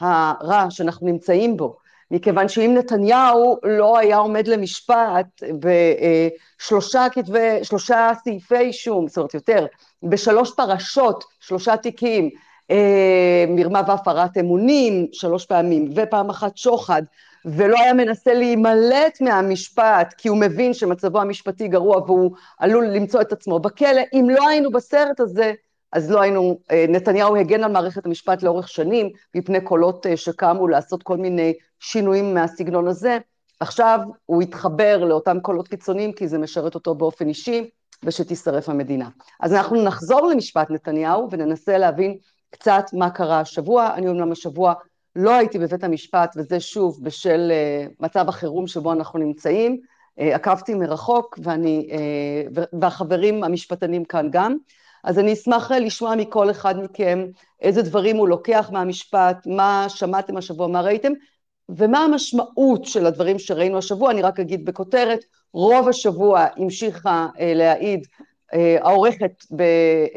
[0.00, 1.81] הרע שאנחנו נמצאים בו.
[2.12, 5.26] מכיוון שאם נתניהו לא היה עומד למשפט
[5.60, 9.66] בשלושה כתבי, שלושה סעיפי אישום, זאת אומרת יותר,
[10.02, 12.30] בשלוש פרשות, שלושה תיקים,
[12.70, 17.02] אה, מרמה והפרת אמונים שלוש פעמים, ופעם אחת שוחד,
[17.44, 23.32] ולא היה מנסה להימלט מהמשפט, כי הוא מבין שמצבו המשפטי גרוע והוא עלול למצוא את
[23.32, 25.52] עצמו בכלא, אם לא היינו בסרט הזה,
[25.92, 30.68] אז לא היינו, אה, נתניהו הגן על מערכת המשפט לאורך שנים, מפני קולות אה, שקמו
[30.68, 33.18] לעשות כל מיני שינויים מהסגנון הזה.
[33.60, 37.70] עכשיו הוא התחבר לאותם קולות קיצוניים, כי זה משרת אותו באופן אישי,
[38.04, 39.08] ושתישרף המדינה.
[39.40, 42.16] אז אנחנו נחזור למשפט נתניהו וננסה להבין
[42.50, 43.90] קצת מה קרה השבוע.
[43.94, 44.74] אני אומנם השבוע
[45.16, 49.80] לא הייתי בבית המשפט, וזה שוב בשל uh, מצב החירום שבו אנחנו נמצאים.
[50.16, 51.88] עקבתי מרחוק, ואני,
[52.80, 54.56] והחברים המשפטנים כאן גם.
[55.04, 57.26] אז אני אשמח לשמוע מכל אחד מכם
[57.60, 61.12] איזה דברים הוא לוקח מהמשפט, מה שמעתם השבוע, מה ראיתם,
[61.68, 65.20] ומה המשמעות של הדברים שראינו השבוע, אני רק אגיד בכותרת,
[65.52, 68.06] רוב השבוע המשיכה אה, להעיד
[68.54, 69.62] אה, העורכת, ב,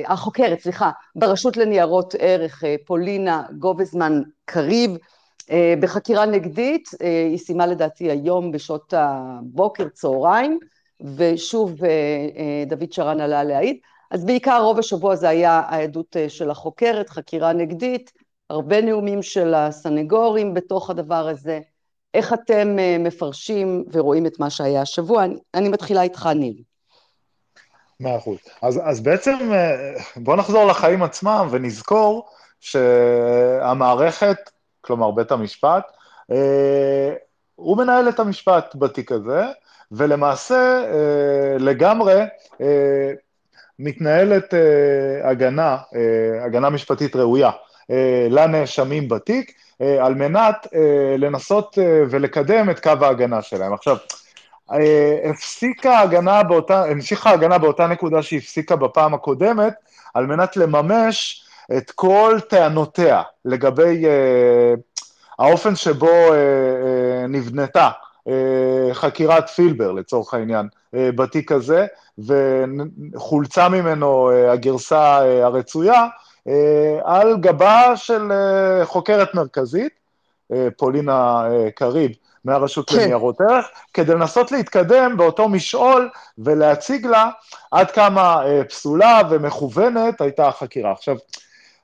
[0.08, 4.92] החוקרת, סליחה, ברשות לניירות ערך, אה, פולינה גובזמן קריב,
[5.52, 10.60] אה, בחקירה נגדית, אה, היא סיימה לדעתי היום בשעות הבוקר, צהריים,
[11.16, 11.90] ושוב אה,
[12.38, 13.78] אה, דוד שרן עלה להעיד.
[14.16, 18.12] אז בעיקר רוב השבוע זה היה העדות אה, של החוקרת, חקירה נגדית,
[18.50, 21.60] הרבה נאומים של הסנגורים בתוך הדבר הזה.
[22.14, 25.24] איך אתם אה, מפרשים ורואים את מה שהיה השבוע?
[25.24, 26.62] אני, אני מתחילה איתך, ניל.
[28.00, 28.38] מאה אחוז.
[28.62, 34.38] אז, אז בעצם אה, בואו נחזור לחיים עצמם ונזכור שהמערכת,
[34.82, 35.84] כלומר בית המשפט,
[37.56, 39.44] הוא מנהל את המשפט בתיק הזה,
[39.92, 40.84] ולמעשה
[41.60, 42.22] לגמרי
[43.80, 47.52] מתנהלת אה, הגנה, אה, הגנה משפטית ראויה
[47.92, 53.74] אה, לנאשמים בתיק, אה, על מנת אה, לנסות אה, ולקדם את קו ההגנה שלהם.
[53.74, 53.98] עכשיו,
[54.72, 59.74] אה, הפסיקה ההגנה באותה, המשיכה ההגנה באותה נקודה שהפסיקה בפעם הקודמת,
[60.14, 61.46] על מנת לממש
[61.78, 64.74] את כל טענותיה לגבי אה,
[65.40, 67.90] האופן שבו אה, אה, נבנתה
[68.94, 71.86] חקירת פילבר, לצורך העניין, אה, בתיק הזה,
[72.18, 76.06] וחולצה ממנו אה, הגרסה הרצויה,
[77.04, 78.32] על גבה של
[78.84, 79.92] חוקרת מרכזית,
[80.78, 81.44] פולינה
[81.76, 82.12] קריב,
[82.46, 82.98] מהרשות כן.
[82.98, 87.30] לניירות ערך, כדי לנסות להתקדם באותו משעול ולהציג לה
[87.72, 90.92] עד כמה פסולה ומכוונת הייתה החקירה.
[90.92, 91.16] עכשיו,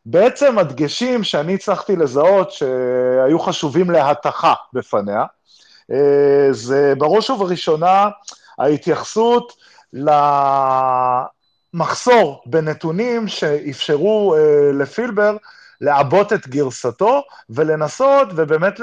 [0.05, 5.25] בעצם הדגשים שאני הצלחתי לזהות שהיו חשובים להתכה בפניה, אה,
[6.51, 8.09] זה בראש ובראשונה
[8.59, 9.53] ההתייחסות
[11.73, 15.37] למחסור בנתונים שאפשרו אה, לפילבר
[15.81, 18.79] לעבות את גרסתו ולנסות ובאמת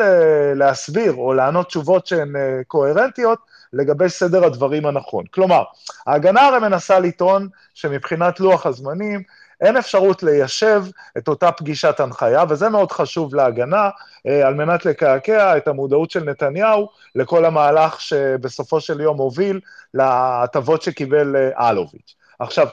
[0.55, 3.39] להסביר או לענות תשובות שהן אה, קוהרנטיות
[3.73, 5.25] לגבי סדר הדברים הנכון.
[5.31, 5.63] כלומר,
[6.07, 9.23] ההגנה הרי מנסה לטעון שמבחינת לוח הזמנים,
[9.61, 10.85] אין אפשרות ליישב
[11.19, 13.91] את אותה פגישת הנחיה, וזה מאוד חשוב להגנה,
[14.27, 19.61] אה, על מנת לקעקע את המודעות של נתניהו לכל המהלך שבסופו של יום הוביל
[19.95, 22.15] להטבות שקיבל אה, אלוביץ'.
[22.39, 22.67] עכשיו,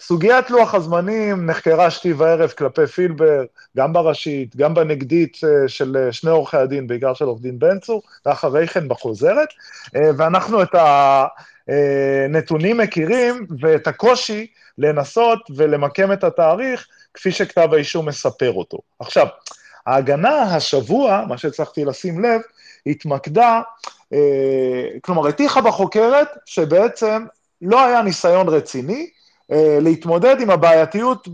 [0.00, 3.44] סוגיית לוח הזמנים נחקרה שתי וערב כלפי פילבר,
[3.76, 8.02] גם בראשית, גם בנגדית אה, של שני עורכי הדין, בעיקר של עורך דין בן צור,
[8.26, 9.48] ואחרי כן בחוזרת,
[10.16, 10.74] ואנחנו את
[11.68, 14.46] הנתונים מכירים ואת הקושי
[14.78, 18.78] לנסות ולמקם את התאריך כפי שכתב האישום מספר אותו.
[18.98, 19.26] עכשיו,
[19.86, 22.40] ההגנה השבוע, מה שהצלחתי לשים לב,
[22.86, 23.60] התמקדה,
[24.12, 27.24] אה, כלומר, הטיחה בחוקרת שבעצם
[27.62, 29.10] לא היה ניסיון רציני
[29.52, 31.28] אה, להתמודד עם הבעייתיות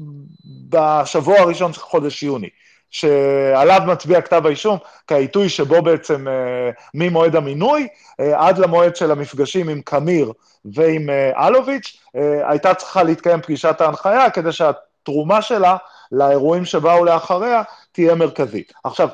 [0.69, 2.49] בשבוע הראשון של חודש יוני.
[2.91, 7.89] שעליו מצביע כתב האישום, כעיתוי שבו בעצם אה, ממועד המינוי
[8.21, 10.33] אה, עד למועד של המפגשים עם קמיר
[10.75, 12.01] ועם אה, אלוביץ',
[12.49, 15.77] הייתה צריכה להתקיים פגישת ההנחיה כדי שהתרומה שלה
[16.13, 17.63] לאירועים שבאו לאחריה
[17.93, 18.73] תהיה מרכזית.
[18.85, 19.09] עכשיו,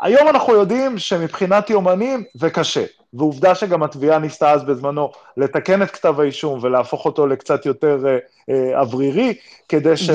[0.00, 2.84] היום אנחנו יודעים שמבחינת יומנים זה קשה,
[3.14, 8.18] ועובדה שגם התביעה ניסתה אז בזמנו לתקן את כתב האישום ולהפוך אותו לקצת יותר אה,
[8.50, 9.34] אה, אוורירי,
[9.68, 10.10] כדי ש...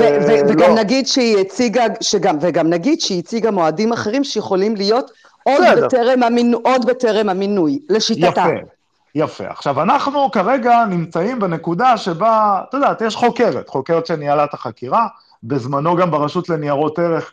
[0.48, 5.10] וגם נגיד שהיא הציגה, שגם, וגם נגיד שהיא הציגה מועדים אחרים שיכולים להיות
[5.42, 8.28] עוד בטרם, המינו, עוד בטרם המינוי, לשיטתה.
[8.28, 8.66] יפה.
[9.14, 9.44] יפה.
[9.48, 15.06] עכשיו, אנחנו כרגע נמצאים בנקודה שבה, את יודעת, יש חוקרת, חוקרת שניהלה את החקירה,
[15.42, 17.28] בזמנו גם ברשות לניירות ערך, אה,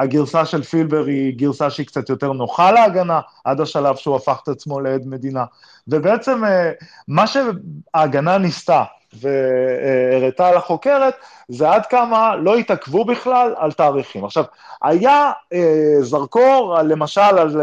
[0.00, 4.48] הגרסה של פילבר היא גרסה שהיא קצת יותר נוחה להגנה, עד השלב שהוא הפך את
[4.48, 5.44] עצמו לעד מדינה.
[5.88, 6.70] ובעצם אה,
[7.08, 8.84] מה שההגנה ניסתה
[9.20, 11.14] והראתה על החוקרת,
[11.48, 14.24] זה עד כמה לא התעכבו בכלל על תאריכים.
[14.24, 14.44] עכשיו,
[14.82, 17.60] היה אה, זרקור למשל על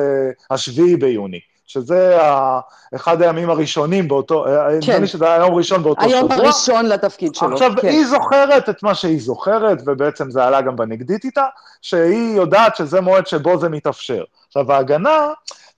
[0.51, 1.39] השביעי ביוני.
[1.71, 2.17] שזה
[2.95, 4.77] אחד הימים הראשונים באותו, אה, כן.
[4.77, 6.35] נדמה לי שזה היה היום ראשון באותו היום שבוע.
[6.35, 7.87] היום הראשון לתפקיד שלו, עכשיו, כן.
[7.87, 11.45] היא זוכרת את מה שהיא זוכרת, ובעצם זה עלה גם בנגדית איתה,
[11.81, 14.23] שהיא יודעת שזה מועד שבו זה מתאפשר.
[14.47, 15.27] עכשיו, ההגנה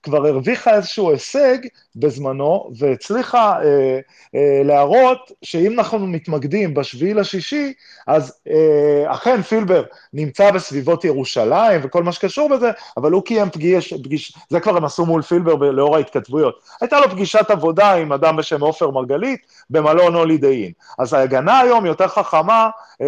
[0.02, 1.58] כבר הרוויחה איזשהו הישג
[1.96, 3.98] בזמנו, והצליחה אה,
[4.34, 7.72] אה, להראות שאם אנחנו מתמקדים בשביעי לשישי,
[8.06, 9.82] אז אה, אכן פילבר
[10.12, 14.84] נמצא בסביבות ירושלים וכל מה שקשור בזה, אבל הוא קיים פגיש, פגיש זה כבר הם
[14.84, 16.60] עשו מול פילבר לאור ההתכתבויות.
[16.80, 19.40] הייתה לו פגישת עבודה עם אדם בשם עופר מרגלית
[19.70, 20.72] במלון הולידיין.
[20.98, 22.70] אז ההגנה היום יותר חכמה
[23.00, 23.06] אה,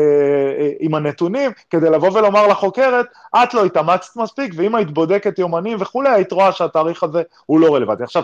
[0.59, 3.07] אה, עם הנתונים, כדי לבוא ולומר לחוקרת,
[3.43, 7.75] את לא התאמצת מספיק, ואם היית בודקת יומנים וכולי, היית רואה שהתאריך הזה הוא לא
[7.75, 8.03] רלוונטי.
[8.03, 8.23] עכשיו,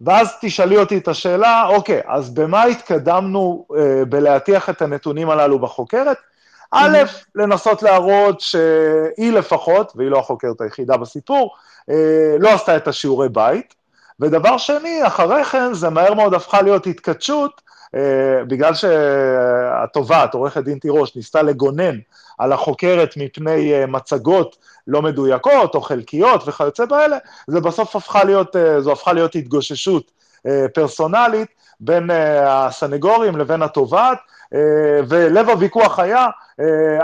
[0.00, 6.16] ואז תשאלי אותי את השאלה, אוקיי, אז במה התקדמנו אה, בלהטיח את הנתונים הללו בחוקרת?
[6.72, 6.98] א',
[7.34, 11.54] לנסות להראות שהיא לפחות, והיא לא החוקרת היחידה בסיפור,
[11.90, 13.74] אה, לא עשתה את השיעורי בית,
[14.20, 17.60] ודבר שני, אחרי כן זה מהר מאוד הפכה להיות התכתשות,
[17.94, 21.98] אה, בגלל שהתובעת, עורכת דין תירוש, ניסתה לגונן
[22.38, 24.56] על החוקרת מפני אה, מצגות
[24.86, 27.16] לא מדויקות או חלקיות וכיוצא באלה,
[27.46, 30.12] זה בסוף הפכה להיות, אה, זו הפכה להיות התגוששות
[30.46, 31.48] אה, פרסונלית
[31.80, 32.10] בין
[32.46, 34.18] הסנגורים לבין התובעת,
[35.08, 36.26] ולב הוויכוח היה,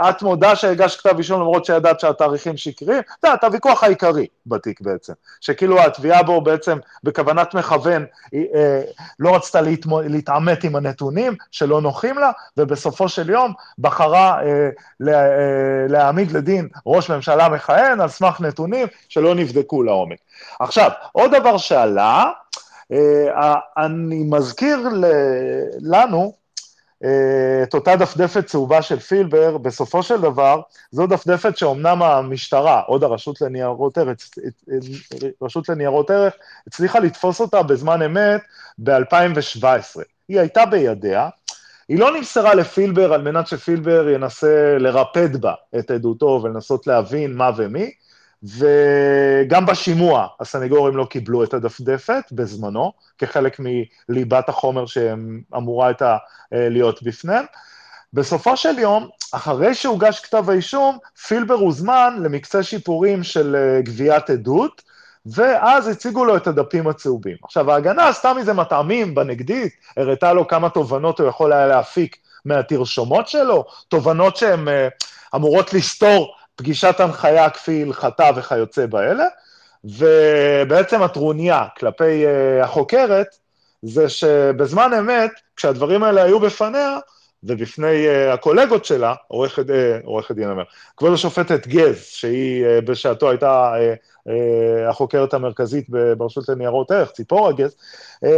[0.09, 5.13] את מודה שהגשת כתב אישום למרות שידעת שהתאריכים שקריים, זה יודעת, הוויכוח העיקרי בתיק בעצם,
[5.41, 8.05] שכאילו התביעה בו בעצם בכוונת מכוון
[9.19, 14.41] לא רצתה להתעמת עם הנתונים שלא נוחים לה, ובסופו של יום בחרה
[15.89, 20.19] להעמיד לדין ראש ממשלה מכהן על סמך נתונים שלא נבדקו לעומק.
[20.61, 22.31] עכשיו, עוד דבר שעלה,
[23.77, 24.89] אני מזכיר
[25.81, 26.42] לנו, אה,
[27.63, 33.41] את אותה דפדפת צהובה של פילבר, בסופו של דבר, זו דפדפת שאומנם המשטרה, עוד הרשות
[33.41, 34.17] לניירות ערך,
[35.43, 36.35] רשות לניירות ערך,
[36.67, 38.41] הצליחה לתפוס אותה בזמן אמת
[38.79, 40.01] ב-2017.
[40.29, 41.29] היא הייתה בידיה,
[41.89, 47.51] היא לא נמסרה לפילבר על מנת שפילבר ינסה לרפד בה את עדותו ולנסות להבין מה
[47.57, 47.91] ומי,
[48.43, 53.61] וגם בשימוע הסנגורים לא קיבלו את הדפדפת בזמנו, כחלק
[54.09, 56.17] מליבת החומר שאמורה הייתה
[56.53, 57.45] אה, להיות בפניהם.
[58.13, 64.83] בסופו של יום, אחרי שהוגש כתב האישום, פילבר הוזמן למקצה שיפורים של אה, גביית עדות,
[65.27, 67.37] ואז הציגו לו את הדפים הצהובים.
[67.45, 73.29] עכשיו, ההגנה עשתה מזה מטעמים בנגדית, הראתה לו כמה תובנות הוא יכול היה להפיק מהתרשומות
[73.29, 74.71] שלו, תובנות שהן uh,
[75.35, 79.27] אמורות לסתור פגישת הנחיה כפי הלכתה וכיוצא באלה,
[79.85, 83.27] ובעצם הטרוניה כלפי uh, החוקרת,
[83.83, 86.99] זה שבזמן אמת, כשהדברים האלה היו בפניה,
[87.45, 89.73] ובפני uh, הקולגות שלה, עורכת, uh,
[90.05, 90.63] עורכת דין אומר,
[90.97, 95.87] כבוד השופטת גז, שהיא uh, בשעתו הייתה uh, uh, החוקרת המרכזית
[96.19, 97.77] ברשות לניירות ערך, ציפורה גז,
[98.25, 98.29] uh,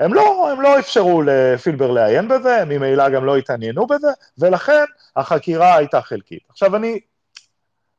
[0.00, 4.84] הם לא, הם לא אפשרו לפילבר לעיין בזה, ממילא גם לא התעניינו בזה, ולכן
[5.16, 6.42] החקירה הייתה חלקית.
[6.50, 7.00] עכשיו אני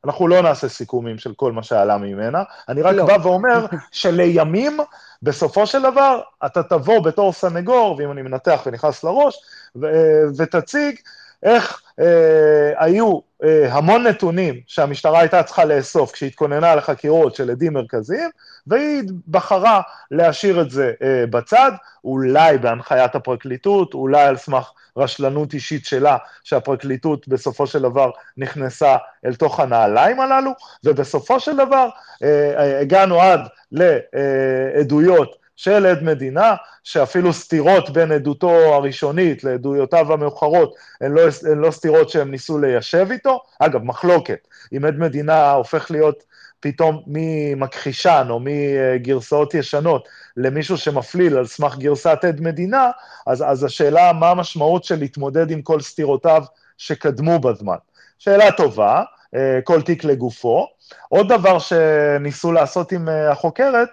[0.04, 3.06] אנחנו לא נעשה סיכומים של כל מה שעלה ממנה, אני רק לא.
[3.06, 4.80] בא ואומר שלימים,
[5.22, 9.36] בסופו של דבר, אתה תבוא בתור סנגור, ואם אני מנתח ונכנס לראש,
[9.76, 10.96] ו- ותציג
[11.44, 18.30] איך אה, היו אה, המון נתונים שהמשטרה הייתה צריכה לאסוף כשהתכוננה לחקירות של עדים מרכזיים,
[18.66, 19.80] והיא בחרה
[20.10, 21.72] להשאיר את זה אה, בצד,
[22.04, 29.34] אולי בהנחיית הפרקליטות, אולי על סמך רשלנות אישית שלה, שהפרקליטות בסופו של דבר נכנסה אל
[29.34, 30.50] תוך הנעליים הללו,
[30.84, 31.88] ובסופו של דבר
[32.22, 33.40] אה, אה, הגענו עד
[33.72, 41.70] לעדויות של עד מדינה, שאפילו סתירות בין עדותו הראשונית לעדויותיו המאוחרות הן לא, הן לא
[41.70, 43.42] סתירות שהם ניסו ליישב איתו.
[43.58, 46.24] אגב, מחלוקת, אם עד מדינה הופך להיות
[46.60, 52.90] פתאום ממכחישן או מגרסאות ישנות למישהו שמפליל על סמך גרסת עד מדינה,
[53.26, 56.44] אז, אז השאלה מה המשמעות של להתמודד עם כל סתירותיו
[56.78, 57.76] שקדמו בזמן.
[58.18, 59.02] שאלה טובה,
[59.34, 60.66] אה, כל תיק לגופו.
[61.08, 63.88] עוד דבר שניסו לעשות עם אה, החוקרת,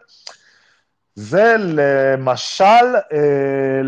[1.21, 3.81] זה למשל אה,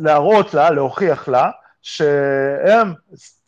[0.00, 1.50] להראות לה, להוכיח לה,
[1.82, 2.92] שהם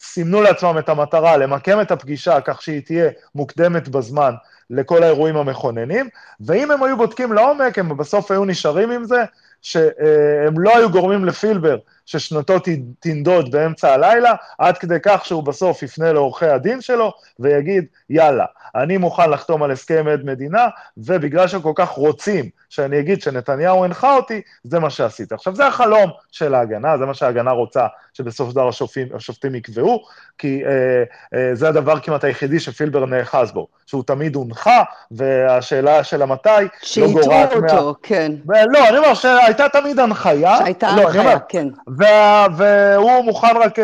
[0.00, 4.34] סימנו לעצמם את המטרה למקם את הפגישה כך שהיא תהיה מוקדמת בזמן
[4.70, 6.08] לכל האירועים המכוננים,
[6.40, 9.24] ואם הם היו בודקים לעומק, הם בסוף היו נשארים עם זה,
[9.62, 12.54] שהם לא היו גורמים לפילבר ששנתו
[13.00, 18.44] תנדוד באמצע הלילה, עד כדי כך שהוא בסוף יפנה לעורכי הדין שלו ויגיד, יאללה,
[18.74, 23.84] אני מוכן לחתום על הסכם עד מדינה, ובגלל שהם כל כך רוצים שאני אגיד שנתניהו
[23.84, 25.32] הנחה אותי, זה מה שעשית.
[25.32, 30.04] עכשיו, זה החלום של ההגנה, זה מה שההגנה רוצה שבסוף דבר השופטים, השופטים יקבעו,
[30.38, 31.02] כי אה,
[31.34, 36.48] אה, זה הדבר כמעט היחידי שפילבר נאחז בו, שהוא תמיד הונחה, והשאלה של המתי
[36.96, 37.68] לא גורעת מה...
[37.68, 38.32] שהטעו אותו, כן.
[38.48, 40.56] לא, אני אומר שהייתה תמיד הנחיה.
[40.58, 41.68] שהייתה לא, הנחיה, אומר, כן.
[41.96, 43.82] וה, והוא מוכן רק uh,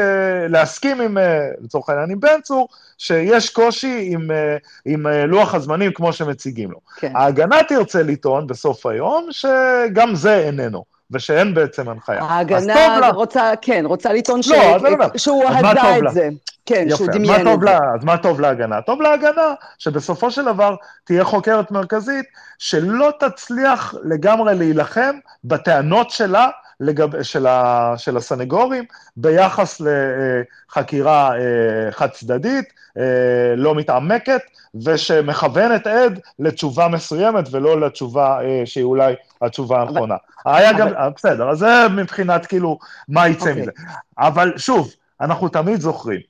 [0.48, 1.20] להסכים עם, uh,
[1.64, 6.70] לצורך העניין, עם בן צור, שיש קושי עם, uh, עם uh, לוח הזמנים כמו שמציגים
[6.70, 6.78] לו.
[6.96, 7.12] כן.
[7.16, 10.98] ההגנה תרצה לטעון בסוף היום שגם זה איננו.
[11.10, 12.22] ושאין בעצם הנחיה.
[12.22, 14.48] ההגנה רוצה, כן, רוצה לטעון ש...
[14.48, 14.78] לא,
[15.16, 15.22] ש...
[15.22, 16.28] שהוא הדה את זה.
[16.66, 17.66] כן, יפה, שהוא דמיין את זה.
[17.66, 18.80] לה, אז מה טוב להגנה?
[18.82, 22.26] טוב להגנה שבסופו של דבר תהיה חוקרת מרכזית
[22.58, 26.48] שלא תצליח לגמרי להילחם בטענות שלה
[26.80, 28.84] לגב, של, ה, של הסנגורים
[29.16, 34.40] ביחס לחקירה אה, חד צדדית, אה, לא מתעמקת,
[34.84, 40.16] ושמכוונת עד לתשובה מסוימת ולא לתשובה אה, שהיא אולי התשובה הנכונה.
[40.46, 40.54] אבל...
[40.54, 40.78] היה אבל...
[40.78, 43.48] גם, בסדר, אז זה מבחינת כאילו מה יצא okay.
[43.48, 43.62] אוקיי.
[43.62, 43.70] מזה.
[44.18, 46.20] אבל שוב, אנחנו תמיד זוכרים,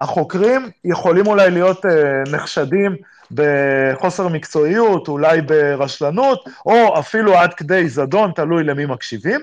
[0.00, 1.84] החוקרים יכולים אולי להיות
[2.32, 2.96] נחשדים
[3.30, 9.40] בחוסר מקצועיות, אולי ברשלנות, או אפילו עד כדי זדון, תלוי למי מקשיבים,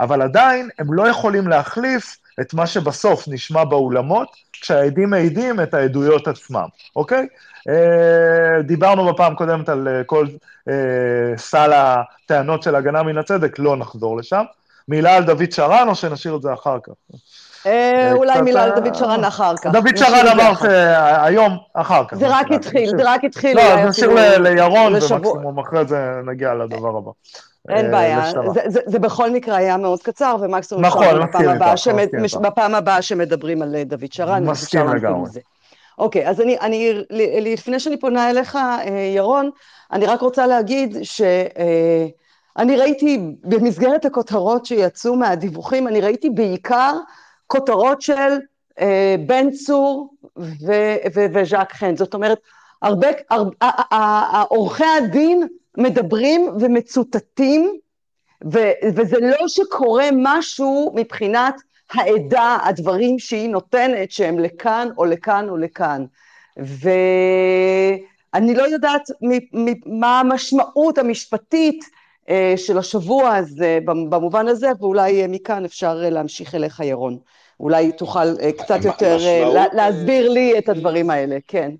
[0.00, 6.28] אבל עדיין הם לא יכולים להחליף את מה שבסוף נשמע באולמות, כשהעדים מעידים את העדויות
[6.28, 7.26] עצמם, אוקיי?
[7.68, 10.26] אה, דיברנו בפעם קודמת על אה, כל
[10.68, 10.74] אה,
[11.36, 14.42] סל הטענות של הגנה מן הצדק, לא נחזור לשם.
[14.88, 16.92] מילה על דוד שרן, או שנשאיר את זה אחר כך?
[18.12, 19.66] אולי מילה על דוד שרן אחר כך.
[19.66, 22.16] דוד שרן אמר שהיום, אחר כך.
[22.16, 23.56] זה רק התחיל, זה רק התחיל.
[23.56, 27.10] לא, אז נשאיר לירון, ומקסימום אחרי זה נגיע לדבר הבא.
[27.68, 31.76] אין אה, בעיה, זה, זה, זה בכל מקרה היה מאוד קצר, ומקסימום נכון, בפעם הבאה,
[31.76, 32.08] שמד,
[32.42, 35.30] בפעם הבאה שמדברים על אה, דוד שרן, מסכים לגמרי.
[35.98, 37.02] אוקיי, אז אני, אני,
[37.40, 39.50] לפני שאני פונה אליך, אה, ירון,
[39.92, 46.94] אני רק רוצה להגיד שאני ראיתי, במסגרת הכותרות שיצאו מהדיווחים, אני ראיתי בעיקר
[47.46, 48.38] כותרות של
[49.26, 50.14] בן צור
[51.32, 52.38] וז'אק חן, זאת אומרת,
[52.82, 53.08] הרבה,
[54.48, 55.48] עורכי הדין
[55.78, 57.78] מדברים ומצוטטים,
[58.52, 61.54] ו- וזה לא שקורה משהו מבחינת
[61.92, 66.04] העדה, הדברים שהיא נותנת, שהם לכאן או לכאן או לכאן.
[66.56, 66.94] ואני
[68.54, 69.02] לא יודעת
[69.86, 71.84] מה המשמעות המשפטית
[72.28, 77.18] אה, של השבוע הזה במובן הזה, ואולי אה, מכאן אפשר אה, להמשיך אליך, ירון.
[77.60, 79.16] אולי תוכל קצת יותר
[79.72, 81.70] להסביר לי את הדברים האלה, כן.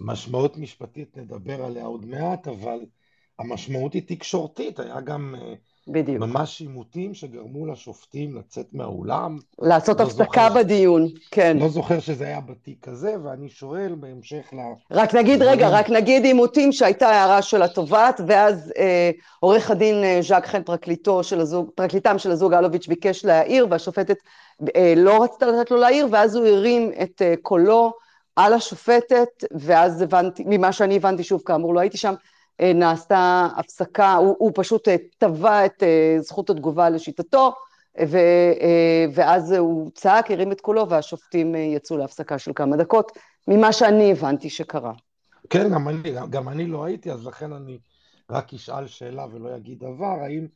[0.00, 2.80] משמעות משפטית נדבר עליה עוד מעט, אבל
[3.38, 5.54] המשמעות היא תקשורתית, היה גם אה,
[5.88, 6.18] בדיוק.
[6.18, 9.38] ממש עימותים שגרמו לשופטים לצאת מהאולם.
[9.58, 11.56] לעשות לא הפסקה זוכר, בדיון, כן.
[11.60, 14.56] לא זוכר שזה היה בתיק הזה, ואני שואל בהמשך ל...
[14.90, 15.52] רק נגיד, דברים...
[15.52, 19.10] רגע, רק נגיד עימותים שהייתה הערה של התובעת, ואז אה,
[19.40, 24.16] עורך הדין אה, ז'אק חן, פרקליטו של הזוג, פרקליטם של הזוג אלוביץ' ביקש להעיר, והשופטת
[24.76, 27.92] אה, לא רצתה לתת לו להעיר, ואז הוא הרים את אה, קולו
[28.36, 32.14] על השופטת, ואז הבנתי, ממה שאני הבנתי, שוב, כאמור, לא הייתי שם,
[32.62, 34.96] נעשתה הפסקה, הוא, הוא פשוט אה,
[35.66, 37.52] את אה, זכות התגובה לשיטתו,
[38.06, 38.18] ו,
[39.14, 43.12] ואז הוא צעק, הרים את קולו, והשופטים יצאו להפסקה של כמה דקות,
[43.48, 44.92] ממה שאני הבנתי שקרה.
[45.50, 47.78] כן, גם אני, גם אני לא הייתי, אז לכן אני
[48.30, 50.46] רק אשאל שאלה ולא אגיד דבר, האם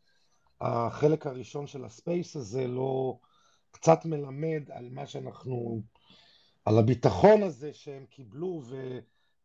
[0.61, 3.19] החלק הראשון של הספייס הזה לא
[3.71, 5.83] קצת מלמד על מה שאנחנו
[6.65, 8.63] על הביטחון הזה שהם קיבלו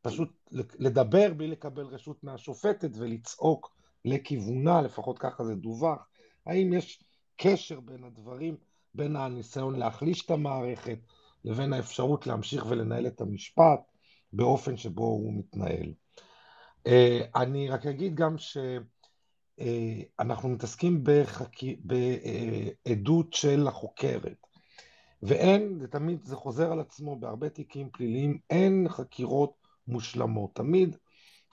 [0.08, 0.50] ופשוט
[0.80, 3.76] לדבר בלי לקבל רשות מהשופטת ולצעוק
[4.06, 6.08] לכיוונה, לפחות ככה זה דווח.
[6.46, 7.04] האם יש
[7.38, 8.58] קשר בין הדברים,
[8.94, 11.00] בין הניסיון להחליש את המערכת
[11.46, 13.80] לבין האפשרות להמשיך ולנהל את המשפט
[14.34, 15.94] באופן שבו הוא מתנהל.
[16.88, 18.36] אה, אני רק אגיד גם
[19.58, 21.56] שאנחנו מתעסקים בחק...
[21.84, 24.48] בעדות של החוקרת,
[25.24, 30.56] ואין, זה תמיד, זה חוזר על עצמו בהרבה תיקים פליליים, אין חקירות מושלמות.
[30.56, 30.98] תמיד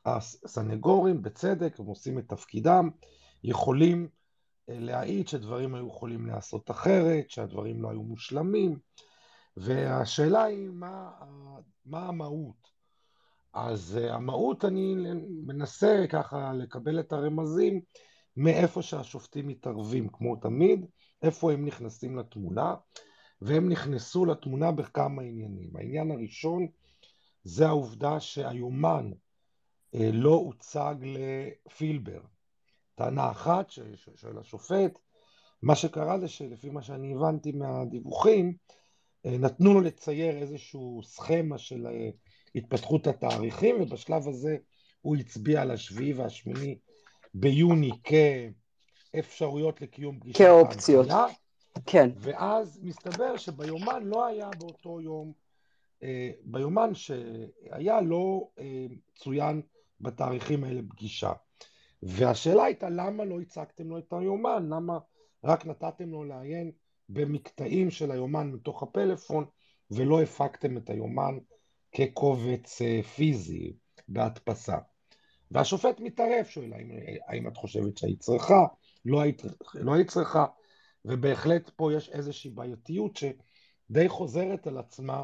[0.06, 2.90] הסנגורים, בצדק, הם עושים את תפקידם,
[3.44, 4.08] יכולים
[4.68, 8.78] אה, להעיד שדברים היו יכולים להיעשות אחרת, שהדברים לא היו מושלמים,
[9.56, 11.10] והשאלה היא מה,
[11.86, 12.70] מה המהות.
[13.52, 14.94] אז אה, המהות, אני
[15.46, 17.80] מנסה ככה לקבל את הרמזים
[18.36, 20.86] מאיפה שהשופטים מתערבים, כמו תמיד,
[21.22, 22.74] איפה הם נכנסים לתמונה,
[23.40, 25.76] והם נכנסו לתמונה בכמה עניינים.
[25.76, 26.66] העניין הראשון
[27.44, 29.10] זה העובדה שהיומן
[29.94, 32.20] אה, לא הוצג לפילבר.
[32.94, 34.98] טענה אחת של השופט,
[35.62, 38.54] מה שקרה זה שלפי מה שאני הבנתי מהדיווחים,
[39.26, 42.10] אה, נתנו לו לצייר איזשהו סכמה של אה,
[42.54, 44.56] התפתחות התאריכים, ובשלב הזה
[45.00, 46.78] הוא הצביע על השביעי והשמיני
[47.34, 47.90] ביוני
[49.12, 51.08] כאפשרויות לקיום פגישת כאופציות.
[51.86, 52.10] כן.
[52.16, 55.32] ואז מסתבר שביומן לא היה באותו יום,
[56.44, 58.48] ביומן שהיה לא
[59.14, 59.62] צוין
[60.00, 61.32] בתאריכים האלה פגישה.
[62.02, 64.98] והשאלה הייתה למה לא הצגתם לו את היומן, למה
[65.44, 66.72] רק נתתם לו לעיין
[67.08, 69.44] במקטעים של היומן מתוך הפלאפון
[69.90, 71.38] ולא הפקתם את היומן
[71.92, 73.72] כקובץ אה, פיזי
[74.08, 74.78] בהדפסה.
[75.50, 76.90] והשופט מתערב, שואל האם,
[77.28, 78.66] האם את חושבת שהיית צריכה,
[79.04, 79.42] לא היית,
[79.74, 80.46] לא היית צריכה,
[81.04, 85.22] ובהחלט פה יש איזושהי בעייתיות שדי חוזרת על עצמה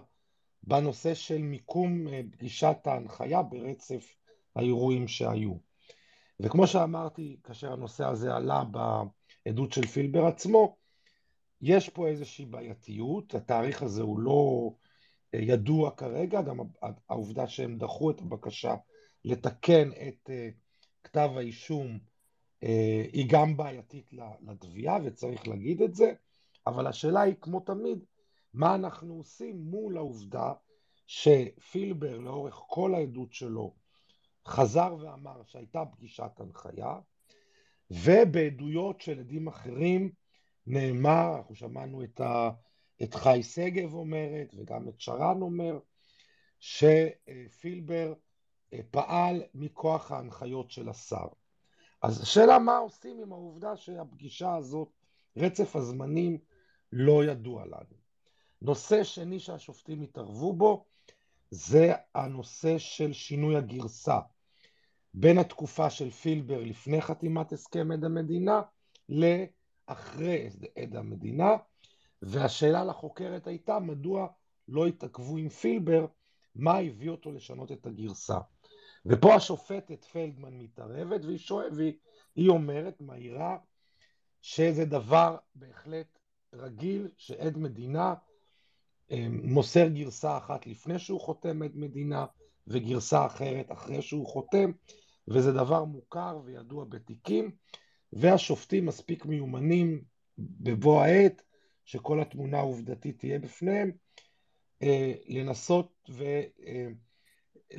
[0.66, 4.14] בנושא של מיקום אה, פגישת ההנחיה ברצף
[4.56, 5.54] האירועים שהיו.
[6.40, 8.62] וכמו שאמרתי, כאשר הנושא הזה עלה
[9.44, 10.76] בעדות של פילבר עצמו,
[11.62, 14.70] יש פה איזושהי בעייתיות, התאריך הזה הוא לא
[15.34, 16.58] אה, ידוע כרגע, גם
[17.08, 18.74] העובדה שהם דחו את הבקשה
[19.24, 20.48] לתקן את אה,
[21.04, 21.98] כתב האישום
[22.62, 24.10] אה, היא גם בעייתית
[24.40, 26.12] לתביעה וצריך להגיד את זה,
[26.66, 27.98] אבל השאלה היא כמו תמיד,
[28.56, 30.52] מה אנחנו עושים מול העובדה
[31.06, 33.74] שפילבר לאורך כל העדות שלו
[34.46, 36.98] חזר ואמר שהייתה פגישת הנחיה,
[37.90, 40.12] ובעדויות של עדים אחרים
[40.66, 42.50] נאמר, אנחנו שמענו את, ה,
[43.02, 45.78] את חי שגב אומרת וגם את שרן אומר,
[46.60, 48.14] שפילבר
[48.72, 51.26] אה, פעל מכוח ההנחיות של השר.
[52.02, 54.88] אז השאלה מה עושים עם העובדה שהפגישה הזאת,
[55.36, 56.38] רצף הזמנים
[56.92, 58.05] לא ידוע לנו.
[58.62, 60.84] נושא שני שהשופטים התערבו בו
[61.50, 64.18] זה הנושא של שינוי הגרסה.
[65.14, 68.62] בין התקופה של פילבר לפני חתימת הסכם עד המדינה
[69.08, 70.48] לאחרי
[70.82, 71.50] עד המדינה,
[72.22, 74.26] והשאלה לחוקרת הייתה מדוע
[74.68, 76.06] לא התעכבו עם פילבר,
[76.54, 78.38] מה הביא אותו לשנות את הגרסה.
[79.06, 83.58] ופה השופטת פלדמן מתערבת והיא, שואל, והיא אומרת, מהירה,
[84.42, 86.18] שזה דבר בהחלט
[86.52, 88.14] רגיל שעד מדינה
[89.30, 92.26] מוסר גרסה אחת לפני שהוא חותם עד מדינה
[92.66, 94.70] וגרסה אחרת אחרי שהוא חותם,
[95.28, 97.50] וזה דבר מוכר וידוע בתיקים,
[98.12, 100.02] והשופטים מספיק מיומנים
[100.38, 101.42] בבוא העת,
[101.84, 103.92] שכל התמונה העובדתית תהיה בפניהם,
[104.82, 106.10] אה, לנסות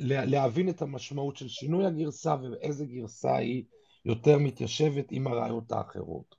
[0.00, 3.64] ולהבין אה, את המשמעות של שינוי הגרסה ואיזה גרסה היא
[4.04, 6.34] יותר מתיישבת עם הראיות האחרות.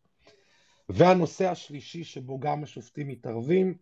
[0.89, 3.77] והנושא השלישי שבו גם השופטים מתערבים,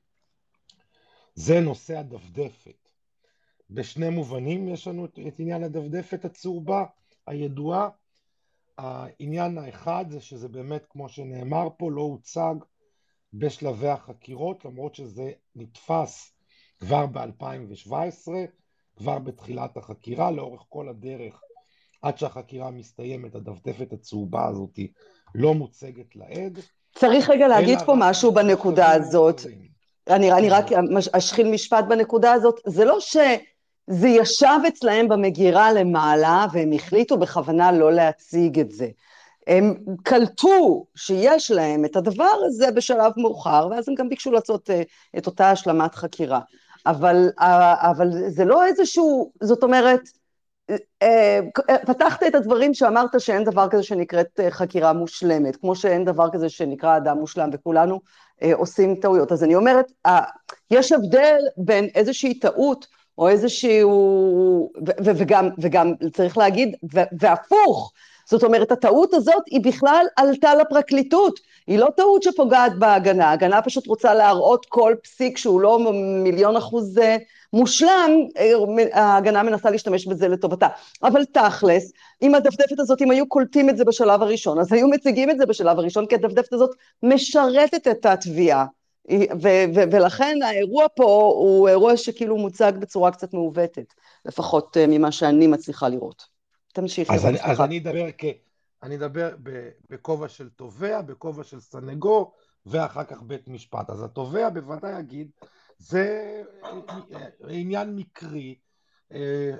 [1.37, 2.89] זה נושא הדפדפת.
[3.69, 6.85] בשני מובנים יש לנו את עניין הדפדפת הצהובה,
[7.27, 7.89] הידועה.
[8.77, 12.55] העניין האחד זה שזה באמת, כמו שנאמר פה, לא הוצג
[13.33, 16.33] בשלבי החקירות, למרות שזה נתפס
[16.79, 18.31] כבר ב-2017,
[18.95, 21.41] כבר בתחילת החקירה, לאורך כל הדרך,
[22.01, 24.79] עד שהחקירה מסתיימת, הדפדפת הצהובה הזאת
[25.35, 26.59] לא מוצגת לעד.
[26.95, 29.41] צריך רגע להגיד פה משהו בנקודה הזאת.
[30.09, 30.65] אני, אני רק
[31.11, 32.59] אשחיל משפט בנקודה הזאת.
[32.65, 33.17] זה לא ש...
[33.89, 38.87] זה ישב אצלהם במגירה למעלה, והם החליטו בכוונה לא להציג את זה.
[39.47, 44.81] הם קלטו שיש להם את הדבר הזה בשלב מאוחר, ואז הם גם ביקשו לעשות אה,
[45.17, 46.39] את אותה השלמת חקירה.
[46.85, 50.01] אבל, אה, אבל זה לא איזשהו, זאת אומרת,
[51.85, 56.97] פתחת את הדברים שאמרת שאין דבר כזה שנקראת חקירה מושלמת, כמו שאין דבר כזה שנקרא
[56.97, 57.99] אדם מושלם, וכולנו
[58.53, 59.31] עושים טעויות.
[59.31, 59.91] אז אני אומרת,
[60.71, 62.87] יש הבדל בין איזושהי טעות
[63.17, 64.71] או איזשהו,
[65.03, 66.75] וגם, וגם צריך להגיד,
[67.19, 67.93] והפוך,
[68.29, 73.87] זאת אומרת, הטעות הזאת היא בכלל עלתה לפרקליטות, היא לא טעות שפוגעת בהגנה, ההגנה פשוט
[73.87, 75.91] רוצה להראות כל פסיק שהוא לא
[76.23, 77.17] מיליון אחוז אה,
[77.53, 78.53] מושלם, אה,
[78.93, 80.67] ההגנה מנסה להשתמש בזה לטובתה.
[81.03, 81.91] אבל תכלס,
[82.21, 85.45] אם הדפדפת הזאת, אם היו קולטים את זה בשלב הראשון, אז היו מציגים את זה
[85.45, 88.65] בשלב הראשון, כי הדפדפת הזאת משרתת את התביעה.
[89.11, 93.93] ו- ו- ולכן האירוע פה הוא אירוע שכאילו מוצג בצורה קצת מעוותת,
[94.25, 96.25] לפחות אה, ממה שאני מצליחה לראות.
[96.73, 97.11] תמשיך.
[97.11, 98.25] אז, אני, אז אני אדבר, כ...
[98.83, 99.29] אני אדבר
[99.89, 102.33] בכובע של תובע, בכובע של סנגור,
[102.65, 103.89] ואחר כך בית משפט.
[103.89, 105.31] אז התובע בוודאי יגיד,
[105.79, 108.55] זה אה, עניין מקרי,
[109.13, 109.51] אה,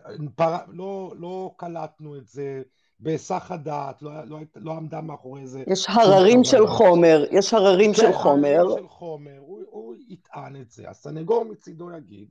[0.67, 2.61] לא, לא קלטנו את זה,
[2.99, 5.63] בהיסח הדעת, לא, לא, לא עמדה מאחורי זה.
[5.67, 8.59] יש הררים של חומר, יש הררים כן, של חומר.
[8.59, 10.89] הררים של חומר, הוא, הוא יטען את זה.
[10.89, 12.27] הסנגור מצידו יגיד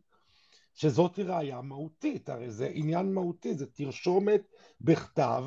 [0.74, 4.42] שזאת ראייה מהותית, הרי זה עניין מהותי, זה תרשומת
[4.80, 5.44] בכתב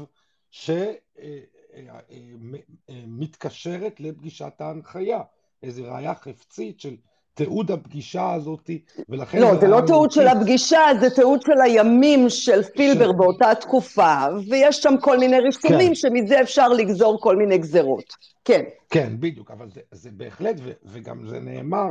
[2.89, 5.21] שמתקשרת לפגישת ההנחיה,
[5.63, 6.95] איזו ראייה חפצית של
[7.39, 8.69] תיעוד הפגישה הזאת,
[9.09, 9.39] ולכן...
[9.39, 14.15] לא, זה לא תיעוד של הפגישה, זה תיעוד של הימים של פילבר באותה תקופה,
[14.49, 15.95] ויש שם כל מיני רישומים כן.
[15.95, 18.03] שמזה אפשר לגזור כל מיני גזרות.
[18.45, 18.63] כן.
[18.89, 21.87] כן, בדיוק, אבל זה, זה בהחלט, וגם זה נאמר,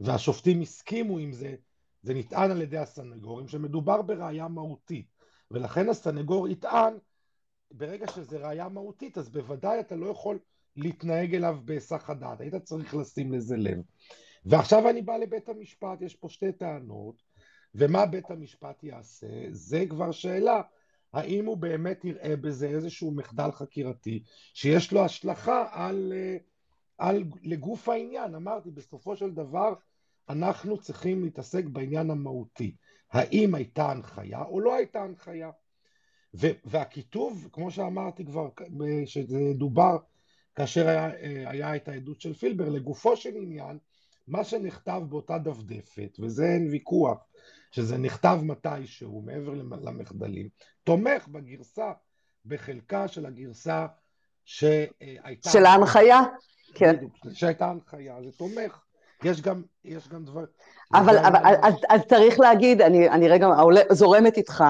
[0.00, 1.54] והשופטים הסכימו עם זה,
[2.02, 5.06] זה נטען על ידי הסנגורים, שמדובר בראייה מהותית,
[5.50, 6.94] ולכן הסנגור יטען,
[7.70, 10.38] ברגע שזה ראייה מהותית, אז בוודאי אתה לא יכול
[10.76, 13.78] להתנהג אליו בהיסח הדעת, היית צריך לשים לזה לב.
[14.44, 17.22] ועכשיו אני בא לבית המשפט, יש פה שתי טענות,
[17.74, 19.26] ומה בית המשפט יעשה?
[19.50, 20.62] זה כבר שאלה.
[21.12, 24.22] האם הוא באמת יראה בזה איזשהו מחדל חקירתי
[24.54, 26.36] שיש לו השלכה על, אה,
[26.98, 28.34] על לגוף העניין?
[28.34, 29.74] אמרתי, בסופו של דבר
[30.28, 32.76] אנחנו צריכים להתעסק בעניין המהותי.
[33.12, 35.50] האם הייתה הנחיה או לא הייתה הנחיה?
[36.64, 38.48] והכיתוב, כמו שאמרתי כבר,
[39.06, 39.96] שזה דובר
[40.54, 43.78] כאשר היה, אה, היה את העדות של פילבר, לגופו של עניין,
[44.28, 47.18] מה שנכתב באותה דפדפת, וזה אין ויכוח,
[47.70, 50.48] שזה נכתב מתישהו, מעבר למחדלים,
[50.84, 51.92] תומך בגרסה,
[52.46, 53.86] בחלקה של הגרסה
[54.44, 55.50] שהייתה...
[55.50, 56.20] של ההנחיה?
[56.74, 56.96] כן.
[57.32, 58.80] שהייתה הנחיה, זה תומך.
[59.24, 60.44] יש גם, יש גם דבר...
[60.94, 63.46] אבל, אבל אז, אז צריך להגיד, אני, אני רגע
[63.90, 64.64] זורמת איתך,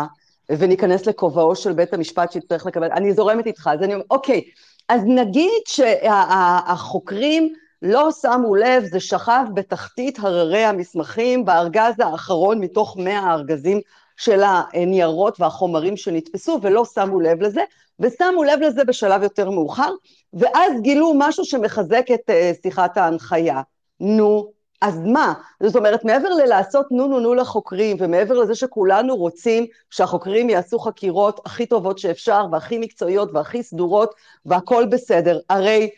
[0.48, 4.42] וניכנס לכובעו של בית המשפט שיצטרך לקבל, אני זורמת איתך, אז אני אומרת, אוקיי,
[4.88, 12.96] אז נגיד שהחוקרים שה, לא שמו לב, זה שכב בתחתית הררי המסמכים בארגז האחרון מתוך
[12.96, 13.80] מאה הארגזים
[14.16, 17.62] של הניירות והחומרים שנתפסו, ולא שמו לב לזה,
[18.00, 19.92] ושמו לב לזה בשלב יותר מאוחר,
[20.34, 23.60] ואז גילו משהו שמחזק את uh, שיחת ההנחיה.
[24.00, 25.34] נו, אז מה?
[25.62, 31.40] זאת אומרת, מעבר ללעשות נו נו נו לחוקרים, ומעבר לזה שכולנו רוצים שהחוקרים יעשו חקירות
[31.46, 34.14] הכי טובות שאפשר, והכי מקצועיות, והכי סדורות,
[34.46, 35.90] והכול בסדר, הרי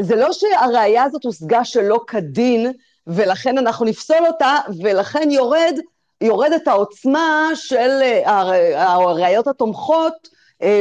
[0.00, 2.72] זה לא שהראייה הזאת הושגה שלא כדין,
[3.06, 5.74] ולכן אנחנו נפסול אותה, ולכן יורד,
[6.20, 8.32] יורדת העוצמה של אה,
[8.76, 10.28] הראיות התומכות
[10.62, 10.80] אה,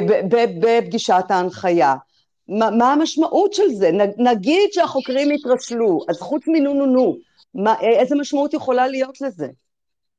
[0.59, 1.95] בפגישת ההנחיה.
[2.47, 3.91] מה, מה המשמעות של זה?
[4.17, 7.17] נגיד שהחוקרים יתרשלו, אז חוץ מנו נו נו,
[7.55, 9.47] מה, איזה משמעות יכולה להיות לזה?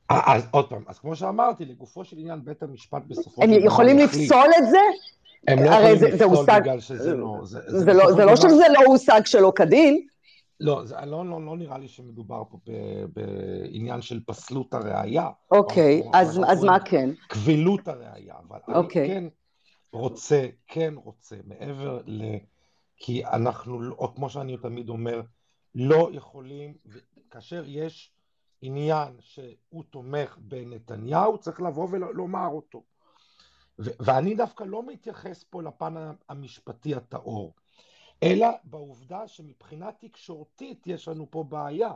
[0.09, 3.57] אז עוד פעם, אז כמו שאמרתי, לגופו של עניין בית המשפט בסופו של דבר...
[3.57, 4.79] הם יכולים לפסול את זה?
[5.49, 7.41] הם לא יכולים לפסול בגלל שזה לא...
[7.43, 10.07] זה, זה, זה, לא, זה לא שזה לא הושג שלא כדין.
[10.61, 12.59] לא, זה לא, לא, לא נראה לי שמדובר פה
[13.13, 15.29] בעניין של פסלות הראייה.
[15.51, 17.11] אוקיי, אז, אז מה כן?
[17.29, 19.05] קבילות הראייה, אבל אוקיי.
[19.05, 19.25] אני כן
[19.93, 22.23] רוצה, כן רוצה, מעבר ל...
[22.97, 25.23] כי אנחנו, או כמו שאני תמיד אומר,
[25.75, 26.75] לא יכולים,
[27.31, 28.13] כאשר יש
[28.63, 32.83] עניין שהוא תומך בנתניהו, צריך לבוא ולומר אותו.
[33.79, 35.95] ואני דווקא לא מתייחס פה לפן
[36.29, 37.55] המשפטי הטהור,
[38.23, 41.93] אלא בעובדה שמבחינה תקשורתית יש לנו פה בעיה.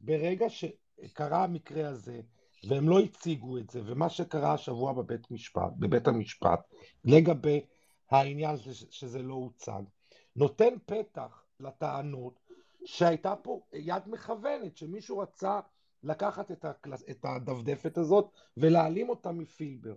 [0.00, 2.20] ברגע שקרה המקרה הזה,
[2.68, 6.60] והם לא הציגו את זה, ומה שקרה השבוע בבית, משפט, בבית המשפט
[7.04, 7.66] לגבי
[8.10, 8.56] העניין
[8.90, 9.82] שזה לא הוצג,
[10.36, 12.40] נותן פתח לטענות
[12.84, 15.60] שהייתה פה יד מכוונת, שמישהו רצה
[16.02, 19.94] לקחת את, הקלס, את הדפדפת הזאת ולהעלים אותה מפילבר.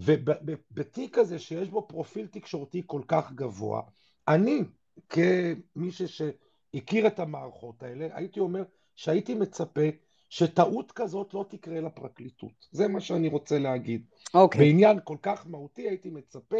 [0.00, 3.82] ובתיק הזה שיש בו פרופיל תקשורתי כל כך גבוה,
[4.28, 4.60] אני
[5.08, 8.62] כמישהו שהכיר את המערכות האלה, הייתי אומר
[8.96, 9.88] שהייתי מצפה
[10.28, 12.68] שטעות כזאת לא תקרה לפרקליטות.
[12.70, 14.06] זה מה שאני רוצה להגיד.
[14.34, 14.60] אוקיי.
[14.60, 14.64] Okay.
[14.64, 16.56] בעניין כל כך מהותי הייתי מצפה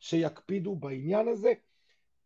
[0.00, 1.52] שיקפידו בעניין הזה,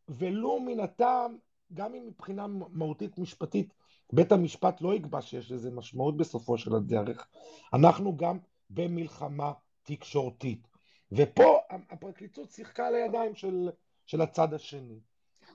[0.08, 1.36] ולו מן הטעם,
[1.74, 3.74] גם אם מבחינה מהותית משפטית
[4.12, 7.26] בית המשפט לא יקבע שיש לזה משמעות בסופו של הדרך.
[7.72, 8.38] אנחנו גם
[8.70, 10.68] במלחמה תקשורתית.
[11.12, 11.58] ופה
[11.90, 13.70] הפרקליטות שיחקה על הידיים של,
[14.06, 15.00] של הצד השני.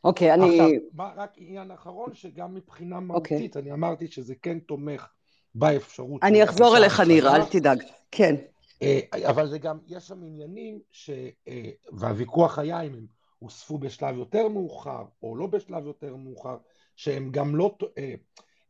[0.04, 0.50] אוקיי, okay, אני...
[0.50, 3.08] עכשיו, מה, רק עניין אחרון, שגם מבחינה אוקיי.
[3.08, 3.60] מהותית, okay.
[3.60, 5.08] אני אמרתי שזה כן תומך
[5.56, 6.24] באפשרות...
[6.24, 7.84] אני אחזור אליך, ניר, אל תדאג.
[8.12, 8.36] כן.
[8.82, 9.00] אה,
[9.30, 11.10] אבל זה גם, יש שם עניינים, ש...
[11.48, 13.06] אה, והוויכוח היה אם הם
[13.40, 16.58] הוספו בשלב יותר מאוחר, או לא בשלב יותר מאוחר,
[16.96, 17.78] שהם גם לא...
[17.98, 18.14] אה,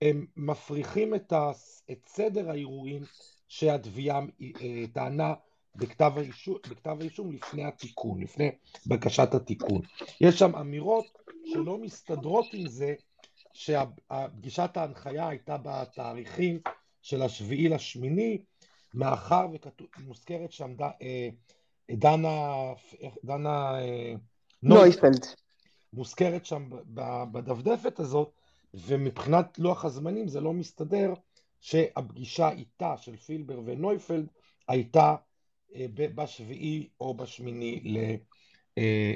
[0.02, 1.52] הם מפריחים את, ה...
[1.92, 3.02] את סדר האירועים
[3.48, 4.22] שהתביעה
[4.94, 5.34] טענה
[5.76, 8.52] בכתב האישום, בכתב האישום לפני התיקון, לפני
[8.88, 9.82] בקשת התיקון.
[10.22, 11.06] יש שם אמירות
[11.46, 12.94] שלא מסתדרות עם זה
[13.54, 16.60] שפגישת ההנחיה הייתה בתאריכים
[17.02, 18.38] של השביעי לשמיני,
[18.94, 19.48] מאחר
[20.00, 21.30] ומוזכרת שם ד, אה,
[21.92, 22.54] דנה,
[23.24, 24.14] דנה אה,
[24.64, 25.26] נויפלד.
[25.94, 26.70] מוזכרת שם
[27.32, 28.32] בדפדפת הזאת,
[28.74, 31.14] ומבחינת לוח הזמנים זה לא מסתדר
[31.60, 34.28] שהפגישה איתה של פילבר ונויפלד
[34.68, 35.16] הייתה
[35.76, 37.82] אה, בשביעי או בשמיני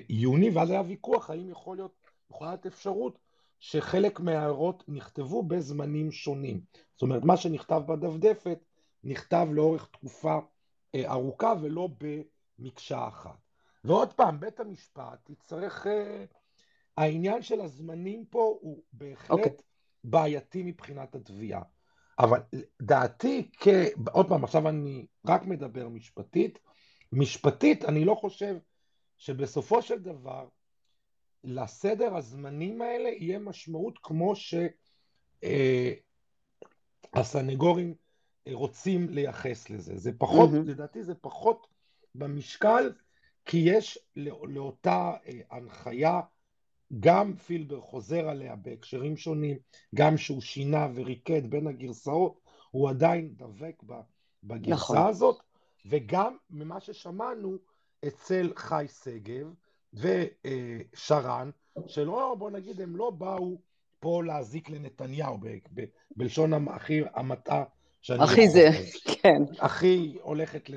[0.10, 1.96] ליוני, ואז היה ויכוח האם יכול להיות,
[2.32, 3.20] יכולה להיות אפשרות
[3.60, 6.62] שחלק מההערות נכתבו בזמנים שונים.
[6.94, 8.60] זאת אומרת, מה שנכתב בדפדפת
[9.04, 10.40] נכתב לאורך תקופה
[10.96, 11.90] אה, ארוכה ולא
[12.60, 13.38] במקשה אחת.
[13.84, 16.26] ועוד פעם, בית המשפט יצטרך, אה,
[16.98, 19.50] העניין של הזמנים פה הוא בהחלט okay.
[19.50, 19.52] אוקיי.
[20.04, 21.62] בעייתי מבחינת התביעה.
[22.20, 22.40] אבל
[22.82, 23.68] דעתי, כ...
[24.12, 26.60] עוד פעם, עכשיו אני רק מדבר משפטית,
[27.12, 28.56] משפטית אני לא חושב
[29.18, 30.48] שבסופו של דבר
[31.44, 34.34] לסדר הזמנים האלה יהיה משמעות כמו
[37.16, 37.94] שהסנגורים
[38.48, 39.98] אה, רוצים לייחס לזה.
[39.98, 40.70] זה פחות, mm-hmm.
[40.70, 41.68] לדעתי זה פחות
[42.16, 42.94] במשקל,
[43.46, 46.20] כי יש לא, לאותה אה, הנחיה
[47.00, 49.58] גם פילבר חוזר עליה בהקשרים שונים,
[49.96, 52.42] גם שהוא שינה וריקד בין הגרסאות,
[52.72, 53.84] הוא עדיין דבק
[54.44, 54.98] בגרסה נכון.
[54.98, 55.40] הזאת,
[55.86, 57.58] וגם ממה ששמענו
[58.08, 59.54] אצל חי שגב
[59.94, 61.50] ושרן,
[61.88, 63.58] שלא, בוא נגיד, הם לא באו
[64.00, 65.84] פה להזיק לנתניהו, ב, ב,
[66.16, 67.64] בלשון הכי המטעה
[68.02, 68.24] שאני...
[68.24, 68.70] הכי זה,
[69.22, 69.42] כן.
[69.60, 70.70] הכי הולכת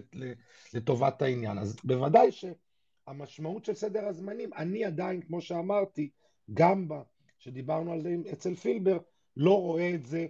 [0.74, 1.59] לטובת העניין.
[1.59, 2.44] אז בוודאי ש...
[3.06, 6.10] המשמעות של סדר הזמנים, אני עדיין, כמו שאמרתי,
[6.54, 7.02] גם בה,
[7.38, 8.98] שדיברנו על זה אצל פילבר,
[9.36, 10.26] לא רואה את זה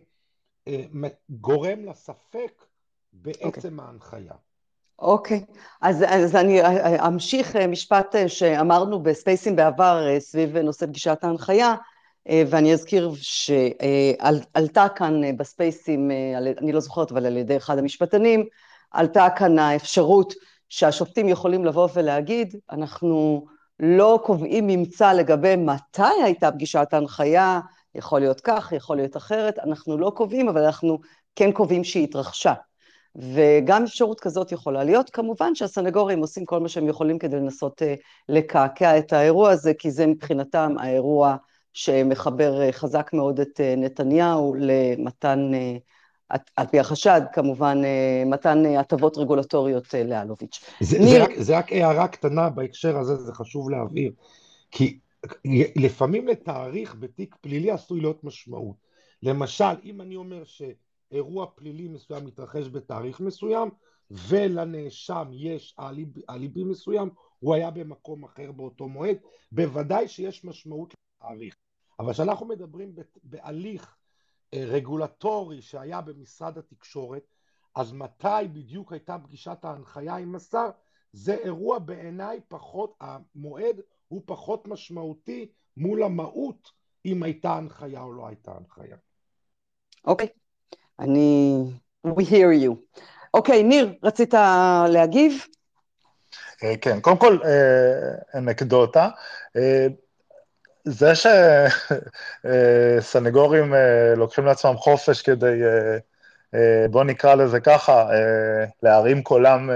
[0.69, 0.85] אה,
[1.31, 2.65] גורם לספק
[3.13, 3.47] בעצם okay.
[3.47, 3.71] אוקיי.
[3.79, 4.35] ההנחיה.
[4.99, 5.59] אוקיי, okay.
[5.81, 6.61] אז, אז אני
[7.07, 11.75] אמשיך אה, משפט אה, שאמרנו בספייסים בעבר אה, סביב נושא פגישת ההנחיה,
[12.47, 16.11] ואני אזכיר שעלתה כאן בספייסים,
[16.59, 18.45] אני לא זוכרת, אבל על ידי אחד המשפטנים,
[18.91, 20.35] עלתה כאן האפשרות
[20.73, 23.45] שהשופטים יכולים לבוא ולהגיד, אנחנו
[23.81, 27.61] לא קובעים ממצא לגבי מתי הייתה פגישת ההנחיה,
[27.95, 30.99] יכול להיות כך, יכול להיות אחרת, אנחנו לא קובעים, אבל אנחנו
[31.37, 32.53] כן קובעים שהיא התרחשה.
[33.17, 35.11] וגם אפשרות כזאת יכולה להיות.
[35.11, 37.85] כמובן שהסנגורים עושים כל מה שהם יכולים כדי לנסות uh,
[38.29, 41.37] לקעקע את האירוע הזה, כי זה מבחינתם האירוע
[41.73, 45.51] שמחבר uh, חזק מאוד את uh, נתניהו למתן
[46.57, 50.65] על פי החשד, כמובן, אה, מתן אה, הטבות רגולטוריות אה, לאלוביץ'.
[50.81, 51.09] זה, ניר...
[51.09, 54.13] זה, רק, זה רק הערה קטנה בהקשר הזה, זה חשוב להבהיר,
[54.71, 54.99] כי
[55.77, 58.77] לפעמים לתאריך בתיק פלילי עשוי להיות משמעות.
[59.23, 63.71] למשל, אם אני אומר שאירוע פלילי מסוים מתרחש בתאריך מסוים,
[64.11, 69.17] ולנאשם יש אליבי, אליבי מסוים, הוא היה במקום אחר באותו מועד,
[69.53, 71.57] בוודאי שיש משמעות לתאריך.
[71.99, 73.97] אבל כשאנחנו מדברים בהליך
[74.55, 77.23] רגולטורי שהיה במשרד התקשורת,
[77.75, 80.71] אז מתי בדיוק הייתה פגישת ההנחיה עם השר,
[81.13, 86.71] זה אירוע בעיניי פחות, המועד הוא פחות משמעותי מול המהות
[87.05, 88.97] אם הייתה הנחיה או לא הייתה הנחיה.
[90.05, 90.77] אוקיי, okay.
[90.99, 91.57] אני...
[92.07, 92.99] We hear you.
[93.35, 94.35] אוקיי, okay, ניר, רצית
[94.89, 95.33] להגיב?
[96.65, 99.09] אה, כן, קודם כל, אה, אנקדוטה.
[100.87, 101.13] אה, זה
[103.01, 105.99] שסנגורים אה, לוקחים לעצמם חופש כדי, אה, אה,
[106.91, 108.07] בוא נקרא לזה ככה,
[108.83, 109.71] להרים קולם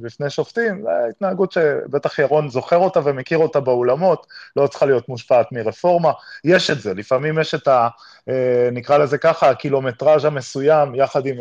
[0.00, 4.26] בפני שופטים, זו התנהגות שבטח ירון זוכר אותה ומכיר אותה באולמות,
[4.56, 6.12] לא צריכה להיות מושפעת מרפורמה.
[6.44, 7.88] יש את זה, לפעמים יש את ה...
[8.72, 11.36] נקרא לזה ככה, הקילומטראז' המסוים, יחד עם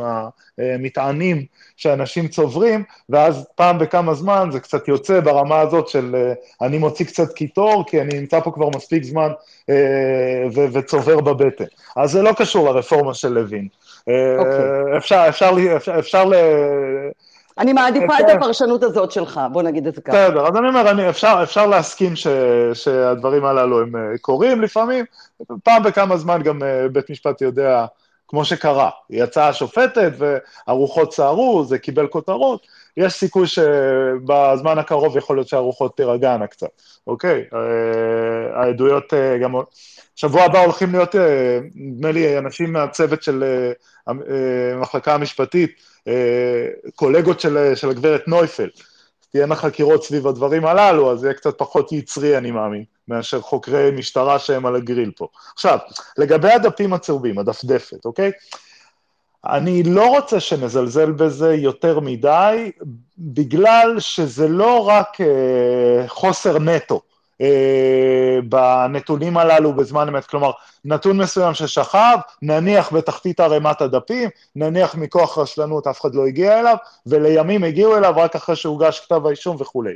[0.58, 1.46] המטענים
[1.78, 6.16] שאנשים צוברים, ואז פעם בכמה זמן זה קצת יוצא ברמה הזאת של
[6.62, 9.32] אני מוציא קצת קיטור, כי אני נמצא פה כבר מספיק זמן
[10.74, 11.66] וצובר בבטן.
[11.96, 13.68] אז זה לא קשור לרפורמה של לוין.
[14.38, 14.98] אוקיי.
[14.98, 16.34] אפשר, אפשר, אפשר, אפשר ל...
[17.58, 20.12] אני מעדיפה את הפרשנות הזאת שלך, בוא נגיד את זה ככה.
[20.12, 22.28] בסדר, אז אני אומר, אני, אפשר, אפשר להסכים ש,
[22.74, 25.06] שהדברים הללו הם קורים לפעמים,
[25.64, 26.62] פעם בכמה זמן גם
[26.92, 27.86] בית משפט יודע
[28.28, 28.90] כמו שקרה.
[29.10, 32.68] יצאה השופטת והרוחות סערו, זה קיבל כותרות,
[32.98, 37.44] יש סיכוי שבזמן הקרוב יכול להיות שהרוחות תירגענה קצת, אוקיי?
[37.54, 39.56] אה, העדויות אה, גם...
[40.16, 43.44] שבוע הבא הולכים להיות, אה, נדמה לי, אנשים מהצוות של
[44.08, 45.72] המחלקה המשפטית,
[46.96, 48.70] קולגות של, של הגברת נויפל.
[49.32, 52.84] תהיינה חקירות סביב הדברים הללו, אז יהיה קצת פחות יצרי, אני מאמין.
[53.08, 55.28] מאשר חוקרי משטרה שהם על הגריל פה.
[55.54, 55.78] עכשיו,
[56.18, 58.32] לגבי הדפים הצהובים, הדפדפת, אוקיי?
[59.46, 62.72] אני לא רוצה שנזלזל בזה יותר מדי,
[63.18, 67.02] בגלל שזה לא רק אה, חוסר נטו
[67.42, 70.52] אה, בנתונים הללו בזמן אמת, כלומר,
[70.86, 76.76] נתון מסוים ששכב, נניח בתחתית ערימת הדפים, נניח מכוח רשלנות אף אחד לא הגיע אליו,
[77.06, 79.96] ולימים הגיעו אליו רק אחרי שהוגש כתב האישום וכולי.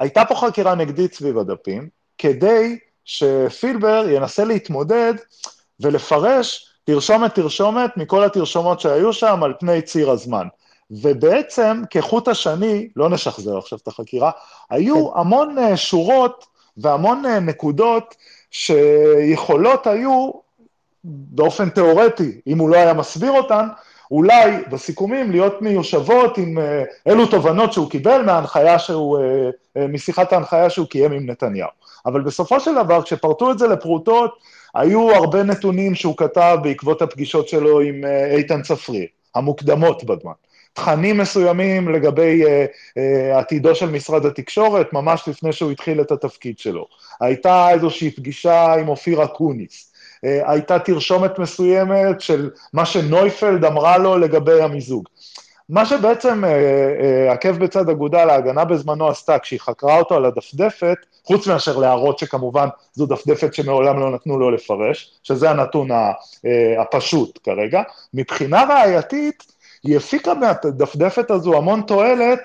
[0.00, 5.14] הייתה פה חקירה נגדית סביב הדפים, כדי שפילבר ינסה להתמודד
[5.80, 10.46] ולפרש תרשומת תרשומת מכל התרשומות שהיו שם על פני ציר הזמן.
[10.90, 14.30] ובעצם, כחוט השני, לא נשחזר עכשיו את החקירה,
[14.70, 15.20] היו כן.
[15.20, 16.46] המון אה, שורות
[16.76, 18.16] והמון אה, נקודות
[18.50, 20.30] שיכולות היו,
[21.04, 23.66] באופן תיאורטי, אם הוא לא היה מסביר אותן,
[24.10, 29.18] אולי בסיכומים להיות מיושבות עם אה, אילו תובנות שהוא קיבל מההנחיה שהוא,
[29.88, 31.68] משיחת ההנחיה שהוא קיים עם נתניהו.
[32.06, 34.38] אבל בסופו של דבר, כשפרטו את זה לפרוטות,
[34.74, 40.32] היו הרבה נתונים שהוא כתב בעקבות הפגישות שלו עם אה, איתן צפריר, המוקדמות בזמן.
[40.72, 46.58] תכנים מסוימים לגבי uh, uh, עתידו של משרד התקשורת, ממש לפני שהוא התחיל את התפקיד
[46.58, 46.86] שלו.
[47.20, 49.92] הייתה איזושהי פגישה עם אופיר אקוניס.
[50.16, 55.04] Uh, הייתה תרשומת מסוימת של מה שנויפלד אמרה לו לגבי המיזוג.
[55.70, 60.96] מה שבעצם אה, אה, עקב בצד אגודל, ההגנה בזמנו עשתה, כשהיא חקרה אותו על הדפדפת,
[61.24, 66.12] חוץ מאשר להראות שכמובן זו דפדפת שמעולם לא נתנו לו לפרש, שזה הנתון אה,
[66.82, 67.82] הפשוט כרגע,
[68.14, 69.44] מבחינה ראייתית,
[69.82, 72.40] היא הפיקה מהדפדפת הזו המון תועלת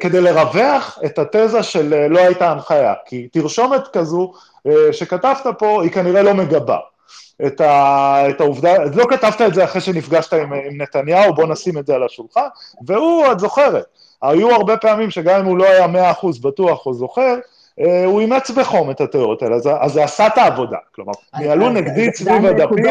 [0.00, 4.32] כדי לרווח את התזה של לא הייתה הנחיה, כי תרשומת כזו
[4.92, 6.78] שכתבת פה, היא כנראה לא מגבה.
[7.46, 11.78] את, ה, את העובדה, לא כתבת את זה אחרי שנפגשת עם, עם נתניהו, בוא נשים
[11.78, 12.46] את זה על השולחן,
[12.86, 13.84] והוא, את זוכרת,
[14.22, 17.34] היו הרבה פעמים שגם אם הוא לא היה מאה אחוז בטוח או זוכר,
[17.80, 21.68] אה, הוא אימץ בחום את התיאוריות האלה, אז, אז זה עשה את העבודה, כלומר, ניהלו
[21.68, 22.84] נגדית סביב הדפים.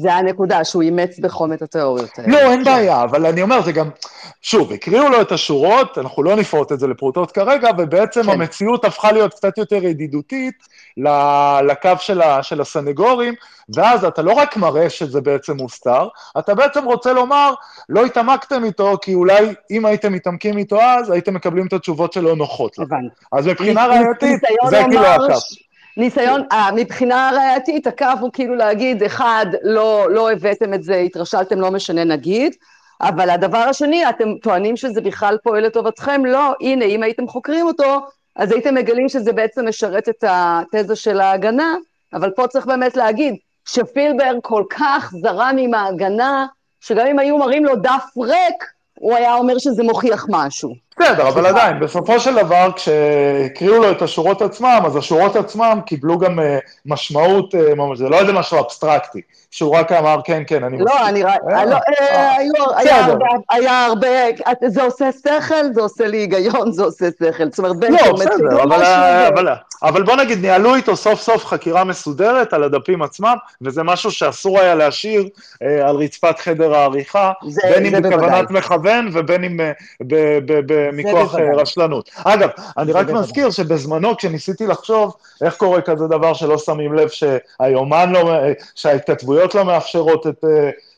[0.00, 2.32] זה הנקודה, שהוא אימץ בחום את התיאוריות האלה.
[2.32, 3.90] לא, אין בעיה, אבל אני אומר, זה גם,
[4.42, 8.30] שוב, הקריאו לו את השורות, אנחנו לא נפרוט את זה לפרוטות כרגע, ובעצם כן.
[8.30, 10.54] המציאות הפכה להיות קצת יותר ידידותית
[11.62, 13.34] לקו של, ה, של הסנגורים,
[13.74, 16.08] ואז אתה לא רק מראה שזה בעצם מוסתר,
[16.38, 17.54] אתה בעצם רוצה לומר,
[17.88, 22.36] לא התעמקתם איתו, כי אולי אם הייתם מתעמקים איתו אז, הייתם מקבלים את התשובות שלא
[22.36, 22.96] נוחות לכם.
[23.32, 24.40] אז מבחינה ראייתית,
[24.70, 25.38] זה כאילו הקו.
[25.96, 31.60] ניסיון, אה, מבחינה ראייתית, הקו הוא כאילו להגיד, אחד, לא, לא הבאתם את זה, התרשלתם,
[31.60, 32.54] לא משנה נגיד,
[33.00, 36.24] אבל הדבר השני, אתם טוענים שזה בכלל פועל לטובתכם?
[36.24, 38.06] לא, הנה, אם הייתם חוקרים אותו,
[38.36, 41.76] אז הייתם מגלים שזה בעצם משרת את התזה של ההגנה,
[42.12, 43.34] אבל פה צריך באמת להגיד,
[43.64, 46.46] שפילברג כל כך זרם עם ההגנה,
[46.80, 48.64] שגם אם היו מראים לו דף ריק,
[48.98, 50.74] הוא היה אומר שזה מוכיח משהו.
[51.00, 56.18] בסדר, אבל עדיין, בסופו של דבר, כשהקריאו לו את השורות עצמם, אז השורות עצמם קיבלו
[56.18, 56.42] גם uh,
[56.86, 59.20] משמעות, ממש, זה לא איזה משהו אבסטרקטי,
[59.50, 61.00] שהוא רק אמר, כן, כן, אני לא, מסכים.
[61.00, 61.76] לא, אני רק, אה, לא,
[63.50, 64.08] היה הרבה,
[64.66, 67.44] זה עושה שכל, זה עושה לי היגיון, זה עושה שכל.
[67.50, 72.62] זאת אומרת, בן לא, בסדר, אבל, בוא נגיד, ניהלו איתו סוף סוף חקירה מסודרת על
[72.62, 75.28] הדפים עצמם, וזה משהו שאסור היה להשאיר
[75.60, 77.32] על רצפת חדר העריכה,
[77.62, 79.60] בין אם בכוונת מכוון ובין אם
[80.92, 82.10] מכוח רשלנות.
[82.24, 82.48] אגב,
[82.78, 85.14] אני רק מזכיר שבזמנו, כשניסיתי לחשוב
[85.44, 88.32] איך קורה כזה דבר שלא שמים לב שהיומן לא,
[88.74, 90.44] שההתכתבויות לא מאפשרות את...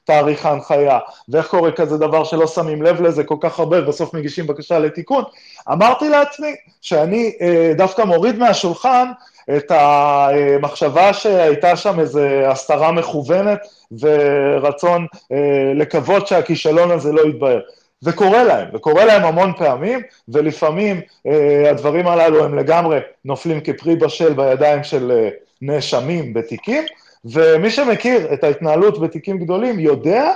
[0.04, 0.98] תאריך ההנחיה,
[1.28, 5.24] ואיך קורה כזה דבר שלא שמים לב לזה כל כך הרבה, ובסוף מגישים בקשה לתיקון,
[5.72, 9.08] אמרתי לעצמי שאני אה, דווקא מוריד מהשולחן
[9.56, 13.58] את המחשבה שהייתה שם איזו הסתרה מכוונת
[14.00, 17.60] ורצון אה, לקוות שהכישלון הזה לא יתבהר.
[18.04, 24.32] וקורה להם, וקורה להם המון פעמים, ולפעמים אה, הדברים הללו הם לגמרי נופלים כפרי בשל
[24.32, 25.28] בידיים של אה,
[25.62, 26.84] נאשמים בתיקים,
[27.24, 30.32] ומי שמכיר את ההתנהלות בתיקים גדולים יודע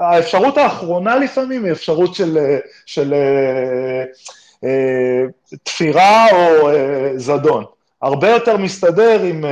[0.00, 4.04] שהאפשרות אה, האחרונה לפעמים היא אפשרות של, אה, של אה,
[4.64, 5.22] אה,
[5.64, 7.64] תפירה או אה, זדון.
[8.02, 9.44] הרבה יותר מסתדר עם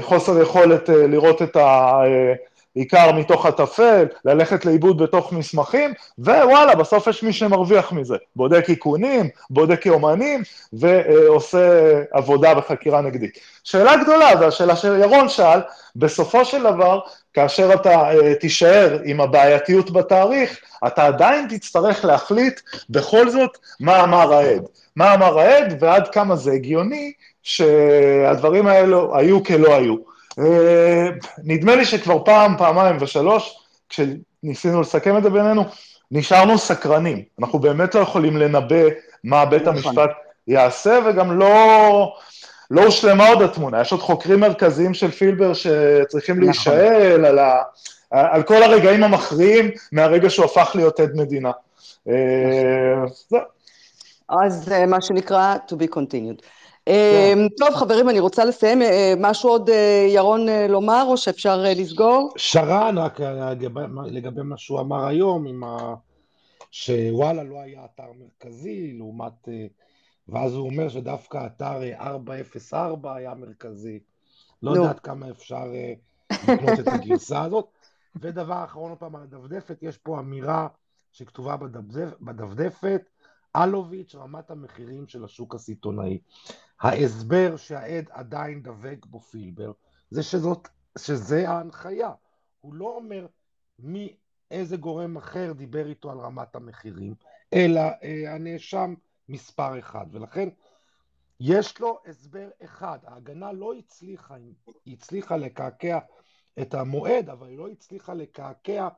[0.00, 2.02] חוסר יכולת לראות את ה...
[2.74, 8.16] עיקר מתוך הטפל, ללכת לאיבוד בתוך מסמכים, ווואלה, בסוף יש מי שמרוויח מזה.
[8.36, 10.42] בודק איכונים, בודק יומנים,
[10.72, 13.38] ועושה עבודה בחקירה נגדית.
[13.64, 15.60] שאלה גדולה, והשאלה שירון שאל,
[15.96, 17.00] בסופו של דבר,
[17.34, 22.60] כאשר אתה uh, תישאר עם הבעייתיות בתאריך, אתה עדיין תצטרך להחליט
[22.90, 24.62] בכל זאת מה אמר העד.
[24.96, 30.13] מה אמר העד ועד כמה זה הגיוני שהדברים האלו היו כלא היו.
[30.38, 31.08] אה,
[31.44, 33.58] נדמה לי שכבר פעם, פעמיים ושלוש,
[33.88, 35.64] כשניסינו לסכם את זה בינינו,
[36.10, 37.22] נשארנו סקרנים.
[37.40, 38.84] אנחנו באמת לא יכולים לנבא
[39.24, 39.74] מה בית נכון.
[39.74, 40.10] המשפט
[40.48, 42.16] יעשה, וגם לא,
[42.70, 43.80] לא הושלמה עוד התמונה.
[43.80, 46.46] יש עוד חוקרים מרכזיים של פילבר שצריכים נכון.
[46.46, 47.62] להישאל על, ה,
[48.10, 51.50] על כל הרגעים המכריעים מהרגע שהוא הפך להיות עד מדינה.
[52.08, 52.14] אה,
[53.30, 53.40] זהו.
[54.28, 56.42] אז אה, מה שנקרא, to be continued.
[56.86, 58.82] אמ, טוב, חברים, אני רוצה לסיים.
[58.82, 62.32] אה, משהו עוד, אה, ירון, אה, לומר, או שאפשר לסגור?
[62.36, 63.20] שרן, רק
[64.06, 65.94] לגבי מה שהוא אמר היום, עם ה...
[66.70, 69.48] שוואלה לא היה אתר מרכזי, לעומת...
[70.28, 73.98] ואז הוא אומר שדווקא אתר 404 היה מרכזי.
[74.62, 75.64] לא יודעת כמה אפשר
[76.32, 77.68] לקנות את הגרסה הזאת.
[78.20, 80.68] ודבר אחרון, עוד פעם, על הדפדפת, יש פה אמירה
[81.12, 81.56] שכתובה
[82.20, 83.02] בדפדפת,
[83.56, 86.18] אלוביץ', רמת המחירים של השוק הסיטונאי.
[86.80, 89.72] ההסבר שהעד עדיין דבק בו פילבר,
[90.10, 90.68] זה שזאת,
[90.98, 92.10] שזה ההנחיה.
[92.60, 93.26] הוא לא אומר
[93.78, 94.16] מי,
[94.50, 97.14] איזה גורם אחר דיבר איתו על רמת המחירים,
[97.52, 98.94] אלא אה, הנאשם
[99.28, 100.06] מספר אחד.
[100.10, 100.48] ולכן
[101.40, 102.98] יש לו הסבר אחד.
[103.04, 104.34] ההגנה לא הצליחה,
[104.84, 105.98] היא הצליחה לקעקע
[106.60, 108.88] את המועד, אבל היא לא הצליחה לקעקע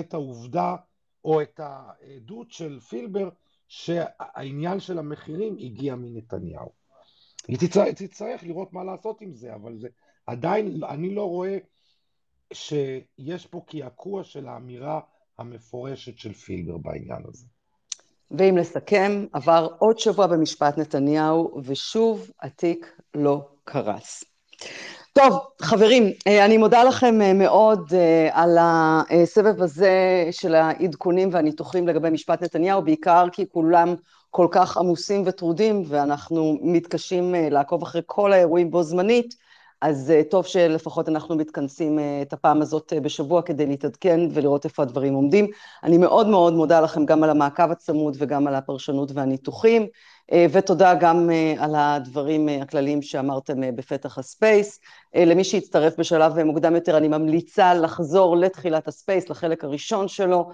[0.00, 0.76] את העובדה
[1.24, 3.28] או את העדות של פילבר
[3.74, 6.72] שהעניין של המחירים הגיע מנתניהו.
[7.48, 9.88] היא תצטרך, תצטרך לראות מה לעשות עם זה, אבל זה
[10.26, 11.58] עדיין, אני לא רואה
[12.52, 15.00] שיש פה קעקוע של האמירה
[15.38, 17.46] המפורשת של פילבר בעניין הזה.
[18.30, 24.24] ואם לסכם, עבר עוד שבוע במשפט נתניהו, ושוב התיק לא קרס.
[25.12, 31.88] טוב, חברים, אה, אני מודה לכם אה, מאוד אה, על הסבב הזה של העדכונים והניתוחים
[31.88, 33.94] לגבי משפט נתניהו, בעיקר כי כולם
[34.30, 39.34] כל כך עמוסים וטרודים, ואנחנו מתקשים לעקוב אחרי כל האירועים בו זמנית,
[39.80, 45.46] אז טוב שלפחות אנחנו מתכנסים את הפעם הזאת בשבוע כדי להתעדכן ולראות איפה הדברים עומדים.
[45.82, 49.86] אני מאוד מאוד מודה לכם גם על המעקב הצמוד וגם על הפרשנות והניתוחים.
[50.32, 54.80] אה, ותודה גם אה, על הדברים אה, הכלליים שאמרתם בפתח הספייס.
[55.14, 60.50] למי שהצטרף בשלב מוקדם יותר, אני ממליצה לחזור לתחילת הספייס, לחלק הראשון שלו,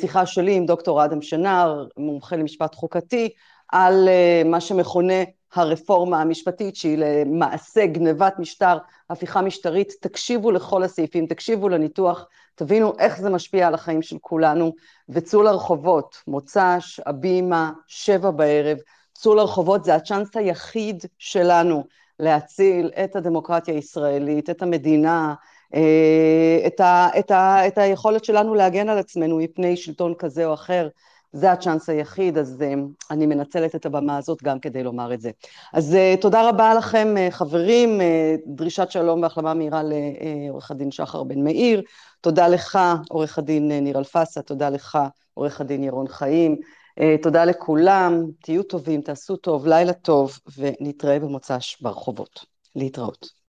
[0.00, 3.28] שיחה שלי עם דוקטור אדם שנר, מומחה למשפט חוקתי,
[3.68, 4.08] על
[4.44, 5.22] מה שמכונה
[5.54, 8.78] הרפורמה המשפטית, שהיא למעשה גנבת משטר,
[9.10, 9.92] הפיכה משטרית.
[10.00, 14.72] תקשיבו לכל הסעיפים, תקשיבו לניתוח, תבינו איך זה משפיע על החיים של כולנו,
[15.08, 18.78] וצאו לרחובות, מוצ"ש, הבימה, שבע בערב,
[19.18, 21.84] צאו לרחובות, זה הצ'אנס היחיד שלנו
[22.18, 25.34] להציל את הדמוקרטיה הישראלית, את המדינה,
[25.74, 30.54] אה, את, ה, את, ה, את היכולת שלנו להגן על עצמנו מפני שלטון כזה או
[30.54, 30.88] אחר.
[31.32, 32.74] זה הצ'אנס היחיד, אז אה,
[33.10, 35.30] אני מנצלת את הבמה הזאת גם כדי לומר את זה.
[35.72, 38.00] אז אה, תודה רבה לכם, חברים,
[38.46, 41.82] דרישת שלום והחלמה מהירה לעורך הדין שחר בן מאיר,
[42.20, 42.78] תודה לך,
[43.08, 44.98] עורך הדין ניר אלפסה, תודה לך,
[45.34, 46.56] עורך הדין ירון חיים.
[47.00, 52.44] אה, תודה לכולם, תהיו טובים, תעשו טוב, לילה טוב, ונתראה במוצ"ש ברחובות.
[52.76, 53.37] להתראות.